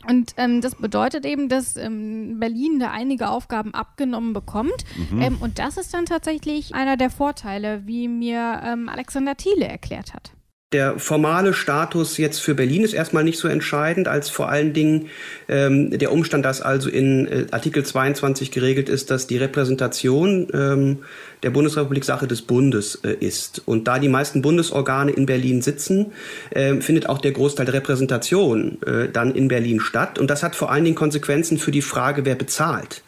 Und 0.07 0.35
ähm, 0.37 0.61
das 0.61 0.76
bedeutet 0.76 1.26
eben, 1.26 1.49
dass 1.49 1.76
ähm, 1.76 2.38
Berlin 2.38 2.78
da 2.78 2.90
einige 2.90 3.30
Aufgaben 3.30 3.75
abgenommen 3.75 4.33
bekommt. 4.33 4.85
Ähm, 5.21 5.38
und 5.40 5.59
das 5.59 5.76
ist 5.76 5.92
dann 5.92 6.07
tatsächlich 6.07 6.75
einer 6.75 6.97
der 6.97 7.11
Vorteile, 7.11 7.87
wie 7.87 8.07
mir 8.07 8.61
ähm, 8.64 8.88
Alexander 8.88 9.37
Thiele 9.37 9.66
erklärt 9.66 10.14
hat. 10.14 10.33
Der 10.75 10.98
formale 10.98 11.54
Status 11.54 12.18
jetzt 12.18 12.42
für 12.42 12.54
Berlin 12.54 12.84
ist 12.84 12.92
erstmal 12.92 13.25
nicht 13.25 13.38
so 13.38 13.48
entscheidend, 13.48 14.06
als 14.06 14.28
vor 14.28 14.50
allen 14.50 14.75
Dingen 14.75 15.08
ähm, 15.48 15.96
der 15.98 16.12
Umstand, 16.12 16.44
dass 16.44 16.60
also 16.60 16.90
in 16.90 17.26
äh, 17.26 17.46
Artikel 17.52 17.87
22 17.87 18.50
geregelt 18.50 18.90
ist, 18.90 19.10
dass 19.10 19.26
die 19.26 19.38
Repräsentation 19.38 20.46
ähm, 20.52 20.98
der 21.42 21.48
Bundesrepublik 21.48 22.04
Sache 22.04 22.26
des 22.26 22.42
Bundes 22.42 22.96
äh, 22.96 23.14
ist. 23.18 23.62
Und 23.64 23.88
da 23.88 23.98
die 23.98 24.11
meisten 24.11 24.42
Bundesorgane 24.42 25.11
in 25.11 25.24
Berlin 25.24 25.62
sitzen, 25.62 26.12
ähm, 26.54 26.83
findet 26.83 27.09
auch 27.09 27.16
der 27.22 27.33
Großteil 27.33 27.64
der 27.64 27.76
Repräsentation 27.76 28.76
äh, 28.83 29.09
dann 29.09 29.35
in 29.35 29.48
Berlin 29.48 29.81
statt. 29.81 30.18
Und 30.18 30.28
das 30.28 30.42
hat 30.42 30.54
vor 30.54 30.70
allen 30.70 30.85
Dingen 30.85 30.96
Konsequenzen 30.96 31.57
für 31.57 31.70
die 31.70 31.81
Frage, 31.81 32.26
wer 32.26 32.35
bezahlt 32.35 33.02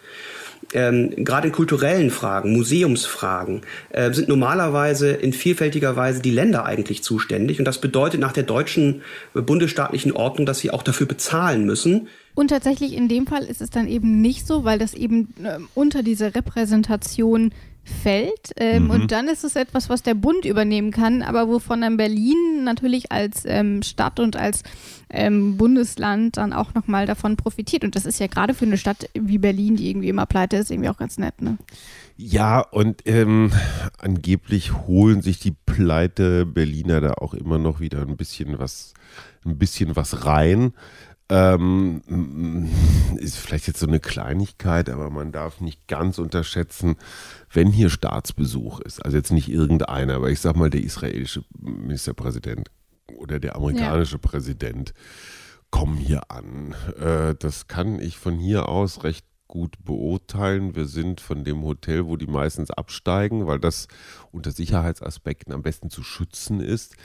ähm, 0.73 1.25
gerade 1.25 1.49
in 1.49 1.53
kulturellen 1.53 2.11
Fragen, 2.11 2.53
Museumsfragen, 2.53 3.63
äh, 3.91 4.13
sind 4.13 4.29
normalerweise 4.29 5.11
in 5.11 5.33
vielfältiger 5.33 5.97
Weise 5.97 6.23
die 6.23 6.31
Länder 6.31 6.65
eigentlich 6.65 7.03
zuständig. 7.03 7.59
Und 7.59 7.65
das 7.65 7.81
bedeutet 7.81 8.21
nach 8.21 8.33
der 8.33 8.45
deutschen 8.45 9.03
äh, 9.35 9.41
bundesstaatlichen 9.41 10.13
Ordnung, 10.13 10.47
dass 10.47 10.59
sie 10.59 10.71
auch 10.71 10.83
dafür 10.83 11.07
bezahlen 11.07 11.65
müssen. 11.65 12.09
Und 12.35 12.49
tatsächlich 12.49 12.95
in 12.95 13.09
dem 13.09 13.27
Fall 13.27 13.45
ist 13.45 13.61
es 13.61 13.71
dann 13.71 13.89
eben 13.89 14.21
nicht 14.21 14.47
so, 14.47 14.65
weil 14.65 14.79
das 14.79 14.95
eben 14.95 15.35
ähm, 15.45 15.69
unter 15.75 16.03
diese 16.03 16.35
Repräsentation 16.35 17.53
fällt. 17.85 18.53
Ähm, 18.57 18.91
Und 18.91 19.13
dann 19.13 19.29
ist 19.29 19.45
es 19.45 19.57
etwas, 19.57 19.89
was 19.89 20.03
der 20.03 20.15
Bund 20.15 20.45
übernehmen 20.45 20.91
kann, 20.91 21.23
aber 21.23 21.49
wovon 21.49 21.81
dann 21.81 21.97
Berlin 21.97 22.65
natürlich 22.65 23.11
als 23.13 23.45
ähm, 23.47 23.83
Stadt 23.83 24.21
und 24.21 24.37
als 24.37 24.63
ähm, 25.11 25.57
Bundesland 25.57 26.37
dann 26.37 26.53
auch 26.53 26.75
nochmal 26.75 27.07
davon 27.07 27.37
profitiert. 27.37 27.85
Und 27.85 27.97
das 27.97 28.07
ist 28.07 28.21
ja 28.21 28.27
gerade 28.27 28.55
für 28.55 28.65
eine 28.65 28.79
Stadt 28.79 29.09
wie 29.15 29.39
Berlin, 29.39 29.77
die 29.77 29.91
irgendwie 29.91 30.09
immer 30.09 30.27
pleite 30.27 30.57
ist, 30.57 30.71
irgendwie 30.71 30.89
auch 30.89 30.99
ganz 30.99 31.19
nett. 31.19 31.41
Ne? 31.43 31.59
Ja, 32.17 32.61
und 32.61 33.03
ähm, 33.07 33.51
angeblich 33.99 34.73
holen 34.87 35.23
sich 35.23 35.39
die 35.39 35.55
pleite 35.67 36.47
Berliner 36.47 37.01
da 37.01 37.15
auch 37.15 37.35
immer 37.35 37.59
noch 37.59 37.81
wieder 37.81 38.03
ein 38.03 38.17
bisschen 38.17 38.59
was, 38.59 38.95
ein 39.45 39.59
bisschen 39.59 39.97
was 39.97 40.27
rein. 40.27 40.75
Ähm, 41.31 42.69
ist 43.19 43.39
vielleicht 43.39 43.69
jetzt 43.69 43.79
so 43.79 43.87
eine 43.87 44.01
Kleinigkeit, 44.01 44.91
aber 44.91 45.11
man 45.11 45.31
darf 45.31 45.61
nicht 45.61 45.87
ganz 45.87 46.19
unterschätzen, 46.19 46.97
wenn 47.53 47.71
hier 47.71 47.89
Staatsbesuch 47.89 48.81
ist, 48.81 49.05
also 49.05 49.17
jetzt 49.17 49.31
nicht 49.31 49.49
irgendeiner, 49.49 50.15
aber 50.15 50.31
ich 50.31 50.41
sag 50.41 50.57
mal 50.57 50.71
der 50.71 50.83
israelische 50.83 51.45
Ministerpräsident 51.57 52.71
oder 53.17 53.39
der 53.39 53.55
amerikanische 53.55 54.19
Präsident 54.19 54.93
kommen 55.71 55.97
hier 55.97 56.31
an. 56.31 56.75
Äh, 57.01 57.37
das 57.39 57.69
kann 57.69 58.01
ich 58.01 58.19
von 58.19 58.37
hier 58.37 58.69
aus 58.69 59.05
recht 59.05 59.25
gut 59.47 59.85
beurteilen. 59.85 60.77
Wir 60.77 60.87
sind 60.87 61.21
von 61.21 61.45
dem 61.45 61.63
Hotel, 61.65 62.07
wo 62.07 62.17
die 62.17 62.29
meistens 62.29 62.71
absteigen, 62.71 63.47
weil 63.47 63.59
das 63.59 63.89
unter 64.31 64.53
Sicherheitsaspekten 64.53 65.53
am 65.53 65.63
besten 65.63 65.91
zu 65.91 66.03
schützen 66.03 66.61
ist. 66.61 66.97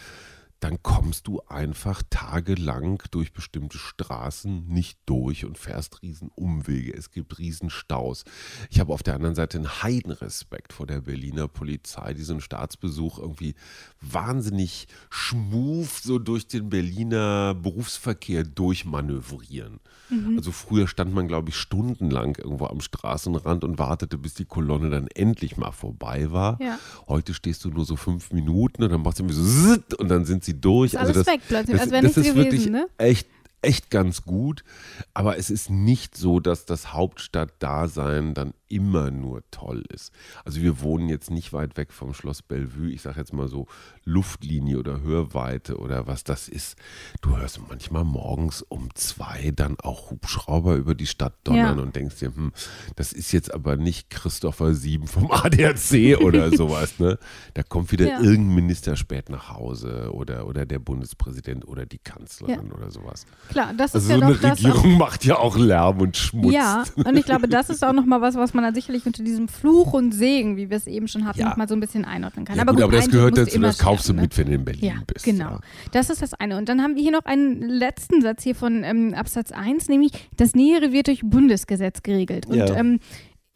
Dann 0.66 0.82
kommst 0.82 1.28
du 1.28 1.42
einfach 1.48 2.02
tagelang 2.10 3.04
durch 3.12 3.34
bestimmte 3.34 3.78
Straßen 3.78 4.68
nicht 4.68 4.98
durch 5.06 5.46
und 5.46 5.60
fährst 5.60 6.02
riesen 6.02 6.32
Umwege. 6.34 6.92
Es 6.92 7.12
gibt 7.12 7.38
riesen 7.38 7.70
Staus. 7.70 8.24
Ich 8.72 8.80
habe 8.80 8.92
auf 8.92 9.04
der 9.04 9.14
anderen 9.14 9.36
Seite 9.36 9.60
einen 9.60 9.84
Heidenrespekt 9.84 10.74
vor 10.74 10.88
der 10.88 11.02
Berliner 11.02 11.48
Polizei, 11.48 12.16
die 12.16 12.24
so 12.24 12.34
einen 12.34 12.42
Staatsbesuch 12.42 13.20
irgendwie 13.20 13.54
wahnsinnig 14.02 14.88
schmuf 15.12 16.00
so 16.00 16.18
durch 16.18 16.48
den 16.48 16.70
Berliner 16.70 17.54
Berufsverkehr 17.54 18.44
durchmanövrieren. 18.44 19.80
Also 20.38 20.52
früher 20.52 20.88
stand 20.88 21.14
man, 21.14 21.28
glaube 21.28 21.50
ich, 21.50 21.56
stundenlang 21.56 22.38
irgendwo 22.38 22.68
am 22.68 22.82
Straßenrand 22.82 23.64
und 23.64 23.80
wartete, 23.80 24.18
bis 24.18 24.36
die 24.36 24.46
Kolonne 24.46 24.90
dann 24.90 25.08
endlich 25.08 25.58
mal 25.58 25.72
vorbei 25.72 26.32
war. 26.32 26.60
Ja. 26.62 26.80
Heute 27.08 27.34
stehst 27.34 27.66
du 27.66 27.70
nur 27.70 27.86
so 27.86 27.96
fünf 27.96 28.32
Minuten 28.32 28.84
und 28.84 28.92
dann 28.92 29.02
machst 29.02 29.20
du 29.20 29.24
irgendwie 29.24 29.36
so 29.36 29.96
und 29.98 30.10
dann 30.10 30.26
sind 30.26 30.44
sie 30.44 30.55
durch. 30.56 30.94
Ist 30.94 31.00
alles 31.00 31.26
weg 31.26 31.42
plötzlich, 31.48 31.80
als 31.80 31.92
wäre 31.92 32.04
das 32.04 32.16
nichts 32.16 32.18
ist 32.18 32.36
gewesen, 32.36 32.52
wirklich 32.52 32.70
ne? 32.70 32.88
echt, 32.98 33.28
echt 33.62 33.90
ganz 33.90 34.24
gut. 34.24 34.64
Aber 35.14 35.38
es 35.38 35.50
ist 35.50 35.70
nicht 35.70 36.16
so, 36.16 36.40
dass 36.40 36.66
das 36.66 36.94
Hauptstadtdasein 36.94 38.34
dann 38.34 38.54
immer 38.68 39.12
nur 39.12 39.44
toll 39.52 39.84
ist. 39.94 40.12
Also 40.44 40.62
wir 40.62 40.82
wohnen 40.82 41.10
jetzt 41.10 41.30
nicht 41.32 41.54
weit 41.54 41.78
weg 41.78 41.94
vom 41.94 42.14
Schloss 42.14 42.42
Bellevue. 42.42 42.90
Ich 42.90 43.02
sage 43.02 43.20
jetzt 43.20 43.34
mal 43.34 43.48
so 43.48 43.68
Luftlinie 44.04 44.80
oder 44.80 45.02
Hörweite 45.02 45.78
oder 45.78 46.08
was 46.08 46.24
das 46.24 46.48
ist. 46.48 46.76
Du 47.22 47.38
hörst 47.38 47.60
manchmal 47.70 48.04
morgens 48.04 48.62
um 48.64 48.90
zwei 48.96 49.52
dann 49.56 49.78
auch 49.80 50.12
Hubschrauber 50.12 50.76
über 50.76 50.96
die 50.96 51.08
Stadt 51.08 51.34
donnern 51.44 51.78
Ja. 51.78 51.84
und 51.84 51.96
denkst 51.96 52.20
dir, 52.20 52.36
hm, 52.36 52.52
das 52.96 53.14
ist 53.14 53.32
jetzt 53.32 53.54
aber 53.54 53.76
nicht 53.78 54.10
Christopher 54.10 54.74
Sieben 54.74 55.08
vom 55.08 55.30
ADAC 55.32 56.18
oder 56.22 56.52
sowas. 56.56 57.00
Ne? 57.00 57.18
Da 57.54 57.64
kommt 57.64 57.92
wieder 57.92 58.08
Ja. 58.08 58.20
irgendein 58.22 58.56
Minister 58.56 58.96
spät 58.96 59.30
nach 59.30 59.50
Hause 59.50 60.12
oder, 60.14 60.48
oder 60.48 60.66
der 60.66 60.80
Bundespräsident 60.80 61.68
oder 61.68 61.86
die 61.86 62.00
Kanzlerin 62.00 62.72
oder 62.72 62.90
sowas. 62.92 63.26
Klar, 63.50 63.74
das 63.78 63.94
Also 63.96 64.06
ist 64.08 64.12
ja 64.12 64.18
so 64.20 64.24
eine 64.26 64.34
doch 64.36 64.42
das. 64.42 64.58
Regierung 64.64 64.98
macht 64.98 65.26
ja 65.26 65.38
auch 65.38 65.58
Lärm 65.58 66.02
und 66.02 66.18
Schmutz. 66.18 66.54
Ja, 66.54 66.84
und 66.96 67.16
ich 67.18 67.26
glaube, 67.26 67.48
das 67.48 67.70
ist 67.70 67.84
auch 67.84 67.94
nochmal 67.94 68.22
was, 68.22 68.36
was 68.36 68.54
man 68.56 68.64
dann 68.64 68.74
sicherlich 68.74 69.06
unter 69.06 69.24
diesem 69.24 69.48
Fluch 69.48 69.94
und 69.94 70.12
Segen, 70.14 70.58
wie 70.58 70.70
wir 70.70 70.78
es 70.78 70.88
eben 70.88 71.08
schon 71.08 71.26
hatten, 71.26 71.40
Ja. 71.40 71.50
noch 71.50 71.58
mal 71.58 71.68
so 71.68 71.76
ein 71.76 71.80
bisschen 71.80 72.06
einordnen 72.06 72.46
kann. 72.46 72.58
Ja, 72.58 72.64
gut, 72.64 72.82
aber 72.82 72.92
das 72.94 73.10
gehört 73.10 73.38
dazu, 73.38 73.60
das 73.60 73.78
kaufst 73.78 74.10
du 74.10 74.14
schärfen, 74.14 74.16
ne? 74.16 74.22
mit, 74.24 74.38
wenn 74.38 74.46
du 74.48 74.54
in 74.54 74.66
Berlin 74.66 74.84
Ja, 74.86 74.94
bist. 75.06 75.26
genau. 75.26 75.52
Ja. 75.52 75.60
Das 75.92 76.10
ist 76.10 76.22
das 76.22 76.34
eine. 76.34 76.58
Und 76.58 76.70
dann 76.70 76.82
haben 76.82 76.96
wir 76.96 77.04
hier 77.04 77.12
noch 77.12 77.26
einen 77.26 77.62
letzten 77.62 78.22
Satz 78.22 78.42
hier 78.44 78.56
von 78.56 78.84
ähm, 78.84 79.14
Absatz 79.14 79.52
1, 79.52 79.90
nämlich 79.90 80.12
das 80.38 80.56
Nähere 80.56 80.92
wird 80.92 81.08
durch 81.08 81.22
Bundesgesetz 81.24 82.02
geregelt. 82.04 82.46
Und 82.48 82.56
Ja. 82.58 82.74
ähm, 82.76 83.00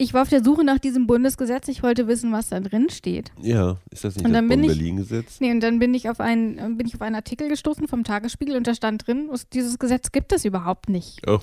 ich 0.02 0.14
war 0.14 0.22
auf 0.22 0.30
der 0.30 0.42
Suche 0.42 0.64
nach 0.64 0.78
diesem 0.78 1.06
Bundesgesetz. 1.06 1.68
Ich 1.68 1.82
wollte 1.82 2.08
wissen, 2.08 2.32
was 2.32 2.48
da 2.48 2.58
drin 2.60 2.88
steht. 2.88 3.32
Ja, 3.42 3.76
ist 3.90 4.02
das 4.02 4.16
nicht 4.16 4.24
Und 4.24 4.32
das 4.32 4.40
Bonn-Berlin-Gesetz? 4.48 5.40
Nee, 5.40 5.50
und 5.50 5.60
dann 5.60 5.78
bin 5.78 5.92
ich 5.92 6.08
auf 6.08 6.20
einen, 6.20 6.56
äh, 6.58 6.68
bin 6.74 6.86
ich 6.86 6.94
auf 6.94 7.02
einen 7.02 7.16
Artikel 7.16 7.48
gestoßen 7.50 7.86
vom 7.86 8.02
Tagesspiegel 8.02 8.56
und 8.56 8.66
da 8.66 8.74
stand 8.74 9.06
drin, 9.06 9.28
dieses 9.52 9.78
Gesetz 9.78 10.10
gibt 10.10 10.32
es 10.32 10.46
überhaupt 10.46 10.88
nicht. 10.88 11.20
Oh. 11.26 11.40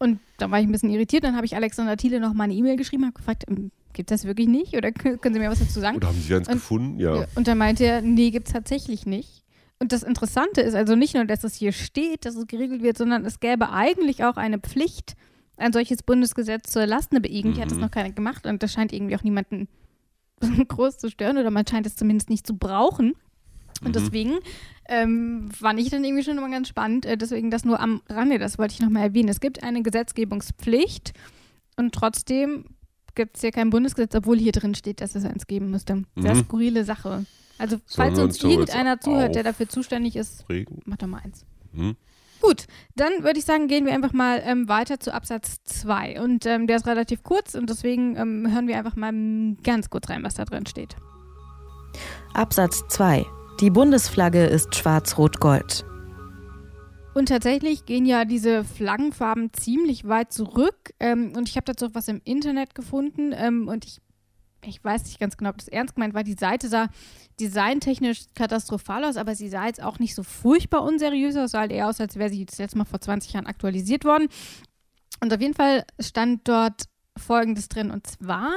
Und 0.00 0.18
da 0.38 0.50
war 0.50 0.58
ich 0.58 0.66
ein 0.66 0.72
bisschen 0.72 0.90
irritiert. 0.90 1.24
Dann 1.24 1.36
habe 1.36 1.44
ich 1.46 1.54
Alexander 1.54 1.96
Thiele 1.96 2.20
noch 2.20 2.32
mal 2.32 2.44
eine 2.44 2.54
E-Mail 2.54 2.76
geschrieben, 2.76 3.04
habe 3.04 3.12
gefragt, 3.12 3.44
ähm, 3.48 3.70
gibt 3.92 4.10
es 4.10 4.22
das 4.22 4.26
wirklich 4.26 4.48
nicht? 4.48 4.74
Oder 4.74 4.88
kö- 4.88 5.18
können 5.18 5.34
Sie 5.34 5.40
mir 5.40 5.50
was 5.50 5.58
dazu 5.60 5.78
sagen? 5.78 5.98
Oder 5.98 6.08
haben 6.08 6.18
Sie 6.20 6.34
eins 6.34 6.48
Und- 6.48 6.54
gefunden? 6.54 6.98
Ja. 6.98 7.26
Und 7.34 7.46
dann 7.46 7.58
meinte 7.58 7.84
er, 7.84 8.00
nee, 8.00 8.30
gibt 8.30 8.46
es 8.48 8.52
tatsächlich 8.54 9.04
nicht. 9.06 9.44
Und 9.78 9.92
das 9.92 10.02
Interessante 10.02 10.62
ist 10.62 10.74
also 10.74 10.96
nicht 10.96 11.14
nur, 11.14 11.24
dass 11.26 11.44
es 11.44 11.54
hier 11.54 11.72
steht, 11.72 12.24
dass 12.24 12.34
es 12.34 12.46
geregelt 12.46 12.82
wird, 12.82 12.96
sondern 12.98 13.24
es 13.26 13.40
gäbe 13.40 13.70
eigentlich 13.70 14.24
auch 14.24 14.36
eine 14.36 14.58
Pflicht, 14.58 15.14
ein 15.58 15.72
solches 15.74 16.02
Bundesgesetz 16.02 16.70
zur 16.72 16.86
Lasten 16.86 17.16
Irgendwie 17.22 17.60
hat 17.60 17.70
das 17.70 17.76
Mhm. 17.76 17.82
noch 17.84 17.90
keiner 17.90 18.10
gemacht 18.10 18.46
und 18.46 18.62
das 18.62 18.72
scheint 18.72 18.92
irgendwie 18.94 19.16
auch 19.16 19.22
niemanden 19.24 19.68
groß 20.68 20.96
zu 20.98 21.10
stören 21.10 21.36
oder 21.36 21.50
man 21.50 21.66
scheint 21.66 21.86
es 21.86 21.96
zumindest 21.96 22.30
nicht 22.30 22.46
zu 22.46 22.56
brauchen. 22.56 23.14
Und 23.80 23.88
Mhm. 23.88 23.92
deswegen 23.92 24.38
ähm, 24.88 25.50
fand 25.52 25.78
ich 25.80 25.88
dann 25.90 26.02
irgendwie 26.04 26.24
schon 26.24 26.36
immer 26.36 26.50
ganz 26.50 26.68
spannend. 26.68 27.06
Äh, 27.06 27.16
deswegen 27.16 27.50
das 27.50 27.64
nur 27.64 27.80
am 27.80 28.02
Rande, 28.08 28.38
das 28.38 28.58
wollte 28.58 28.74
ich 28.74 28.80
nochmal 28.80 29.04
erwähnen. 29.04 29.28
Es 29.28 29.40
gibt 29.40 29.62
eine 29.62 29.82
Gesetzgebungspflicht 29.82 31.12
und 31.76 31.94
trotzdem 31.94 32.64
gibt 33.14 33.36
es 33.36 33.40
hier 33.42 33.52
kein 33.52 33.70
Bundesgesetz, 33.70 34.14
obwohl 34.14 34.38
hier 34.38 34.52
drin 34.52 34.74
steht, 34.74 35.00
dass 35.00 35.14
es 35.14 35.24
eins 35.24 35.46
geben 35.46 35.70
müsste. 35.70 36.02
Sehr 36.16 36.34
Mhm. 36.34 36.44
skurrile 36.44 36.84
Sache. 36.84 37.24
Also, 37.58 37.76
Sollen 37.86 38.14
falls 38.14 38.18
uns 38.18 38.42
irgendeiner 38.42 39.00
zuhört, 39.00 39.34
der 39.34 39.42
dafür 39.42 39.68
zuständig 39.68 40.16
ist, 40.16 40.48
Regen? 40.48 40.80
mach 40.86 40.96
doch 40.96 41.06
mal 41.08 41.20
eins. 41.24 41.44
Hm? 41.74 41.94
Gut, 42.40 42.66
dann 42.96 43.12
würde 43.22 43.38
ich 43.38 43.44
sagen, 43.44 43.68
gehen 43.68 43.84
wir 43.84 43.92
einfach 43.92 44.14
mal 44.14 44.40
ähm, 44.44 44.66
weiter 44.68 44.98
zu 44.98 45.12
Absatz 45.12 45.62
2. 45.64 46.22
Und 46.22 46.46
ähm, 46.46 46.66
der 46.66 46.76
ist 46.76 46.86
relativ 46.86 47.22
kurz 47.22 47.54
und 47.54 47.68
deswegen 47.68 48.16
ähm, 48.16 48.50
hören 48.50 48.66
wir 48.66 48.78
einfach 48.78 48.96
mal 48.96 49.12
ganz 49.62 49.90
kurz 49.90 50.08
rein, 50.08 50.22
was 50.24 50.34
da 50.36 50.46
drin 50.46 50.64
steht. 50.66 50.96
Absatz 52.32 52.82
2. 52.88 53.26
Die 53.60 53.68
Bundesflagge 53.68 54.46
ist 54.46 54.74
schwarz-rot-gold. 54.74 55.84
Und 57.12 57.28
tatsächlich 57.28 57.84
gehen 57.84 58.06
ja 58.06 58.24
diese 58.24 58.64
Flaggenfarben 58.64 59.52
ziemlich 59.52 60.08
weit 60.08 60.32
zurück. 60.32 60.94
Ähm, 60.98 61.34
und 61.36 61.46
ich 61.46 61.56
habe 61.56 61.66
dazu 61.66 61.86
auch 61.86 61.90
was 61.94 62.08
im 62.08 62.22
Internet 62.24 62.74
gefunden. 62.74 63.34
Ähm, 63.34 63.68
und 63.68 63.84
ich, 63.84 63.98
ich 64.64 64.82
weiß 64.82 65.04
nicht 65.04 65.20
ganz 65.20 65.36
genau, 65.36 65.50
ob 65.50 65.58
das 65.58 65.68
ernst 65.68 65.94
gemeint 65.94 66.14
war. 66.14 66.24
Die 66.24 66.38
Seite 66.40 66.68
sah 66.68 66.88
designtechnisch 67.38 68.22
katastrophal 68.34 69.04
aus, 69.04 69.18
aber 69.18 69.34
sie 69.34 69.50
sah 69.50 69.66
jetzt 69.66 69.82
auch 69.82 69.98
nicht 69.98 70.14
so 70.14 70.22
furchtbar 70.22 70.82
unseriös 70.82 71.36
aus. 71.36 71.50
Sah 71.50 71.60
halt 71.60 71.72
eher 71.72 71.88
aus, 71.88 72.00
als 72.00 72.16
wäre 72.16 72.30
sie 72.30 72.46
das 72.46 72.56
letzte 72.56 72.78
Mal 72.78 72.86
vor 72.86 73.02
20 73.02 73.34
Jahren 73.34 73.46
aktualisiert 73.46 74.06
worden. 74.06 74.28
Und 75.22 75.34
auf 75.34 75.40
jeden 75.42 75.54
Fall 75.54 75.84
stand 76.00 76.48
dort 76.48 76.84
Folgendes 77.20 77.68
drin. 77.68 77.90
Und 77.90 78.06
zwar, 78.06 78.50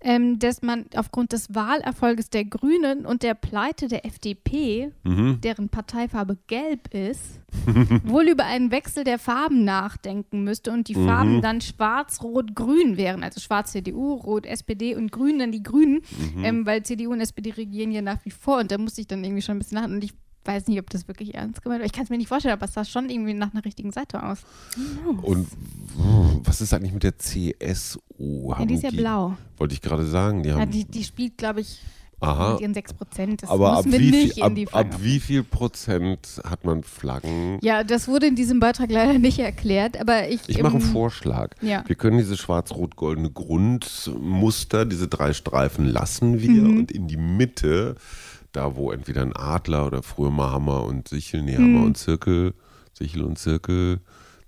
ähm, 0.00 0.38
dass 0.38 0.62
man 0.62 0.86
aufgrund 0.96 1.32
des 1.32 1.54
Wahlerfolges 1.54 2.30
der 2.30 2.44
Grünen 2.44 3.04
und 3.06 3.22
der 3.22 3.34
Pleite 3.34 3.88
der 3.88 4.04
FDP 4.06 4.90
Mhm. 5.02 5.40
deren 5.42 5.68
Parteifarbe 5.68 6.36
gelb 6.46 6.92
ist, 6.94 7.40
wohl 8.04 8.28
über 8.28 8.44
einen 8.44 8.70
Wechsel 8.70 9.04
der 9.04 9.18
Farben 9.18 9.64
nachdenken 9.64 10.44
müsste 10.44 10.70
und 10.72 10.88
die 10.88 10.96
Mhm. 10.96 11.06
Farben 11.06 11.40
dann 11.42 11.60
schwarz-rot-grün 11.60 12.96
wären. 12.96 13.22
Also 13.22 13.40
schwarz 13.40 13.72
CDU, 13.72 14.14
rot 14.14 14.46
SPD 14.46 14.94
und 14.94 15.12
grün 15.12 15.38
dann 15.38 15.52
die 15.52 15.62
Grünen, 15.62 16.00
Mhm. 16.34 16.44
ähm, 16.44 16.66
weil 16.66 16.82
CDU 16.82 17.12
und 17.12 17.20
SPD 17.20 17.50
regieren 17.52 17.90
ja 17.92 18.02
nach 18.02 18.24
wie 18.24 18.30
vor. 18.30 18.58
Und 18.58 18.70
da 18.70 18.78
musste 18.78 19.00
ich 19.00 19.06
dann 19.06 19.24
irgendwie 19.24 19.42
schon 19.42 19.56
ein 19.56 19.58
bisschen 19.58 19.78
lachen. 19.78 19.94
Und 19.94 20.04
ich 20.04 20.12
weiß 20.46 20.68
nicht, 20.68 20.78
ob 20.80 20.90
das 20.90 21.08
wirklich 21.08 21.34
ernst 21.34 21.62
gemeint 21.62 21.80
war. 21.80 21.86
Ich 21.86 21.92
kann 21.92 22.04
es 22.04 22.10
mir 22.10 22.18
nicht 22.18 22.28
vorstellen, 22.28 22.54
aber 22.54 22.66
es 22.66 22.74
sah 22.74 22.84
schon 22.84 23.08
irgendwie 23.10 23.34
nach 23.34 23.52
einer 23.54 23.64
richtigen 23.64 23.92
Seite 23.92 24.22
aus. 24.22 24.38
Und 25.22 25.48
was 26.44 26.60
ist 26.60 26.72
eigentlich 26.74 26.92
mit 26.92 27.02
der 27.02 27.18
CSU? 27.18 27.98
Ja, 28.50 28.58
Haben 28.58 28.68
die 28.68 28.74
ist 28.74 28.82
ja 28.82 28.90
blau. 28.90 29.36
Wollte 29.56 29.74
ich 29.74 29.80
gerade 29.80 30.06
sagen. 30.06 30.42
Die 30.42 30.50
Ja, 30.50 30.56
haben, 30.60 30.70
die, 30.70 30.84
die 30.84 31.04
spielt, 31.04 31.38
glaube 31.38 31.60
ich, 31.60 31.80
aha. 32.20 32.52
mit 32.52 32.60
ihren 32.62 32.74
6 32.74 32.92
Prozent. 32.94 33.42
Das 33.42 33.50
Aber 33.50 33.72
ab 33.78 33.84
wie, 33.86 34.10
viel, 34.30 34.42
ab, 34.42 34.48
in 34.50 34.54
die 34.54 34.68
ab 34.72 34.86
wie 35.00 35.20
viel 35.20 35.42
Prozent 35.42 36.40
hat 36.44 36.64
man 36.64 36.82
Flaggen? 36.82 37.58
Ja, 37.62 37.82
das 37.84 38.08
wurde 38.08 38.26
in 38.26 38.36
diesem 38.36 38.60
Beitrag 38.60 38.90
leider 38.90 39.18
nicht 39.18 39.38
erklärt, 39.38 39.98
aber 40.00 40.28
ich. 40.28 40.40
Ich 40.48 40.62
mache 40.62 40.76
einen 40.76 40.84
ähm, 40.84 40.92
Vorschlag. 40.92 41.50
Ja. 41.60 41.82
Wir 41.86 41.96
können 41.96 42.18
diese 42.18 42.36
schwarz-rot-goldene 42.36 43.30
Grundmuster, 43.30 44.84
diese 44.86 45.08
drei 45.08 45.32
Streifen 45.32 45.86
lassen 45.86 46.40
wir 46.40 46.50
Mhm. 46.62 46.78
und 46.78 46.92
in 46.92 47.08
die 47.08 47.16
Mitte, 47.16 47.96
da 48.54 48.76
wo 48.76 48.90
entweder 48.92 49.22
ein 49.22 49.36
Adler 49.36 49.86
oder 49.86 50.02
früher 50.02 50.30
mal 50.30 50.50
Hammer 50.50 50.84
und 50.84 51.08
Sichel, 51.08 51.42
nee, 51.42 51.56
Hammer 51.56 51.80
Mhm. 51.80 51.84
und 51.84 51.98
Zirkel, 51.98 52.54
Sichel 52.92 53.22
und 53.22 53.38
Zirkel, 53.38 54.00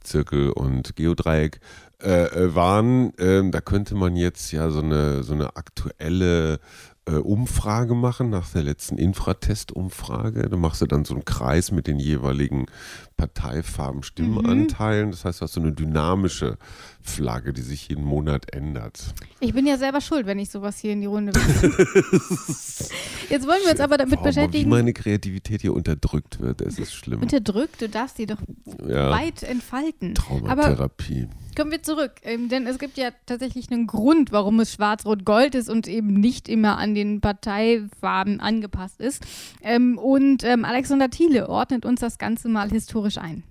Zirkel 0.02 0.50
und 0.50 0.96
Geodreieck 0.96 1.60
äh, 2.02 2.24
äh, 2.26 2.54
waren, 2.54 3.12
ähm, 3.18 3.50
da 3.52 3.60
könnte 3.60 3.94
man 3.94 4.16
jetzt 4.16 4.52
ja 4.52 4.70
so 4.70 4.80
eine, 4.80 5.22
so 5.22 5.32
eine 5.32 5.56
aktuelle 5.56 6.60
äh, 7.08 7.14
Umfrage 7.16 7.94
machen 7.94 8.30
nach 8.30 8.50
der 8.50 8.62
letzten 8.64 8.98
Infratest-Umfrage. 8.98 10.48
Da 10.48 10.56
machst 10.56 10.82
du 10.82 10.86
dann 10.86 11.04
so 11.04 11.14
einen 11.14 11.24
Kreis 11.24 11.70
mit 11.72 11.86
den 11.86 11.98
jeweiligen 11.98 12.66
Parteifarben, 13.16 14.02
Stimmenanteilen. 14.02 15.10
Das 15.10 15.24
heißt, 15.24 15.40
du 15.40 15.44
hast 15.44 15.54
so 15.54 15.60
eine 15.60 15.72
dynamische 15.72 16.58
Flagge, 17.06 17.52
die 17.52 17.62
sich 17.62 17.88
jeden 17.88 18.04
Monat 18.04 18.52
ändert. 18.54 19.14
Ich 19.40 19.52
bin 19.54 19.66
ja 19.66 19.76
selber 19.78 20.00
schuld, 20.00 20.26
wenn 20.26 20.38
ich 20.38 20.50
sowas 20.50 20.78
hier 20.78 20.92
in 20.92 21.00
die 21.00 21.06
Runde. 21.06 21.32
Jetzt 23.28 23.46
wollen 23.46 23.60
wir 23.64 23.70
uns 23.72 23.80
aber 23.80 23.96
damit 23.96 24.14
Warum, 24.18 24.24
Wie 24.26 24.28
beschäftigen. 24.28 24.70
meine 24.70 24.92
Kreativität 24.92 25.60
hier 25.62 25.74
unterdrückt 25.74 26.40
wird, 26.40 26.60
es 26.60 26.78
ist 26.78 26.94
schlimm. 26.94 27.22
Unterdrückt, 27.22 27.80
du 27.82 27.88
darfst 27.88 28.18
die 28.18 28.26
doch 28.26 28.38
Ja, 28.86 29.10
weit 29.10 29.42
entfalten. 29.42 30.14
Aber 30.46 30.62
Traumatherapie. 30.62 31.28
kommen 31.56 31.70
wir 31.72 31.82
zurück, 31.82 32.12
ähm, 32.22 32.48
denn 32.48 32.66
es 32.66 32.78
gibt 32.78 32.96
ja 32.98 33.10
tatsächlich 33.26 33.70
einen 33.70 33.86
Grund, 33.86 34.32
warum 34.32 34.60
es 34.60 34.72
schwarz-rot-gold 34.72 35.54
ist 35.54 35.68
und 35.68 35.88
eben 35.88 36.14
nicht 36.14 36.48
immer 36.48 36.78
an 36.78 36.94
den 36.94 37.20
Parteifarben 37.20 38.40
angepasst 38.40 39.00
ist. 39.00 39.24
Ähm, 39.62 39.98
und 39.98 40.44
ähm, 40.44 40.64
Alexander 40.64 41.10
Thiele 41.10 41.48
ordnet 41.48 41.84
uns 41.84 42.00
das 42.00 42.18
Ganze 42.18 42.48
mal 42.48 42.70
historisch 42.70 43.18
ein. 43.18 43.42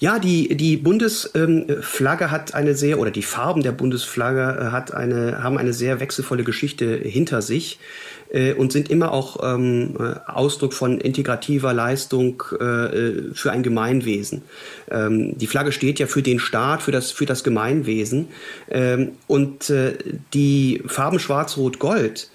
Ja, 0.00 0.18
die, 0.18 0.56
die 0.56 0.76
Bundesflagge 0.76 2.30
hat 2.30 2.52
eine 2.54 2.74
sehr, 2.74 2.98
oder 2.98 3.12
die 3.12 3.22
Farben 3.22 3.62
der 3.62 3.72
Bundesflagge 3.72 4.60
äh, 4.60 4.72
hat 4.72 4.92
eine, 4.92 5.42
haben 5.42 5.56
eine 5.56 5.72
sehr 5.72 6.00
wechselvolle 6.00 6.42
Geschichte 6.42 6.96
hinter 6.96 7.42
sich 7.42 7.78
äh, 8.30 8.54
und 8.54 8.72
sind 8.72 8.90
immer 8.90 9.12
auch 9.12 9.38
ähm, 9.42 9.94
äh, 9.98 10.14
Ausdruck 10.28 10.74
von 10.74 11.00
integrativer 11.00 11.72
Leistung 11.72 12.42
für 12.48 13.52
ein 13.52 13.62
Gemeinwesen. 13.62 14.42
Ähm, 14.90 15.38
die 15.38 15.46
Flagge 15.46 15.72
steht 15.72 15.98
ja 15.98 16.06
für 16.06 16.22
den 16.22 16.38
Staat, 16.38 16.82
für 16.82 16.92
das, 16.92 17.12
für 17.12 17.26
das 17.26 17.44
Gemeinwesen. 17.44 18.28
Ähm, 18.70 19.12
und 19.26 19.72
die 20.34 20.82
Farben 20.86 21.18
Schwarz, 21.18 21.56
Rot, 21.56 21.78
Gold 21.78 22.30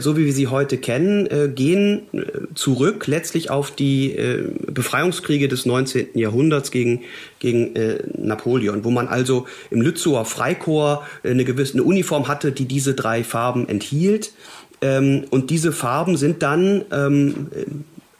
so 0.00 0.16
wie 0.16 0.24
wir 0.24 0.32
sie 0.32 0.48
heute 0.48 0.78
kennen, 0.78 1.26
äh, 1.26 1.48
gehen 1.48 2.02
äh, 2.12 2.24
zurück 2.54 3.06
letztlich 3.06 3.50
auf 3.50 3.70
die 3.70 4.12
äh, 4.12 4.48
Befreiungskriege 4.70 5.48
des 5.48 5.66
19. 5.66 6.08
Jahrhunderts 6.14 6.70
gegen, 6.70 7.02
gegen 7.38 7.76
äh, 7.76 8.02
Napoleon, 8.18 8.84
wo 8.84 8.90
man 8.90 9.08
also 9.08 9.46
im 9.70 9.80
Lützower 9.80 10.24
Freikorps 10.24 11.06
äh, 11.22 11.30
eine 11.30 11.44
gewisse 11.44 11.74
eine 11.74 11.84
Uniform 11.84 12.28
hatte, 12.28 12.52
die 12.52 12.66
diese 12.66 12.94
drei 12.94 13.22
Farben 13.24 13.68
enthielt. 13.68 14.32
Ähm, 14.80 15.24
und 15.30 15.50
diese 15.50 15.72
Farben 15.72 16.16
sind 16.16 16.42
dann 16.42 16.84
ähm, 16.90 17.46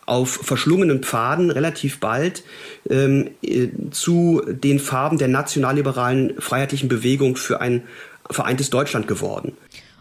auf 0.07 0.31
verschlungenen 0.31 1.03
Pfaden 1.03 1.51
relativ 1.51 1.99
bald 1.99 2.45
ähm, 2.89 3.31
äh, 3.43 3.69
zu 3.91 4.43
den 4.47 4.79
Farben 4.79 5.19
der 5.19 5.29
nationalliberalen 5.29 6.35
freiheitlichen 6.39 6.89
Bewegung 6.89 7.37
für 7.37 7.61
ein 7.61 7.83
vereintes 8.31 8.71
Deutschland 8.71 9.09
geworden. 9.09 9.53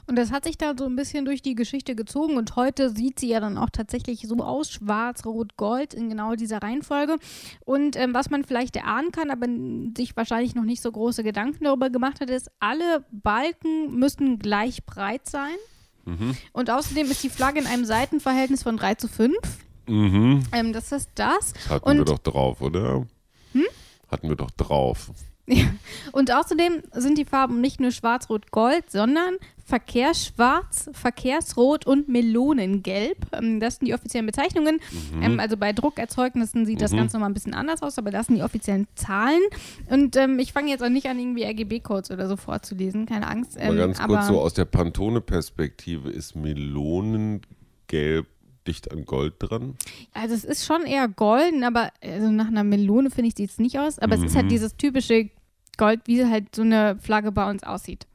Und 0.08 0.18
das 0.18 0.32
hat 0.32 0.46
sich 0.46 0.58
da 0.58 0.74
so 0.78 0.86
ein 0.86 0.96
bisschen 0.96 1.26
durch 1.26 1.42
die 1.42 1.56
Geschichte 1.56 1.96
gezogen 1.96 2.38
und 2.38 2.56
heute 2.56 2.90
sieht 2.90 3.20
sie 3.20 3.30
ja 3.30 3.40
dann 3.40 3.58
auch 3.58 3.70
tatsächlich 3.72 4.28
so 4.28 4.36
aus, 4.38 4.72
schwarz, 4.72 5.26
rot, 5.26 5.58
gold 5.58 5.94
in 5.94 6.10
genau 6.10 6.36
dieser 6.36 6.60
Reihenfolge. 6.62 7.18
Und 7.66 7.96
ähm, 7.96 8.14
was 8.14 8.30
man 8.30 8.44
vielleicht 8.44 8.76
erahnen 8.76 9.12
kann, 9.12 9.32
aber 9.32 9.48
sich 9.98 10.16
wahrscheinlich 10.16 10.54
noch 10.56 10.64
nicht 10.64 10.82
so 10.82 10.92
große 10.92 11.24
Gedanken 11.24 11.64
darüber 11.64 11.90
gemacht 11.90 12.22
hat, 12.22 12.30
ist, 12.30 12.52
alle 12.60 13.04
Balken 13.12 13.98
müssen 13.98 14.38
gleich 14.40 14.86
breit 14.86 15.28
sein. 15.28 15.56
Und 16.54 16.70
außerdem 16.70 17.10
ist 17.10 17.24
die 17.24 17.30
Flagge 17.30 17.60
in 17.60 17.66
einem 17.66 17.84
Seitenverhältnis 17.84 18.62
von 18.62 18.78
3 18.78 18.94
zu 18.94 19.08
5. 19.08 19.36
Mhm. 19.88 20.44
Ähm, 20.52 20.72
das 20.72 20.92
ist 20.92 21.10
das. 21.16 21.54
Hatten 21.68 21.90
Und- 21.90 21.98
wir 21.98 22.06
doch 22.06 22.20
drauf, 22.20 22.62
oder? 22.62 23.08
Hm? 23.54 23.64
Hatten 24.12 24.30
wir 24.30 24.36
doch 24.36 24.52
drauf. 24.52 25.10
Ja. 25.48 25.66
Und 26.12 26.32
außerdem 26.34 26.82
sind 26.94 27.18
die 27.18 27.26
Farben 27.26 27.62
nicht 27.62 27.80
nur 27.80 27.92
schwarz, 27.92 28.30
rot, 28.30 28.52
gold, 28.52 28.90
sondern 28.90 29.36
Verkehrsschwarz, 29.66 30.90
Verkehrsrot 30.94 31.88
und 31.88 32.08
Melonengelb. 32.08 33.18
Ähm, 33.34 33.60
Das 33.60 33.78
sind 33.78 33.88
die 33.88 33.94
offiziellen 33.96 34.26
Bezeichnungen. 34.28 34.80
Mhm. 35.16 35.22
Ähm, 35.24 35.40
also 35.40 35.58
bei 35.58 35.74
Druckerzeugnissen 35.74 36.66
sieht 36.66 36.82
das 36.82 36.92
Ganze 36.92 37.16
nochmal 37.18 37.30
ein 37.30 37.34
bisschen 37.34 37.54
anders 37.56 37.82
aus, 37.82 37.98
aber 37.98 38.12
das 38.12 38.28
sind 38.28 38.36
die 38.36 38.44
offiziellen 38.44 38.88
Zahlen. 38.96 39.42
Und 39.90 40.16
ähm, 40.18 40.38
ich 40.40 40.54
fange 40.54 40.70
jetzt 40.70 40.84
auch 40.84 40.90
nicht 40.90 41.08
an, 41.08 41.18
irgendwie 41.20 41.44
RGB-Codes 41.46 42.12
oder 42.12 42.28
so 42.28 42.36
vorzulesen, 42.38 43.06
keine 43.08 43.28
Angst. 43.28 43.56
Ähm, 43.60 43.76
ganz 43.76 44.00
aber 44.00 44.16
kurz 44.18 44.28
so 44.28 44.40
aus 44.40 44.54
der 44.54 44.66
Pantone-Perspektive 44.66 46.10
ist 46.12 46.36
Melonengelb 46.36 48.28
dicht 48.68 48.92
an 48.92 49.06
Gold 49.06 49.36
dran. 49.40 49.76
Also 50.14 50.34
es 50.34 50.44
ist 50.44 50.66
schon 50.66 50.84
eher 50.88 51.08
golden, 51.08 51.64
aber 51.64 51.92
also 52.02 52.32
nach 52.32 52.48
einer 52.48 52.64
Melone 52.64 53.12
finde 53.12 53.28
ich 53.30 53.36
sieht 53.36 53.52
es 53.52 53.60
nicht 53.60 53.78
aus. 53.80 54.00
Aber 54.00 54.16
es 54.16 54.24
ist 54.24 54.36
halt 54.36 54.46
Mhm. 54.46 54.50
dieses 54.50 54.76
typische 54.76 55.30
Gold, 55.78 56.02
wie 56.06 56.26
halt 56.26 56.56
so 56.56 56.62
eine 56.62 56.98
Flagge 57.00 57.32
bei 57.32 57.50
uns 57.50 57.64
aussieht. 57.64 58.06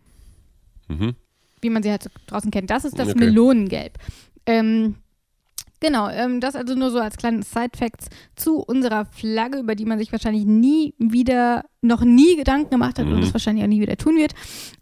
Mhm. 0.89 1.15
Wie 1.61 1.71
man 1.71 1.83
sie 1.83 1.91
halt 1.91 2.11
draußen 2.27 2.51
kennt. 2.51 2.71
Das 2.71 2.85
ist 2.85 2.99
das 2.99 3.09
Okay. 3.11 3.19
Melonengelb. 3.19 3.99
Ähm, 4.47 4.97
genau, 5.79 6.09
ähm, 6.09 6.41
das 6.41 6.57
also 6.57 6.75
nur 6.75 6.91
so 6.91 6.99
als 6.99 7.17
kleines 7.19 7.51
Side-Facts 7.51 8.09
zu 8.35 8.57
unserer 8.61 9.05
Flagge, 9.05 9.59
über 9.59 9.75
die 9.75 9.85
man 9.85 9.99
sich 9.99 10.11
wahrscheinlich 10.11 10.47
nie 10.47 10.95
wieder, 10.99 11.65
noch 11.83 12.03
nie 12.03 12.37
Gedanken 12.37 12.71
gemacht 12.71 12.99
hat 12.99 13.07
und 13.07 13.17
Mhm. 13.17 13.23
es 13.23 13.35
wahrscheinlich 13.35 13.63
auch 13.65 13.69
nie 13.69 13.81
wieder 13.81 13.97
tun 13.99 14.17
wird. 14.17 14.33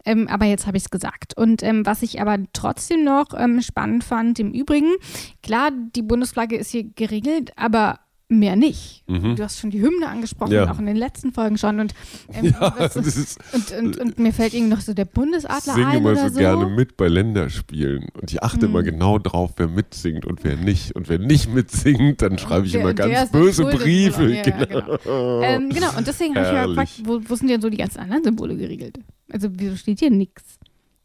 Ähm, 0.05 0.27
aber 0.29 0.45
jetzt 0.45 0.65
habe 0.67 0.77
ich 0.77 0.83
es 0.83 0.89
gesagt. 0.89 1.35
Und 1.37 1.61
ähm, 1.63 1.85
was 1.85 2.01
ich 2.01 2.21
aber 2.21 2.37
trotzdem 2.53 3.03
noch 3.03 3.27
ähm, 3.37 3.61
spannend 3.61 4.03
fand, 4.05 4.39
im 4.39 4.53
Übrigen, 4.53 4.93
klar, 5.43 5.71
die 5.71 6.01
Bundesflagge 6.01 6.55
ist 6.55 6.71
hier 6.71 6.85
geregelt, 6.85 7.51
aber 7.57 7.99
mehr 8.31 8.55
nicht. 8.55 9.03
Mhm. 9.07 9.35
Du 9.35 9.43
hast 9.43 9.57
schon 9.59 9.71
die 9.71 9.81
Hymne 9.81 10.07
angesprochen, 10.07 10.51
Ja. 10.53 10.71
auch 10.71 10.77
in 10.77 10.85
den 10.85 10.95
letzten 10.95 11.31
Folgen 11.33 11.57
schon. 11.57 11.79
Und, 11.79 11.95
ähm, 12.31 12.45
Ja, 12.59 12.69
das 12.77 12.95
ist, 12.95 13.39
und, 13.53 13.71
und, 13.71 13.97
und 13.97 14.19
mir 14.19 14.31
fällt 14.31 14.53
irgendwie 14.53 14.69
noch 14.75 14.81
so 14.81 14.93
der 14.93 15.05
Bundesadler 15.05 15.73
singe 15.73 15.87
ein 15.87 15.97
immer 15.97 16.11
oder 16.11 16.27
so, 16.29 16.33
so. 16.35 16.39
gerne 16.39 16.67
mit 16.67 16.95
bei 16.95 17.07
Länderspielen. 17.07 18.07
Und 18.21 18.31
ich 18.31 18.43
achte 18.43 18.67
immer 18.67 18.81
Mhm. 18.81 18.85
genau 18.85 19.17
drauf, 19.17 19.53
wer 19.57 19.67
mitsingt 19.67 20.25
und 20.25 20.43
wer 20.43 20.57
nicht. 20.57 20.95
Und 20.95 21.09
wer 21.09 21.17
nicht 21.17 21.51
mitsingt, 21.51 22.21
dann 22.21 22.37
schreibe 22.37 22.67
ich 22.67 22.73
Der- 22.73 22.81
immer 22.81 22.93
der 22.93 23.09
ganz 23.09 23.31
böse 23.31 23.65
Briefe. 23.65 24.29
ja, 24.29 24.43
ja, 24.43 24.65
genau. 24.65 24.97
Ähm, 25.41 25.69
genau, 25.69 25.97
und 25.97 26.05
deswegen 26.05 26.35
habe 26.35 26.45
ich 26.45 26.53
ja 26.53 26.65
gefragt, 26.67 26.91
wo, 27.05 27.19
wo 27.27 27.35
sind 27.35 27.47
denn 27.49 27.61
so 27.61 27.69
die 27.71 27.77
ganzen 27.77 27.99
anderen 27.99 28.23
Symbole 28.23 28.55
geregelt? 28.55 28.99
Also, 29.31 29.47
wieso 29.51 29.75
steht 29.75 29.99
hier 29.99 30.11
nichts? 30.11 30.43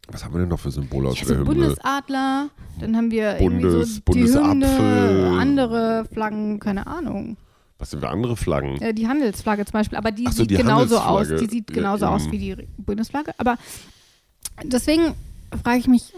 Was 0.08 0.22
haben 0.24 0.34
wir 0.34 0.40
denn 0.40 0.50
noch 0.50 0.60
für 0.60 0.70
Symbole 0.70 1.08
aus 1.08 1.18
Ja, 1.20 1.26
der 1.26 1.36
so 1.36 1.40
Hymne? 1.40 1.54
Bundesadler, 1.54 2.50
dann 2.80 2.96
haben 2.96 3.10
wir 3.10 3.40
irgendwie 3.40 3.66
Bundes- 3.66 3.88
so 3.88 3.94
die 3.96 4.00
Bundesapfel. 4.02 4.52
Hymne, 4.52 5.38
andere 5.40 6.04
Flaggen, 6.12 6.58
keine 6.60 6.86
Ahnung. 6.86 7.36
Was 7.78 7.90
sind 7.90 8.02
wir 8.02 8.10
andere 8.10 8.36
Flaggen? 8.36 8.80
Äh, 8.80 8.94
die 8.94 9.08
Handelsflagge 9.08 9.64
zum 9.64 9.72
Beispiel, 9.72 9.98
aber 9.98 10.10
die 10.12 10.24
so, 10.24 10.30
sieht 10.42 10.50
die 10.50 10.56
genauso 10.56 10.98
aus. 10.98 11.28
Die 11.28 11.46
sieht 11.46 11.70
Ja, 11.70 11.74
genauso 11.76 12.06
aus 12.06 12.24
ähm. 12.26 12.32
wie 12.32 12.38
die 12.38 12.56
Bundesflagge. 12.78 13.32
Aber 13.38 13.56
deswegen 14.62 15.14
frage 15.62 15.78
ich 15.78 15.88
mich, 15.88 16.12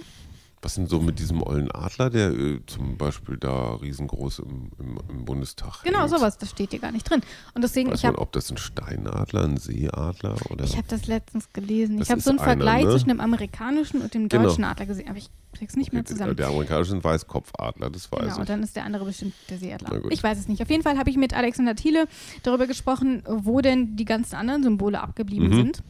Was 0.63 0.75
sind 0.75 0.89
so 0.89 1.01
mit 1.01 1.19
diesem 1.19 1.43
ollen 1.43 1.71
Adler, 1.71 2.11
der 2.11 2.31
äh, 2.33 2.61
zum 2.67 2.97
Beispiel 2.97 3.37
da 3.37 3.75
riesengroß 3.75 4.41
im, 4.41 4.71
im, 4.79 4.99
im 5.09 5.25
Bundestag 5.25 5.83
genau 5.85 6.01
hängt? 6.01 6.11
sowas, 6.11 6.39
das 6.39 6.51
steht 6.51 6.71
hier 6.71 6.81
gar 6.81 6.91
nicht 6.93 7.09
drin. 7.09 7.21
Und 7.55 7.63
deswegen, 7.63 7.91
Weiß 7.91 7.99
ich 7.99 8.03
man, 8.05 8.15
habe 8.15 8.23
ob 8.23 8.33
das 8.33 8.51
ein 8.51 8.57
Steinadler, 8.57 9.45
ein 9.45 9.59
Seeadler 9.59 10.35
oder 10.51 10.65
ich 10.65 10.77
hab 10.77 10.89
das 10.89 11.07
letztens 11.07 11.53
gelesen. 11.53 11.99
Das 11.99 12.09
ich 12.09 12.11
habe 12.11 12.21
so 12.21 12.31
einen 12.31 12.39
einer, 12.41 12.49
Vergleich 12.49 12.85
ne? 12.85 12.91
zwischen 12.91 13.09
dem 13.11 13.21
amerikanischen 13.21 14.01
und 14.01 14.15
dem 14.15 14.29
Genau. 14.29 14.45
deutschen 14.49 14.65
Adler 14.65 14.87
gesehen, 14.87 15.09
aber 15.09 15.19
ich 15.19 15.29
krieg's 15.53 15.77
nicht 15.77 15.93
mehr 15.93 16.05
zusammen. 16.05 16.35
der 16.37 16.49
amerikanische 16.49 16.91
ist 16.93 16.97
ein 16.97 17.05
Weißkopfadler, 17.05 17.91
das 17.91 18.11
weiß 18.11 18.21
Genau, 18.21 18.33
ich. 18.35 18.39
und 18.41 18.49
dann 18.49 18.63
ist 18.63 18.75
der 18.77 18.85
andere 18.85 19.05
bestimmt 19.05 19.35
der 19.51 19.59
Seeadler. 19.59 20.03
Ich 20.11 20.23
weiß 20.23 20.39
es 20.39 20.49
nicht. 20.49 20.63
Auf 20.63 20.71
jeden 20.71 20.83
Fall 20.83 20.99
habe 20.99 21.11
ich 21.11 21.17
mit 21.17 21.33
Alexander 21.35 21.77
Thiele 21.77 22.09
darüber 22.43 22.67
gesprochen, 22.67 23.23
wo 23.29 23.61
denn 23.61 23.95
die 23.97 24.05
ganzen 24.05 24.35
anderen 24.37 24.63
Symbole 24.63 25.01
abgeblieben 25.01 25.49
Mhm. 25.49 25.55
sind. 25.55 25.83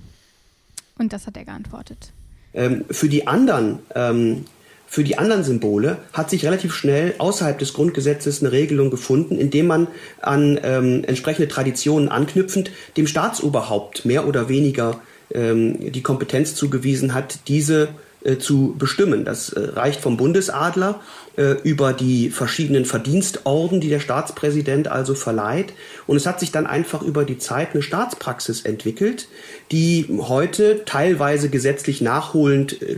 Und 0.99 1.13
das 1.13 1.27
hat 1.27 1.37
er 1.37 1.45
geantwortet. 1.45 2.13
Ähm, 2.53 2.85
für 2.91 3.09
die 3.09 3.27
anderen, 3.27 3.79
ähm, 3.95 4.45
für 4.87 5.05
die 5.05 5.19
anderen 5.19 5.45
Symbole 5.45 5.99
hat 6.13 6.31
sich 6.31 6.45
relativ 6.45 6.75
schnell 6.75 7.15
außerhalb 7.19 7.59
des 7.59 7.73
Grundgesetzes 7.73 8.43
eine 8.43 8.53
Regelung 8.53 8.91
gefunden, 8.91 9.39
indem 9.39 9.67
man 9.67 9.89
an 10.21 10.59
ähm, 10.63 11.05
entsprechende 11.05 11.49
Traditionen 11.49 12.09
anknüpfend 12.09 12.71
dem 12.97 13.07
Staatsoberhaupt 13.07 14.05
mehr 14.05 14.27
oder 14.27 14.49
weniger 14.49 15.01
ähm, 15.35 15.93
die 15.93 16.03
Kompetenz 16.03 16.55
zugewiesen 16.55 17.15
hat, 17.15 17.41
diese 17.49 17.89
äh, 18.27 18.39
zu 18.39 18.75
bestimmen. 18.79 19.25
Das 19.25 19.51
äh, 19.51 19.61
reicht 19.61 20.01
vom 20.01 20.17
Bundesadler 20.17 21.01
äh, 21.37 21.53
über 21.63 21.93
die 21.93 22.31
verschiedenen 22.31 22.85
Verdienstorden, 22.85 23.81
die 23.81 23.89
der 23.89 24.01
Staatspräsident 24.01 24.89
also 24.89 25.15
verleiht. 25.15 25.73
Und 26.07 26.17
es 26.17 26.27
hat 26.27 26.41
sich 26.41 26.51
dann 26.51 26.67
einfach 26.67 27.03
über 27.03 27.25
die 27.25 27.39
Zeit 27.39 27.75
eine 27.75 27.83
Staatspraxis 27.83 28.63
entwickelt, 28.63 29.29
die 29.71 30.07
heute 30.23 30.85
teilweise 30.85 31.51
gesetzlich 31.51 32.01
nachholend 32.01 32.83
äh, 32.83 32.97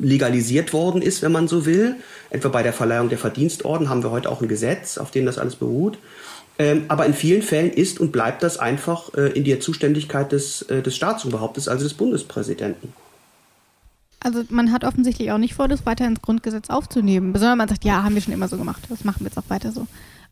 legalisiert 0.00 0.72
worden 0.72 1.02
ist, 1.02 1.22
wenn 1.22 1.32
man 1.32 1.48
so 1.48 1.66
will. 1.66 1.96
Etwa 2.30 2.48
bei 2.48 2.62
der 2.62 2.72
Verleihung 2.72 3.08
der 3.08 3.18
Verdienstorden 3.18 3.88
haben 3.88 4.02
wir 4.02 4.10
heute 4.10 4.30
auch 4.30 4.40
ein 4.40 4.48
Gesetz, 4.48 4.98
auf 4.98 5.10
dem 5.10 5.26
das 5.26 5.38
alles 5.38 5.56
beruht. 5.56 5.98
Ähm, 6.58 6.84
aber 6.88 7.06
in 7.06 7.14
vielen 7.14 7.42
Fällen 7.42 7.72
ist 7.72 8.00
und 8.00 8.12
bleibt 8.12 8.42
das 8.42 8.58
einfach 8.58 9.14
äh, 9.14 9.32
in 9.32 9.44
der 9.44 9.60
Zuständigkeit 9.60 10.32
des, 10.32 10.62
äh, 10.62 10.82
des 10.82 10.94
Staatsoberhauptes, 10.94 11.68
also 11.68 11.84
des 11.84 11.94
Bundespräsidenten. 11.94 12.92
Also 14.22 14.42
man 14.50 14.70
hat 14.70 14.84
offensichtlich 14.84 15.32
auch 15.32 15.38
nicht 15.38 15.54
vor, 15.54 15.68
das 15.68 15.86
weiter 15.86 16.06
ins 16.06 16.20
Grundgesetz 16.20 16.68
aufzunehmen. 16.68 17.32
Sondern 17.34 17.56
man 17.56 17.68
sagt, 17.68 17.84
ja, 17.84 18.02
haben 18.02 18.14
wir 18.14 18.20
schon 18.20 18.34
immer 18.34 18.48
so 18.48 18.58
gemacht. 18.58 18.82
Das 18.90 19.04
machen 19.04 19.20
wir 19.20 19.28
jetzt 19.28 19.38
auch 19.38 19.48
weiter 19.48 19.72
so. 19.72 19.86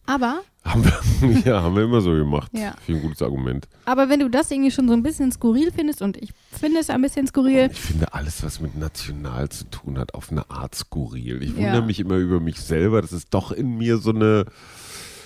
Aber, 0.08 0.40
Haben 0.64 0.84
wir, 0.84 1.40
ja, 1.44 1.62
haben 1.62 1.76
wir 1.76 1.84
immer 1.84 2.00
so 2.00 2.10
gemacht. 2.12 2.50
Ja. 2.54 2.74
Für 2.84 2.92
ein 2.94 3.02
gutes 3.02 3.20
Argument. 3.20 3.68
aber 3.84 4.08
wenn 4.08 4.20
du 4.20 4.30
das 4.30 4.50
irgendwie 4.50 4.70
schon 4.70 4.88
so 4.88 4.94
ein 4.94 5.02
bisschen 5.02 5.30
skurril 5.30 5.70
findest, 5.70 6.00
und 6.00 6.16
ich 6.16 6.30
finde 6.50 6.80
es 6.80 6.88
ein 6.88 7.02
bisschen 7.02 7.26
skurril, 7.26 7.68
Ich 7.70 7.78
finde 7.78 8.14
alles, 8.14 8.42
was 8.42 8.58
mit 8.60 8.74
national 8.76 9.50
zu 9.50 9.64
tun 9.70 9.98
hat, 9.98 10.14
auf 10.14 10.30
eine 10.32 10.50
Art 10.50 10.74
skurril. 10.74 11.42
Ich 11.42 11.50
Ja. 11.50 11.56
wundere 11.58 11.82
mich 11.82 12.00
immer 12.00 12.16
über 12.16 12.40
mich 12.40 12.58
selber, 12.60 13.02
dass 13.02 13.12
es 13.12 13.28
doch 13.28 13.52
in 13.52 13.76
mir 13.76 13.98
so 13.98 14.10
eine, 14.10 14.46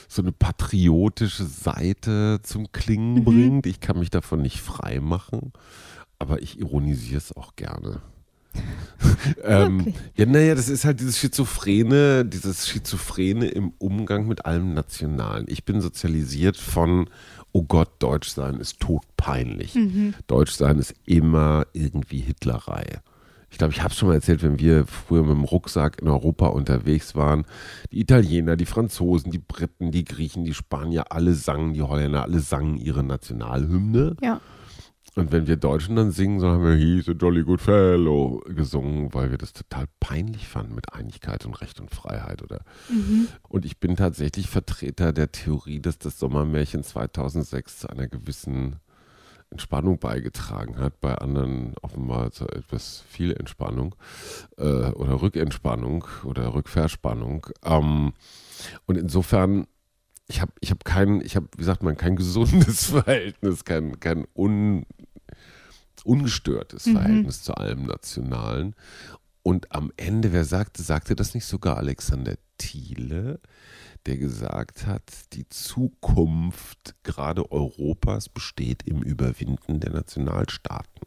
so 0.08 0.20
eine 0.20 0.32
patriotische 0.32 1.44
Seite 1.44 2.40
zum 2.42 2.72
Klingen 2.72 3.14
Mhm. 3.20 3.24
bringt. 3.24 3.66
Ich 3.66 3.78
kann 3.80 3.98
mich 4.00 4.10
davon 4.10 4.42
nicht 4.42 4.60
frei 4.60 4.98
machen, 5.00 5.52
aber 6.18 6.42
ich 6.42 6.58
ironisiere 6.58 7.18
es 7.18 7.36
auch 7.36 7.54
gerne. 7.56 8.02
Ähm, 9.44 9.94
ja, 10.16 10.26
naja, 10.26 10.54
das 10.54 10.68
ist 10.68 10.84
halt 10.84 11.00
dieses 11.00 11.18
Schizophrene, 11.18 12.24
dieses 12.24 12.68
Schizophrene 12.68 13.46
im 13.48 13.72
Umgang 13.78 14.26
mit 14.26 14.44
allem 14.46 14.74
Nationalen. 14.74 15.46
Ich 15.48 15.64
bin 15.64 15.80
sozialisiert 15.80 16.56
von, 16.56 17.08
oh 17.52 17.62
Gott, 17.62 17.90
Deutsch 17.98 18.28
sein 18.28 18.56
ist 18.56 18.80
todpeinlich. 18.80 19.76
Deutsch 20.26 20.52
sein 20.52 20.78
ist 20.78 20.94
immer 21.06 21.66
irgendwie 21.72 22.20
Hitlerei. 22.20 23.00
Ich 23.50 23.58
glaube, 23.58 23.74
ich 23.74 23.82
habe 23.82 23.92
es 23.92 23.98
schon 23.98 24.08
mal 24.08 24.14
erzählt, 24.14 24.42
wenn 24.42 24.58
wir 24.58 24.86
früher 24.86 25.22
mit 25.22 25.32
dem 25.32 25.44
Rucksack 25.44 26.00
in 26.00 26.08
Europa 26.08 26.46
unterwegs 26.46 27.14
waren. 27.14 27.44
Die 27.92 28.00
Italiener, 28.00 28.56
die 28.56 28.64
Franzosen, 28.64 29.30
die 29.30 29.38
Briten, 29.38 29.90
die 29.90 30.04
Griechen, 30.04 30.44
die 30.44 30.54
Spanier, 30.54 31.12
alle 31.12 31.34
sangen, 31.34 31.74
die 31.74 31.82
Holländer, 31.82 32.22
alle 32.22 32.40
sangen 32.40 32.78
ihre 32.78 33.04
Nationalhymne. 33.04 34.16
ja. 34.22 34.40
Und 35.14 35.30
wenn 35.30 35.46
wir 35.46 35.56
Deutschen 35.56 35.96
dann 35.96 36.10
singen, 36.10 36.40
so 36.40 36.48
haben 36.48 36.64
wir 36.64 36.74
He's 36.74 37.08
a 37.08 37.12
Jolly 37.12 37.42
Good 37.42 37.60
Fellow 37.60 38.42
gesungen, 38.46 39.12
weil 39.12 39.30
wir 39.30 39.38
das 39.38 39.52
total 39.52 39.86
peinlich 40.00 40.48
fanden 40.48 40.74
mit 40.74 40.92
Einigkeit 40.92 41.44
und 41.44 41.60
Recht 41.60 41.80
und 41.80 41.90
Freiheit. 41.90 42.42
Oder 42.42 42.64
Und 43.48 43.66
ich 43.66 43.78
bin 43.78 43.96
tatsächlich 43.96 44.48
Vertreter 44.48 45.12
der 45.12 45.30
Theorie, 45.30 45.80
dass 45.80 45.98
das 45.98 46.18
Sommermärchen 46.18 46.82
2006 46.82 47.80
zu 47.80 47.90
einer 47.90 48.08
gewissen 48.08 48.76
Entspannung 49.52 49.98
beigetragen 49.98 50.78
hat, 50.78 51.00
bei 51.00 51.14
anderen 51.14 51.74
offenbar 51.82 52.32
zu 52.32 52.48
etwas 52.48 53.04
viel 53.08 53.32
Entspannung 53.34 53.94
äh, 54.56 54.62
oder 54.62 55.20
Rückentspannung 55.20 56.04
oder 56.24 56.54
Rückverspannung. 56.54 57.46
Ähm, 57.62 58.14
und 58.86 58.96
insofern, 58.96 59.66
ich 60.26 60.40
habe 60.40 60.52
ich 60.60 60.70
hab 60.70 60.84
kein, 60.84 61.20
ich 61.20 61.36
habe, 61.36 61.48
wie 61.56 61.64
sagt 61.64 61.82
man, 61.82 61.96
kein 61.96 62.16
gesundes 62.16 62.86
Verhältnis, 62.90 63.64
kein, 63.64 64.00
kein 64.00 64.26
un, 64.34 64.86
ungestörtes 66.04 66.84
Verhältnis 66.84 67.42
zu 67.42 67.54
allem 67.54 67.84
Nationalen. 67.86 68.74
Und 69.42 69.72
am 69.72 69.90
Ende, 69.96 70.32
wer 70.32 70.44
sagte, 70.44 70.82
sagte 70.82 71.16
das 71.16 71.34
nicht 71.34 71.44
sogar 71.46 71.76
Alexander 71.76 72.34
Thiele, 72.58 73.40
der 74.06 74.16
gesagt 74.16 74.86
hat, 74.86 75.02
die 75.32 75.48
Zukunft 75.48 76.94
gerade 77.02 77.50
Europas 77.50 78.28
besteht 78.28 78.82
im 78.84 79.02
Überwinden 79.02 79.80
der 79.80 79.92
Nationalstaaten. 79.92 81.06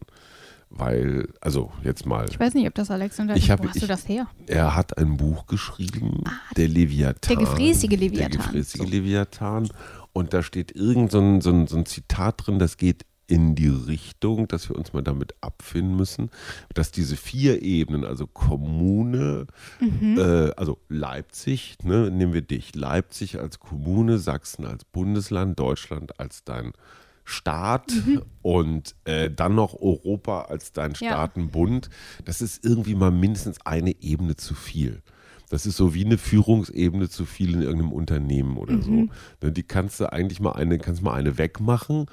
Weil, 0.70 1.30
also 1.42 1.72
jetzt 1.84 2.06
mal, 2.06 2.26
Ich 2.30 2.40
weiß 2.40 2.54
nicht, 2.56 2.68
ob 2.68 2.74
das 2.76 2.92
Alexander 2.92 3.36
Ich 3.38 3.50
hab- 3.52 3.60
Wo 3.64 3.68
hast 3.70 3.76
du 3.76 3.80
ich- 3.82 3.88
das 3.88 4.08
her? 4.10 4.28
er 4.48 4.76
hat 4.76 4.98
ein 4.98 5.16
Buch 5.16 5.46
geschrieben, 5.46 6.24
der 6.58 6.68
Leviathan. 6.68 7.16
Ah, 7.24 7.28
Der 7.28 7.38
gefräßige 7.38 7.92
Leviathan. 7.98 8.32
Der 8.32 8.40
gefräßige 8.42 8.82
So. 8.82 8.90
Leviathan. 8.90 9.70
Und 10.12 10.34
da 10.34 10.44
steht 10.44 10.76
irgend 10.76 11.12
so 11.12 11.20
ein, 11.20 11.40
so, 11.42 11.52
ein, 11.52 11.68
so 11.68 11.78
ein 11.78 11.86
Zitat 11.86 12.46
drin, 12.48 12.60
das 12.60 12.78
geht 12.78 13.06
in 13.28 13.56
die 13.56 13.68
Richtung, 13.68 14.48
dass 14.48 14.70
wir 14.70 14.76
uns 14.76 14.94
mal 14.94 15.02
damit 15.02 15.34
abfinden 15.42 15.96
müssen, 15.96 16.30
dass 16.74 16.92
diese 16.92 17.16
vier 17.16 17.62
Ebenen, 17.62 18.04
also 18.06 18.28
Kommune, 18.28 19.48
Mhm. 19.80 20.18
äh, 20.18 20.52
also 20.58 20.78
Leipzig, 20.90 21.78
ne, 21.84 22.12
nehmen 22.12 22.34
wir 22.34 22.42
dich, 22.42 22.76
Leipzig 22.76 23.40
als 23.40 23.60
Kommune, 23.60 24.20
Sachsen 24.20 24.66
als 24.66 24.86
Bundesland, 24.86 25.60
Deutschland 25.60 26.20
als 26.20 26.44
dein 26.44 26.72
Staat 27.24 27.92
Mhm. 28.06 28.22
und 28.44 28.96
äh, 29.06 29.32
dann 29.32 29.56
noch 29.56 29.74
Europa 29.74 30.44
als 30.44 30.72
dein 30.72 30.92
Ja. 30.92 30.96
Staatenbund, 30.98 31.90
das 32.24 32.42
ist 32.42 32.64
irgendwie 32.64 32.94
mal 32.96 33.10
mindestens 33.12 33.58
eine 33.66 34.00
Ebene 34.02 34.36
zu 34.36 34.54
viel. 34.54 35.02
Das 35.50 35.66
ist 35.66 35.78
so 35.78 35.94
wie 35.94 36.06
eine 36.06 36.18
Führungsebene 36.18 37.08
zu 37.10 37.26
viel 37.26 37.54
in 37.54 37.62
irgendeinem 37.62 37.92
Unternehmen 37.94 38.58
oder 38.58 38.74
Mhm. 38.74 38.82
so. 38.82 38.92
Ne, 39.48 39.52
Die 39.52 39.64
kannst 39.64 40.00
du 40.00 40.12
eigentlich 40.12 40.40
mal 40.40 40.52
eine, 40.54 40.78
kannst 40.78 41.02
mal 41.02 41.14
eine 41.14 41.38
wegmachen 41.40 42.06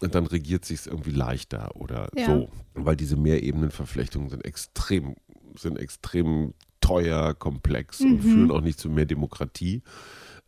und 0.00 0.14
dann 0.14 0.26
regiert 0.26 0.64
sich 0.64 0.86
irgendwie 0.86 1.10
leichter 1.12 1.74
oder 1.76 2.08
Ja. 2.16 2.26
so. 2.26 2.50
Weil 2.74 2.96
diese 2.96 3.16
Mehrebenenverflechtungen 3.16 4.28
sind 4.28 4.44
extrem, 4.44 5.14
sind 5.56 5.78
extrem 5.78 6.54
teuer, 6.80 7.34
komplex 7.34 8.00
und 8.00 8.20
führen 8.20 8.50
auch 8.50 8.60
nicht 8.60 8.78
zu 8.78 8.90
mehr 8.90 9.06
Demokratie. 9.06 9.82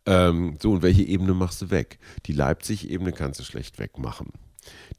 Ähm, 0.05 0.55
so, 0.61 0.71
und 0.71 0.81
welche 0.83 1.03
Ebene 1.03 1.33
machst 1.33 1.61
du 1.61 1.69
weg? 1.71 1.99
Die 2.27 2.33
Leipzig-Ebene 2.33 3.11
kannst 3.11 3.39
du 3.39 3.43
schlecht 3.43 3.79
wegmachen. 3.79 4.27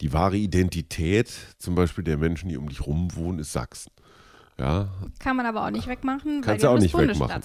Die 0.01 0.13
wahre 0.13 0.37
Identität, 0.37 1.31
zum 1.59 1.75
Beispiel 1.75 2.03
der 2.05 2.17
Menschen, 2.19 2.49
die 2.49 2.57
um 2.57 2.69
dich 2.69 2.87
rum 2.87 3.15
wohnen, 3.15 3.39
ist 3.39 3.53
Sachsen. 3.53 3.93
Ja, 4.59 4.89
Kann 5.21 5.37
man 5.37 5.47
aber 5.47 5.65
auch 5.65 5.71
nicht 5.71 5.87
wegmachen, 5.87 6.39
weil 6.39 6.41
Kannst 6.43 6.63
wir 6.63 6.67
du 6.67 6.67
auch 6.69 6.75
haben 6.75 6.83
nicht 6.83 6.95
das 6.95 7.01
wegmachen. 7.21 7.43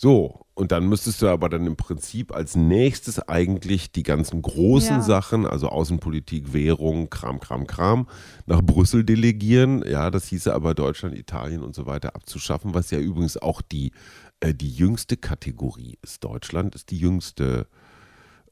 So, 0.00 0.46
und 0.54 0.70
dann 0.70 0.88
müsstest 0.88 1.22
du 1.22 1.26
aber 1.26 1.48
dann 1.48 1.66
im 1.66 1.74
Prinzip 1.74 2.32
als 2.32 2.54
nächstes 2.54 3.18
eigentlich 3.18 3.90
die 3.90 4.04
ganzen 4.04 4.40
großen 4.42 4.98
Ja. 4.98 5.02
Sachen, 5.02 5.44
also 5.44 5.70
Außenpolitik, 5.70 6.52
Währung, 6.52 7.10
Kram, 7.10 7.40
Kram, 7.40 7.66
Kram, 7.66 8.06
nach 8.46 8.62
Brüssel 8.62 9.02
delegieren. 9.02 9.82
Ja, 9.84 10.12
das 10.12 10.28
hieße 10.28 10.54
aber 10.54 10.74
Deutschland, 10.76 11.18
Italien 11.18 11.64
und 11.64 11.74
so 11.74 11.86
weiter 11.86 12.14
abzuschaffen, 12.14 12.74
was 12.74 12.92
ja 12.92 13.00
übrigens 13.00 13.38
auch 13.38 13.60
die, 13.60 13.90
äh, 14.38 14.54
die 14.54 14.70
jüngste 14.70 15.16
Kategorie 15.16 15.98
ist. 16.02 16.22
Deutschland 16.22 16.76
ist 16.76 16.92
die 16.92 16.98
jüngste 16.98 17.66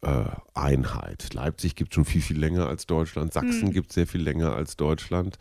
äh, 0.03 0.25
Einheit. 0.53 1.33
Leipzig 1.33 1.77
gibt 1.77 1.95
schon 1.95 2.05
viel, 2.05 2.23
viel 2.23 2.39
länger 2.41 2.67
als 2.67 2.87
Deutschland. 2.87 3.33
Sachsen 3.33 3.69
Hm. 3.69 3.73
gibt 3.73 3.93
sehr 3.93 4.09
viel 4.09 4.21
länger 4.21 4.53
als 4.53 4.77
Deutschland. 4.77 5.39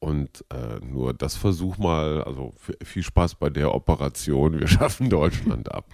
Und 0.00 0.44
äh, 0.50 0.82
nur 0.84 1.12
das 1.12 1.36
Versuch 1.36 1.76
mal, 1.76 2.24
also 2.24 2.54
viel 2.82 3.02
Spaß 3.02 3.34
bei 3.34 3.50
der 3.50 3.74
Operation. 3.74 4.58
Wir 4.58 4.66
schaffen 4.68 5.10
Deutschland 5.10 5.70
ab. 5.72 5.84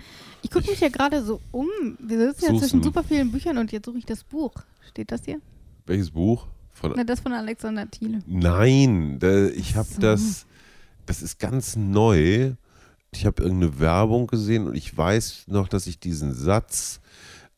Ich 0.43 0.51
gucke 0.51 0.71
mich 0.71 0.81
ja 0.81 0.89
gerade 0.89 1.25
so 1.25 1.41
um. 1.51 1.67
Wir 1.99 2.29
sitzen 2.29 2.55
ja 2.55 2.61
zwischen 2.61 2.83
super 2.85 3.03
vielen 3.03 3.33
Büchern 3.33 3.59
und 3.59 3.73
jetzt 3.73 3.87
suche 3.87 3.99
ich 3.99 4.07
das 4.07 4.23
Buch. 4.23 4.53
Steht 4.89 5.11
das 5.11 5.25
hier? 5.25 5.41
Welches 5.87 6.13
Buch? 6.13 6.47
Von, 6.73 6.93
Na, 6.95 7.03
das 7.05 7.21
von 7.21 7.33
Alexander 7.33 7.91
Thiele. 7.91 8.21
Nein, 8.27 9.19
da, 9.19 9.47
ich 9.47 9.75
habe 9.77 9.89
So. 9.89 10.01
das, 10.01 10.47
das 11.07 11.23
ist 11.23 11.39
ganz 11.41 11.75
neu. 11.75 12.53
Ich 13.11 13.27
habe 13.27 13.43
irgendeine 13.43 13.81
Werbung 13.81 14.27
gesehen 14.27 14.67
und 14.69 14.77
ich 14.77 14.97
weiß 14.97 15.45
noch, 15.49 15.69
dass 15.69 15.87
ich 15.87 15.99
diesen 15.99 16.33
Satz, 16.35 17.01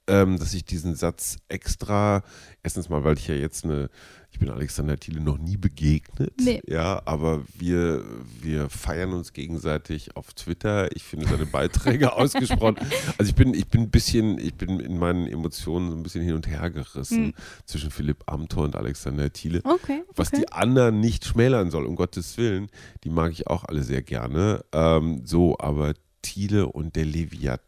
ähm, 0.07 0.39
dass 0.39 0.55
ich 0.55 0.65
diesen 0.65 0.95
Satz 0.95 1.37
extra, 1.49 2.23
erstens 2.63 2.89
mal, 2.89 3.03
weil 3.05 3.19
ich 3.19 3.27
ja 3.27 3.35
jetzt 3.35 3.65
eine, 3.65 3.91
ich 4.39 4.47
bin 4.47 4.51
Alexander 4.51 4.97
Thiele 4.97 5.21
noch 5.21 5.37
nie 5.39 5.57
begegnet, 5.57 6.33
Nee. 6.41 6.61
ja, 6.65 7.03
aber 7.07 7.43
wir, 7.59 8.05
wir 8.41 8.71
feiern 8.71 9.13
uns 9.13 9.33
gegenseitig 9.33 10.15
auf 10.15 10.33
Twitter. 10.33 10.95
Ich 10.95 11.03
finde 11.03 11.27
seine 11.27 11.45
Beiträge 11.45 12.13
ausgesprochen. 12.17 12.77
Also 13.19 13.31
ich 13.31 13.35
bin, 13.35 13.53
ich 13.53 13.67
bin 13.67 13.81
ein 13.83 13.91
bisschen, 13.91 14.39
ich 14.39 14.55
bin 14.55 14.79
in 14.79 14.97
meinen 14.97 15.27
Emotionen 15.27 15.91
so 15.91 15.97
ein 15.97 16.05
bisschen 16.05 16.23
hin 16.23 16.35
und 16.35 16.47
her 16.47 16.71
gerissen 16.71 17.25
Hm. 17.25 17.35
zwischen 17.67 17.91
Philipp 17.91 18.23
Amthor 18.27 18.63
und 18.63 18.77
Alexander 18.77 19.33
Thiele. 19.33 19.61
Okay. 19.65 20.05
Was 20.15 20.29
okay. 20.29 20.43
die 20.43 20.53
anderen 20.53 21.01
nicht 21.01 21.25
schmälern 21.25 21.73
soll, 21.73 21.85
um 21.85 21.97
Gottes 21.97 22.39
Willen, 22.39 22.69
die 23.03 23.11
mag 23.11 23.33
ich 23.33 23.49
auch 23.49 23.65
alle 23.65 23.83
sehr 23.83 24.03
gerne. 24.03 24.65
Ähm, 24.71 25.23
so, 25.25 25.57
aber 25.59 25.95
Thiele 26.23 26.69
und 26.69 26.95
der 26.95 27.07
Leviathan, 27.07 27.65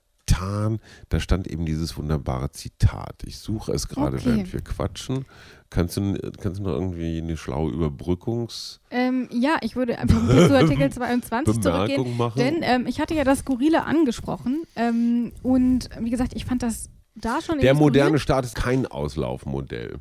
da 1.09 1.21
stand 1.21 1.47
eben 1.49 1.67
dieses 1.67 1.97
wunderbare 1.97 2.51
Zitat. 2.51 3.23
Ich 3.25 3.39
suche 3.39 3.73
es 3.73 3.89
gerade, 3.89 4.17
Okay. 4.17 4.27
während 4.27 4.53
wir 4.53 4.61
quatschen. 4.61 5.25
Kannst 5.71 5.97
du, 5.97 6.15
kannst 6.41 6.59
du 6.59 6.65
noch 6.65 6.73
irgendwie 6.73 7.19
eine 7.19 7.37
schlaue 7.37 7.71
Überbrückungs- 7.73 8.81
Ähm, 8.91 9.29
ja, 9.33 9.57
ich 9.63 9.77
würde 9.77 9.99
einfach 9.99 10.27
zu 10.29 10.57
Artikel 10.57 10.91
22 10.93 11.61
zurückgehen. 11.61 11.87
Bemerkung 12.03 12.17
machen? 12.17 12.39
Denn 12.39 12.57
ähm, 12.63 12.87
ich 12.89 13.01
hatte 13.01 13.15
ja 13.15 13.23
das 13.25 13.41
Skurrile 13.41 13.85
angesprochen. 13.85 14.63
Ähm, 14.77 15.33
und 15.43 15.89
wie 16.01 16.11
gesagt, 16.11 16.33
ich 16.35 16.45
fand 16.45 16.63
das 16.63 16.91
da 17.15 17.41
schon 17.41 17.59
Der 17.61 17.75
moderne. 17.75 18.19
Staat 18.19 18.45
ist 18.45 18.55
kein 18.57 18.87
Auslaufmodell. 18.87 19.97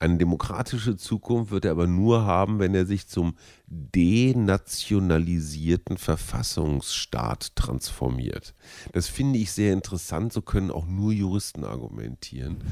Eine 0.00 0.18
demokratische 0.18 0.96
Zukunft 0.96 1.50
wird 1.50 1.64
er 1.64 1.72
aber 1.72 1.86
nur 1.88 2.24
haben, 2.24 2.58
wenn 2.60 2.72
er 2.74 2.86
sich 2.86 3.08
zum 3.08 3.34
denationalisierten 3.66 5.98
Verfassungsstaat 5.98 7.56
transformiert. 7.56 8.54
Das 8.92 9.08
finde 9.08 9.38
ich 9.40 9.50
sehr 9.52 9.72
interessant. 9.72 10.32
So 10.32 10.40
können 10.42 10.70
auch 10.70 10.86
nur 10.86 11.12
Juristen 11.12 11.64
argumentieren. 11.64 12.58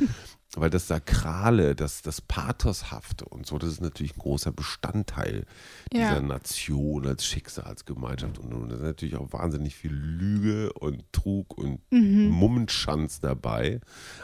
Weil 0.55 0.71
das 0.71 0.87
Sakrale, 0.89 1.75
das, 1.75 2.01
das 2.01 2.23
Pathoshafte 2.23 3.27
und 3.27 3.45
so, 3.47 3.59
das 3.59 3.69
ist 3.73 3.83
natürlich 3.83 4.17
ein 4.17 4.21
großer 4.21 4.53
Bestandteil 4.53 5.45
Ja. 5.93 6.01
dieser 6.01 6.23
Nation 6.23 7.07
als 7.07 7.27
Schicksalsgemeinschaft. 7.27 8.39
Und, 8.39 8.55
und 8.55 8.69
da 8.71 8.77
ist 8.77 8.83
natürlich 8.83 9.17
auch 9.17 9.33
wahnsinnig 9.35 9.75
viel 9.75 9.93
Lüge 9.93 10.73
und 10.75 11.03
Trug 11.13 11.59
und 11.59 11.81
Mhm. 11.91 12.29
Mummenschanz 12.31 13.21
dabei. 13.21 13.81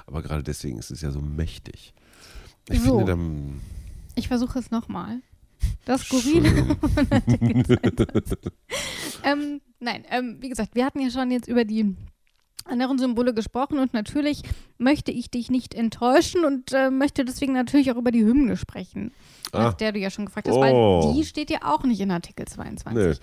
Aber 0.07 0.23
gerade 0.23 0.43
deswegen 0.45 0.79
ist 0.79 0.91
es 0.91 1.03
ja 1.03 1.11
so 1.11 1.21
mächtig. 1.21 1.93
Ich 2.69 2.81
So. 2.81 2.99
finde 2.99 3.13
dann. 3.13 3.61
Ich 4.15 4.29
versuche 4.29 4.59
es 4.59 4.71
nochmal. 4.71 5.21
Das 5.85 6.03
Skurrile. 6.03 6.77
ähm, 9.25 9.61
nein, 9.81 10.05
ähm, 10.11 10.37
wie 10.41 10.49
gesagt, 10.49 10.75
wir 10.75 10.85
hatten 10.85 11.01
ja 11.01 11.11
schon 11.11 11.31
jetzt 11.31 11.49
über 11.49 11.65
die 11.65 11.95
anderen 12.65 12.99
Symbole 12.99 13.35
gesprochen 13.35 13.79
und 13.79 13.93
natürlich 13.93 14.43
möchte 14.79 15.11
ich 15.11 15.31
dich 15.31 15.51
nicht 15.51 15.75
enttäuschen 15.75 16.45
und 16.45 16.73
äh, 16.73 16.91
möchte 16.91 17.25
deswegen 17.25 17.53
natürlich 17.55 17.91
auch 17.91 17.97
über 17.97 18.13
die 18.13 18.25
Hymne 18.25 18.57
sprechen, 18.57 19.13
nach 19.53 19.73
Ah. 19.73 19.77
der 19.77 19.93
du 19.93 19.99
ja 19.99 20.11
schon 20.11 20.27
gefragt 20.27 20.49
hast, 20.49 20.57
Oh. 20.57 20.61
weil 20.61 21.15
die 21.15 21.25
steht 21.25 21.51
ja 21.51 21.59
auch 21.65 21.83
nicht 21.85 22.01
in 22.01 22.11
Artikel 22.13 22.47
22. 22.47 23.19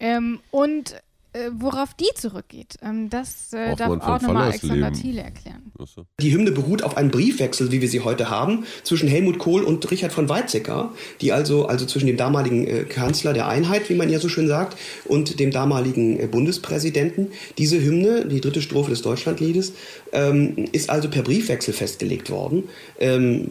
Ähm, 0.00 0.40
und 0.50 0.96
äh, 1.32 1.50
worauf 1.52 1.94
die 1.94 2.10
zurückgeht, 2.14 2.76
ähm, 2.82 3.08
das 3.10 3.52
äh, 3.52 3.76
darf 3.76 4.00
auch 4.00 4.20
nochmal. 4.20 4.48
Alexander 4.48 4.92
Thiele 4.92 5.22
erklären. 5.22 5.72
Die 6.20 6.32
Hymne 6.32 6.50
beruht 6.50 6.82
auf 6.82 6.96
einem 6.96 7.10
Briefwechsel, 7.10 7.70
wie 7.70 7.80
wir 7.80 7.88
sie 7.88 8.00
heute 8.00 8.30
haben, 8.30 8.64
zwischen 8.82 9.08
Helmut 9.08 9.38
Kohl 9.38 9.62
und 9.62 9.88
Richard 9.90 10.12
von 10.12 10.28
Weizsäcker, 10.28 10.92
die 11.20 11.32
also, 11.32 11.66
also 11.66 11.86
zwischen 11.86 12.06
dem 12.06 12.16
damaligen 12.16 12.66
äh, 12.66 12.84
Kanzler 12.84 13.32
der 13.32 13.48
Einheit, 13.48 13.88
wie 13.90 13.94
man 13.94 14.10
ja 14.10 14.18
so 14.18 14.28
schön 14.28 14.48
sagt, 14.48 14.76
und 15.04 15.38
dem 15.38 15.50
damaligen 15.50 16.18
äh, 16.18 16.26
Bundespräsidenten. 16.26 17.28
Diese 17.58 17.80
Hymne, 17.80 18.26
die 18.26 18.40
dritte 18.40 18.62
Strophe 18.62 18.90
des 18.90 19.02
Deutschlandliedes, 19.02 19.72
ähm, 20.12 20.66
ist 20.72 20.90
also 20.90 21.08
per 21.08 21.22
Briefwechsel 21.22 21.74
festgelegt 21.74 22.30
worden. 22.30 22.64
Ähm, 22.98 23.48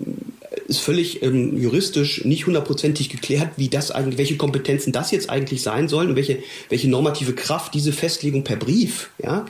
ist 0.70 0.80
völlig 0.80 1.22
ähm, 1.24 1.58
juristisch 1.58 2.24
nicht 2.26 2.46
hundertprozentig 2.46 3.10
geklärt, 3.10 3.50
wie 3.58 3.68
das 3.68 3.92
eigentlich, 3.92 4.18
welche 4.18 4.38
Kompetenzen 4.38 4.92
das 4.92 5.12
jetzt 5.12 5.30
eigentlich 5.30 5.62
sein 5.62 5.88
sollen 5.88 6.10
und 6.10 6.16
welche, 6.16 6.40
welche 6.70 6.90
normative 6.90 7.34
Kraft 7.34 7.74
diese 7.74 7.92
Festlegung 7.92 8.44
per 8.44 8.56
Brief, 8.56 9.10
ja, 9.22 9.46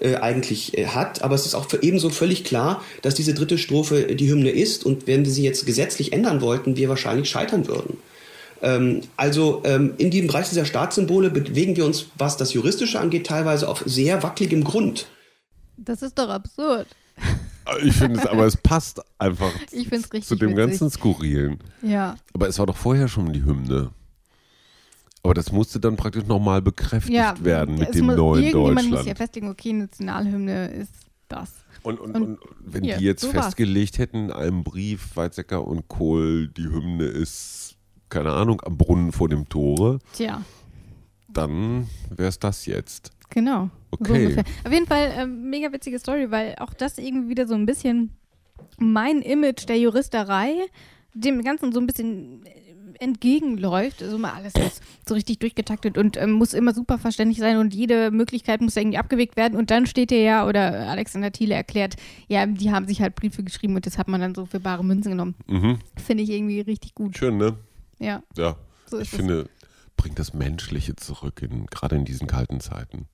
äh, 0.00 0.16
eigentlich 0.16 0.76
äh, 0.76 0.86
hat. 0.86 1.22
Aber 1.22 1.34
es 1.34 1.46
ist 1.46 1.54
auch 1.54 1.66
ebenso 1.80 2.10
völlig 2.10 2.44
klar, 2.44 2.82
dass 3.02 3.14
diese 3.14 3.32
dritte 3.32 3.58
Strophe 3.58 4.14
die 4.14 4.28
Hymne 4.28 4.50
ist 4.50 4.84
und 4.84 5.06
wenn 5.06 5.24
wir 5.24 5.32
sie 5.32 5.44
jetzt 5.44 5.66
gesetzlich 5.66 6.12
ändern 6.12 6.40
wollten, 6.40 6.76
wir 6.76 6.88
wahrscheinlich 6.88 7.30
scheitern 7.30 7.68
würden. 7.68 7.98
Ähm, 8.60 9.02
also 9.16 9.62
ähm, 9.64 9.94
in 9.98 10.10
diesem 10.10 10.26
Bereich 10.26 10.48
dieser 10.48 10.64
Staatssymbole 10.64 11.30
bewegen 11.30 11.76
wir 11.76 11.84
uns, 11.84 12.06
was 12.18 12.36
das 12.36 12.52
Juristische 12.52 12.98
angeht, 12.98 13.26
teilweise 13.26 13.68
auf 13.68 13.82
sehr 13.86 14.22
wackeligem 14.22 14.64
Grund. 14.64 15.06
Das 15.76 16.02
ist 16.02 16.18
doch 16.18 16.28
absurd. 16.28 16.86
Ich 17.82 17.94
finde 17.94 18.20
es, 18.20 18.26
aber 18.26 18.44
es 18.46 18.56
passt 18.56 19.00
einfach 19.18 19.50
Ich 19.72 19.88
finde 19.88 20.04
es 20.06 20.12
richtig 20.12 20.26
zu 20.26 20.36
dem 20.36 20.50
witzig. 20.50 20.66
ganzen 20.66 20.90
Skurrilen. 20.90 21.58
Ja. 21.82 22.16
Aber 22.32 22.48
es 22.48 22.58
war 22.58 22.66
doch 22.66 22.76
vorher 22.76 23.08
schon 23.08 23.32
die 23.32 23.44
Hymne. 23.44 23.90
Aber 25.22 25.32
das 25.32 25.50
musste 25.52 25.80
dann 25.80 25.96
praktisch 25.96 26.26
nochmal 26.26 26.60
bekräftigt 26.60 27.16
ja, 27.16 27.34
werden 27.42 27.78
mit 27.78 27.94
dem 27.94 28.06
muss, 28.06 28.16
neuen 28.16 28.52
Deutschland. 28.52 28.90
muss 28.90 29.06
ja 29.06 29.14
festlegen, 29.14 29.48
okay, 29.48 29.72
Nationalhymne 29.72 30.68
ist 30.68 30.92
das. 31.28 31.50
Und, 31.82 31.98
und, 32.00 32.14
Und 32.14 32.22
und 32.22 32.38
wenn 32.60 32.84
hier, 32.84 32.98
die 32.98 33.04
jetzt 33.04 33.22
so 33.22 33.32
war's. 33.34 33.46
festgelegt 33.46 33.96
hätten 33.98 34.26
in 34.26 34.30
einem 34.32 34.64
Brief, 34.64 35.16
Weizsäcker 35.16 35.66
und 35.66 35.88
Kohl, 35.88 36.48
die 36.48 36.64
Hymne 36.64 37.04
ist, 37.04 37.76
keine 38.10 38.32
Ahnung, 38.32 38.60
am 38.64 38.76
Brunnen 38.76 39.12
vor 39.12 39.28
dem 39.30 39.48
Tore, 39.48 39.98
Tja, 40.12 40.42
dann 41.32 41.88
wäre 42.10 42.28
es 42.28 42.38
das 42.38 42.66
jetzt. 42.66 43.10
Genau. 43.34 43.70
So 43.90 43.98
Okay. 44.00 44.24
ungefähr. 44.26 44.44
Auf 44.64 44.72
jeden 44.72 44.86
Fall 44.86 45.12
ähm, 45.16 45.50
mega 45.50 45.72
witzige 45.72 45.98
Story, 45.98 46.30
weil 46.30 46.56
auch 46.58 46.74
das 46.74 46.98
irgendwie 46.98 47.28
wieder 47.28 47.46
so 47.46 47.54
ein 47.54 47.66
bisschen 47.66 48.10
mein 48.78 49.22
Image 49.22 49.68
der 49.68 49.78
Juristerei 49.78 50.52
dem 51.12 51.42
Ganzen 51.44 51.70
so 51.72 51.78
ein 51.78 51.86
bisschen 51.86 52.44
äh, 52.44 52.50
entgegenläuft. 52.98 54.02
Also 54.02 54.18
mal 54.18 54.32
alles 54.32 54.52
ist 54.54 54.82
so 55.08 55.14
richtig 55.14 55.38
durchgetaktet 55.38 55.96
und 55.96 56.16
ähm, 56.16 56.32
muss 56.32 56.54
immer 56.54 56.74
super 56.74 56.98
verständlich 56.98 57.38
sein 57.38 57.58
und 57.58 57.72
jede 57.74 58.10
Möglichkeit 58.10 58.60
muss 58.60 58.76
irgendwie 58.76 58.98
abgewegt 58.98 59.36
werden. 59.36 59.56
Und 59.56 59.70
dann 59.70 59.86
steht 59.86 60.10
er 60.10 60.22
ja, 60.22 60.46
oder 60.48 60.88
Alexander 60.88 61.30
Thiele 61.30 61.54
erklärt, 61.54 61.94
ja, 62.26 62.46
die 62.46 62.72
haben 62.72 62.86
sich 62.88 63.00
halt 63.00 63.14
Briefe 63.14 63.44
geschrieben 63.44 63.76
und 63.76 63.86
das 63.86 63.96
hat 63.98 64.08
man 64.08 64.20
dann 64.20 64.34
so 64.34 64.44
für 64.46 64.58
bare 64.60 64.84
Münzen 64.84 65.10
genommen. 65.12 65.34
Mhm. 65.46 65.78
Finde 66.04 66.24
ich 66.24 66.30
irgendwie 66.30 66.60
richtig 66.60 66.94
gut. 66.96 67.16
Schön, 67.16 67.36
ne? 67.36 67.56
Ja, 68.00 68.22
Ja. 68.36 68.56
so 68.90 68.98
Ich 68.98 69.10
finde, 69.10 69.48
bringt 69.96 70.18
das 70.18 70.34
Menschliche 70.34 70.96
zurück, 70.96 71.42
in, 71.42 71.66
gerade 71.66 71.94
in 71.94 72.04
diesen 72.04 72.26
kalten 72.26 72.58
Zeiten. 72.58 73.06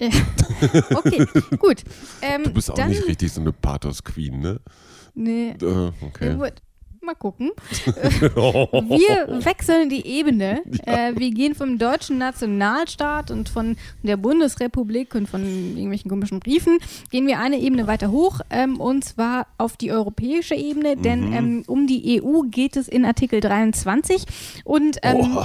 Ja. 0.00 0.08
Okay, 0.94 1.26
gut. 1.58 1.82
Ähm, 2.22 2.44
Du 2.44 2.52
bist 2.52 2.70
auch 2.70 2.74
dann, 2.74 2.88
nicht 2.90 3.06
richtig 3.06 3.32
so 3.32 3.40
eine 3.40 3.52
Pathos-Queen, 3.52 4.40
ne? 4.40 4.60
Nee, 5.14 5.50
Äh, 5.60 5.92
okay. 6.00 6.34
Gut. 6.36 6.54
Mal 7.00 7.14
gucken. 7.14 7.50
Wir 7.84 9.44
wechseln 9.44 9.90
die 9.90 10.06
Ebene. 10.06 10.62
Äh, 10.86 11.12
wir 11.16 11.30
gehen 11.30 11.54
vom 11.54 11.78
deutschen 11.78 12.18
Nationalstaat 12.18 13.30
und 13.30 13.48
von 13.48 13.76
der 14.02 14.16
Bundesrepublik 14.18 15.14
und 15.14 15.28
von 15.28 15.42
irgendwelchen 15.42 16.10
komischen 16.10 16.40
Briefen, 16.40 16.78
gehen 17.10 17.26
wir 17.26 17.38
eine 17.40 17.58
Ebene 17.58 17.86
weiter 17.86 18.10
hoch 18.10 18.40
ähm, 18.50 18.80
und 18.80 19.04
zwar 19.04 19.46
auf 19.56 19.76
die 19.78 19.92
europäische 19.92 20.54
Ebene, 20.54 20.96
denn 20.96 21.32
ähm, 21.32 21.64
um 21.66 21.86
die 21.86 22.22
EU 22.22 22.42
geht 22.42 22.76
es 22.76 22.86
in 22.88 23.04
Artikel 23.06 23.40
23 23.40 24.24
und 24.64 24.98
ähm, 25.02 25.38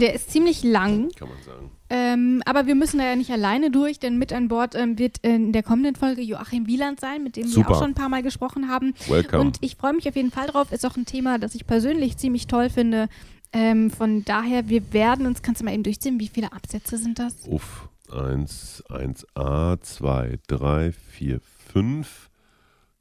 der 0.00 0.14
ist 0.14 0.30
ziemlich 0.30 0.62
lang. 0.64 1.10
kann 1.18 1.28
man 1.28 1.42
sagen. 1.44 1.70
Ähm, 1.96 2.42
aber 2.44 2.66
wir 2.66 2.74
müssen 2.74 2.98
da 2.98 3.04
ja 3.04 3.14
nicht 3.14 3.30
alleine 3.30 3.70
durch, 3.70 4.00
denn 4.00 4.18
mit 4.18 4.32
an 4.32 4.48
Bord 4.48 4.74
ähm, 4.74 4.98
wird 4.98 5.18
in 5.22 5.52
der 5.52 5.62
kommenden 5.62 5.94
Folge 5.94 6.22
Joachim 6.22 6.66
Wieland 6.66 6.98
sein, 6.98 7.22
mit 7.22 7.36
dem 7.36 7.44
wir 7.44 7.52
Super. 7.52 7.70
auch 7.70 7.78
schon 7.78 7.92
ein 7.92 7.94
paar 7.94 8.08
Mal 8.08 8.24
gesprochen 8.24 8.68
haben. 8.68 8.94
Welcome. 9.06 9.40
Und 9.40 9.58
ich 9.60 9.76
freue 9.76 9.92
mich 9.92 10.08
auf 10.08 10.16
jeden 10.16 10.32
Fall 10.32 10.48
drauf. 10.48 10.72
Ist 10.72 10.84
auch 10.84 10.96
ein 10.96 11.06
Thema, 11.06 11.38
das 11.38 11.54
ich 11.54 11.68
persönlich 11.68 12.16
ziemlich 12.16 12.48
toll 12.48 12.68
finde. 12.68 13.08
Ähm, 13.52 13.92
von 13.92 14.24
daher, 14.24 14.68
wir 14.68 14.92
werden 14.92 15.24
uns, 15.24 15.40
kannst 15.42 15.60
du 15.60 15.64
mal 15.64 15.72
eben 15.72 15.84
durchziehen, 15.84 16.18
wie 16.18 16.26
viele 16.26 16.52
Absätze 16.52 16.98
sind 16.98 17.20
das? 17.20 17.36
Uff, 17.46 17.88
1, 18.10 18.82
1a, 18.88 19.80
2, 19.80 20.38
3, 20.48 20.90
4, 20.90 21.40
5, 21.72 22.30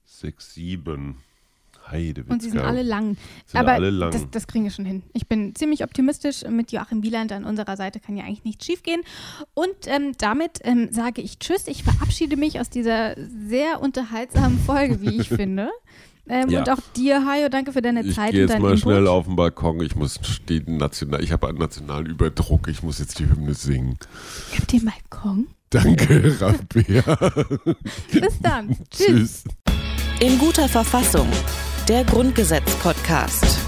6, 0.05 0.53
7. 0.53 1.15
Heidewitzka. 1.93 2.33
Und 2.33 2.41
sie 2.41 2.49
sind 2.49 2.59
alle 2.59 2.83
lang. 2.83 3.15
Sind 3.45 3.59
Aber 3.59 3.71
alle 3.73 3.89
lang. 3.89 4.11
Das, 4.11 4.29
das 4.31 4.47
kriegen 4.47 4.65
wir 4.65 4.71
schon 4.71 4.85
hin. 4.85 5.03
Ich 5.13 5.27
bin 5.27 5.55
ziemlich 5.55 5.83
optimistisch. 5.83 6.43
Mit 6.49 6.71
Joachim 6.73 7.03
Wieland 7.03 7.31
an 7.31 7.45
unserer 7.45 7.77
Seite 7.77 7.99
kann 8.01 8.17
ja 8.17 8.25
eigentlich 8.25 8.43
nichts 8.43 8.65
schiefgehen. 8.65 9.01
Und 9.53 9.75
ähm, 9.85 10.13
damit 10.17 10.59
ähm, 10.63 10.89
sage 10.91 11.21
ich 11.21 11.39
Tschüss. 11.39 11.67
Ich 11.67 11.83
verabschiede 11.83 12.35
mich 12.35 12.59
aus 12.59 12.69
dieser 12.69 13.15
sehr 13.47 13.81
unterhaltsamen 13.81 14.59
Folge, 14.59 15.01
wie 15.01 15.21
ich 15.21 15.29
finde. 15.29 15.69
Ähm, 16.27 16.49
Ja. 16.49 16.59
Und 16.59 16.69
auch 16.69 16.79
dir, 16.95 17.25
Hajo, 17.25 17.49
danke 17.49 17.73
für 17.73 17.81
deine 17.81 18.01
Ich 18.01 18.15
Zeit 18.15 18.31
gehe 18.31 18.43
und 18.43 18.49
jetzt 18.49 18.59
mal 18.61 18.69
Input. 18.69 18.79
schnell 18.83 19.07
auf 19.07 19.25
den 19.25 19.35
Balkon. 19.35 19.81
Ich 19.81 19.95
muss 19.95 20.19
den 20.49 20.77
national, 20.77 21.21
ich 21.23 21.31
habe 21.31 21.47
einen 21.49 21.57
nationalen 21.57 22.05
Überdruck. 22.07 22.67
Ich 22.69 22.81
muss 22.81 22.99
jetzt 22.99 23.19
die 23.19 23.25
Hymne 23.29 23.53
singen. 23.53 23.97
Ich 24.53 24.59
hab 24.59 24.67
den 24.67 24.85
Balkon. 24.85 25.47
Danke, 25.69 26.35
Rabea. 26.39 27.01
Bis 28.11 28.39
dann. 28.41 28.77
Tschüss. 28.89 29.43
In 30.21 30.37
guter 30.37 30.69
Verfassung. 30.69 31.27
Der 31.89 32.05
Grundgesetz-Podcast. 32.05 33.59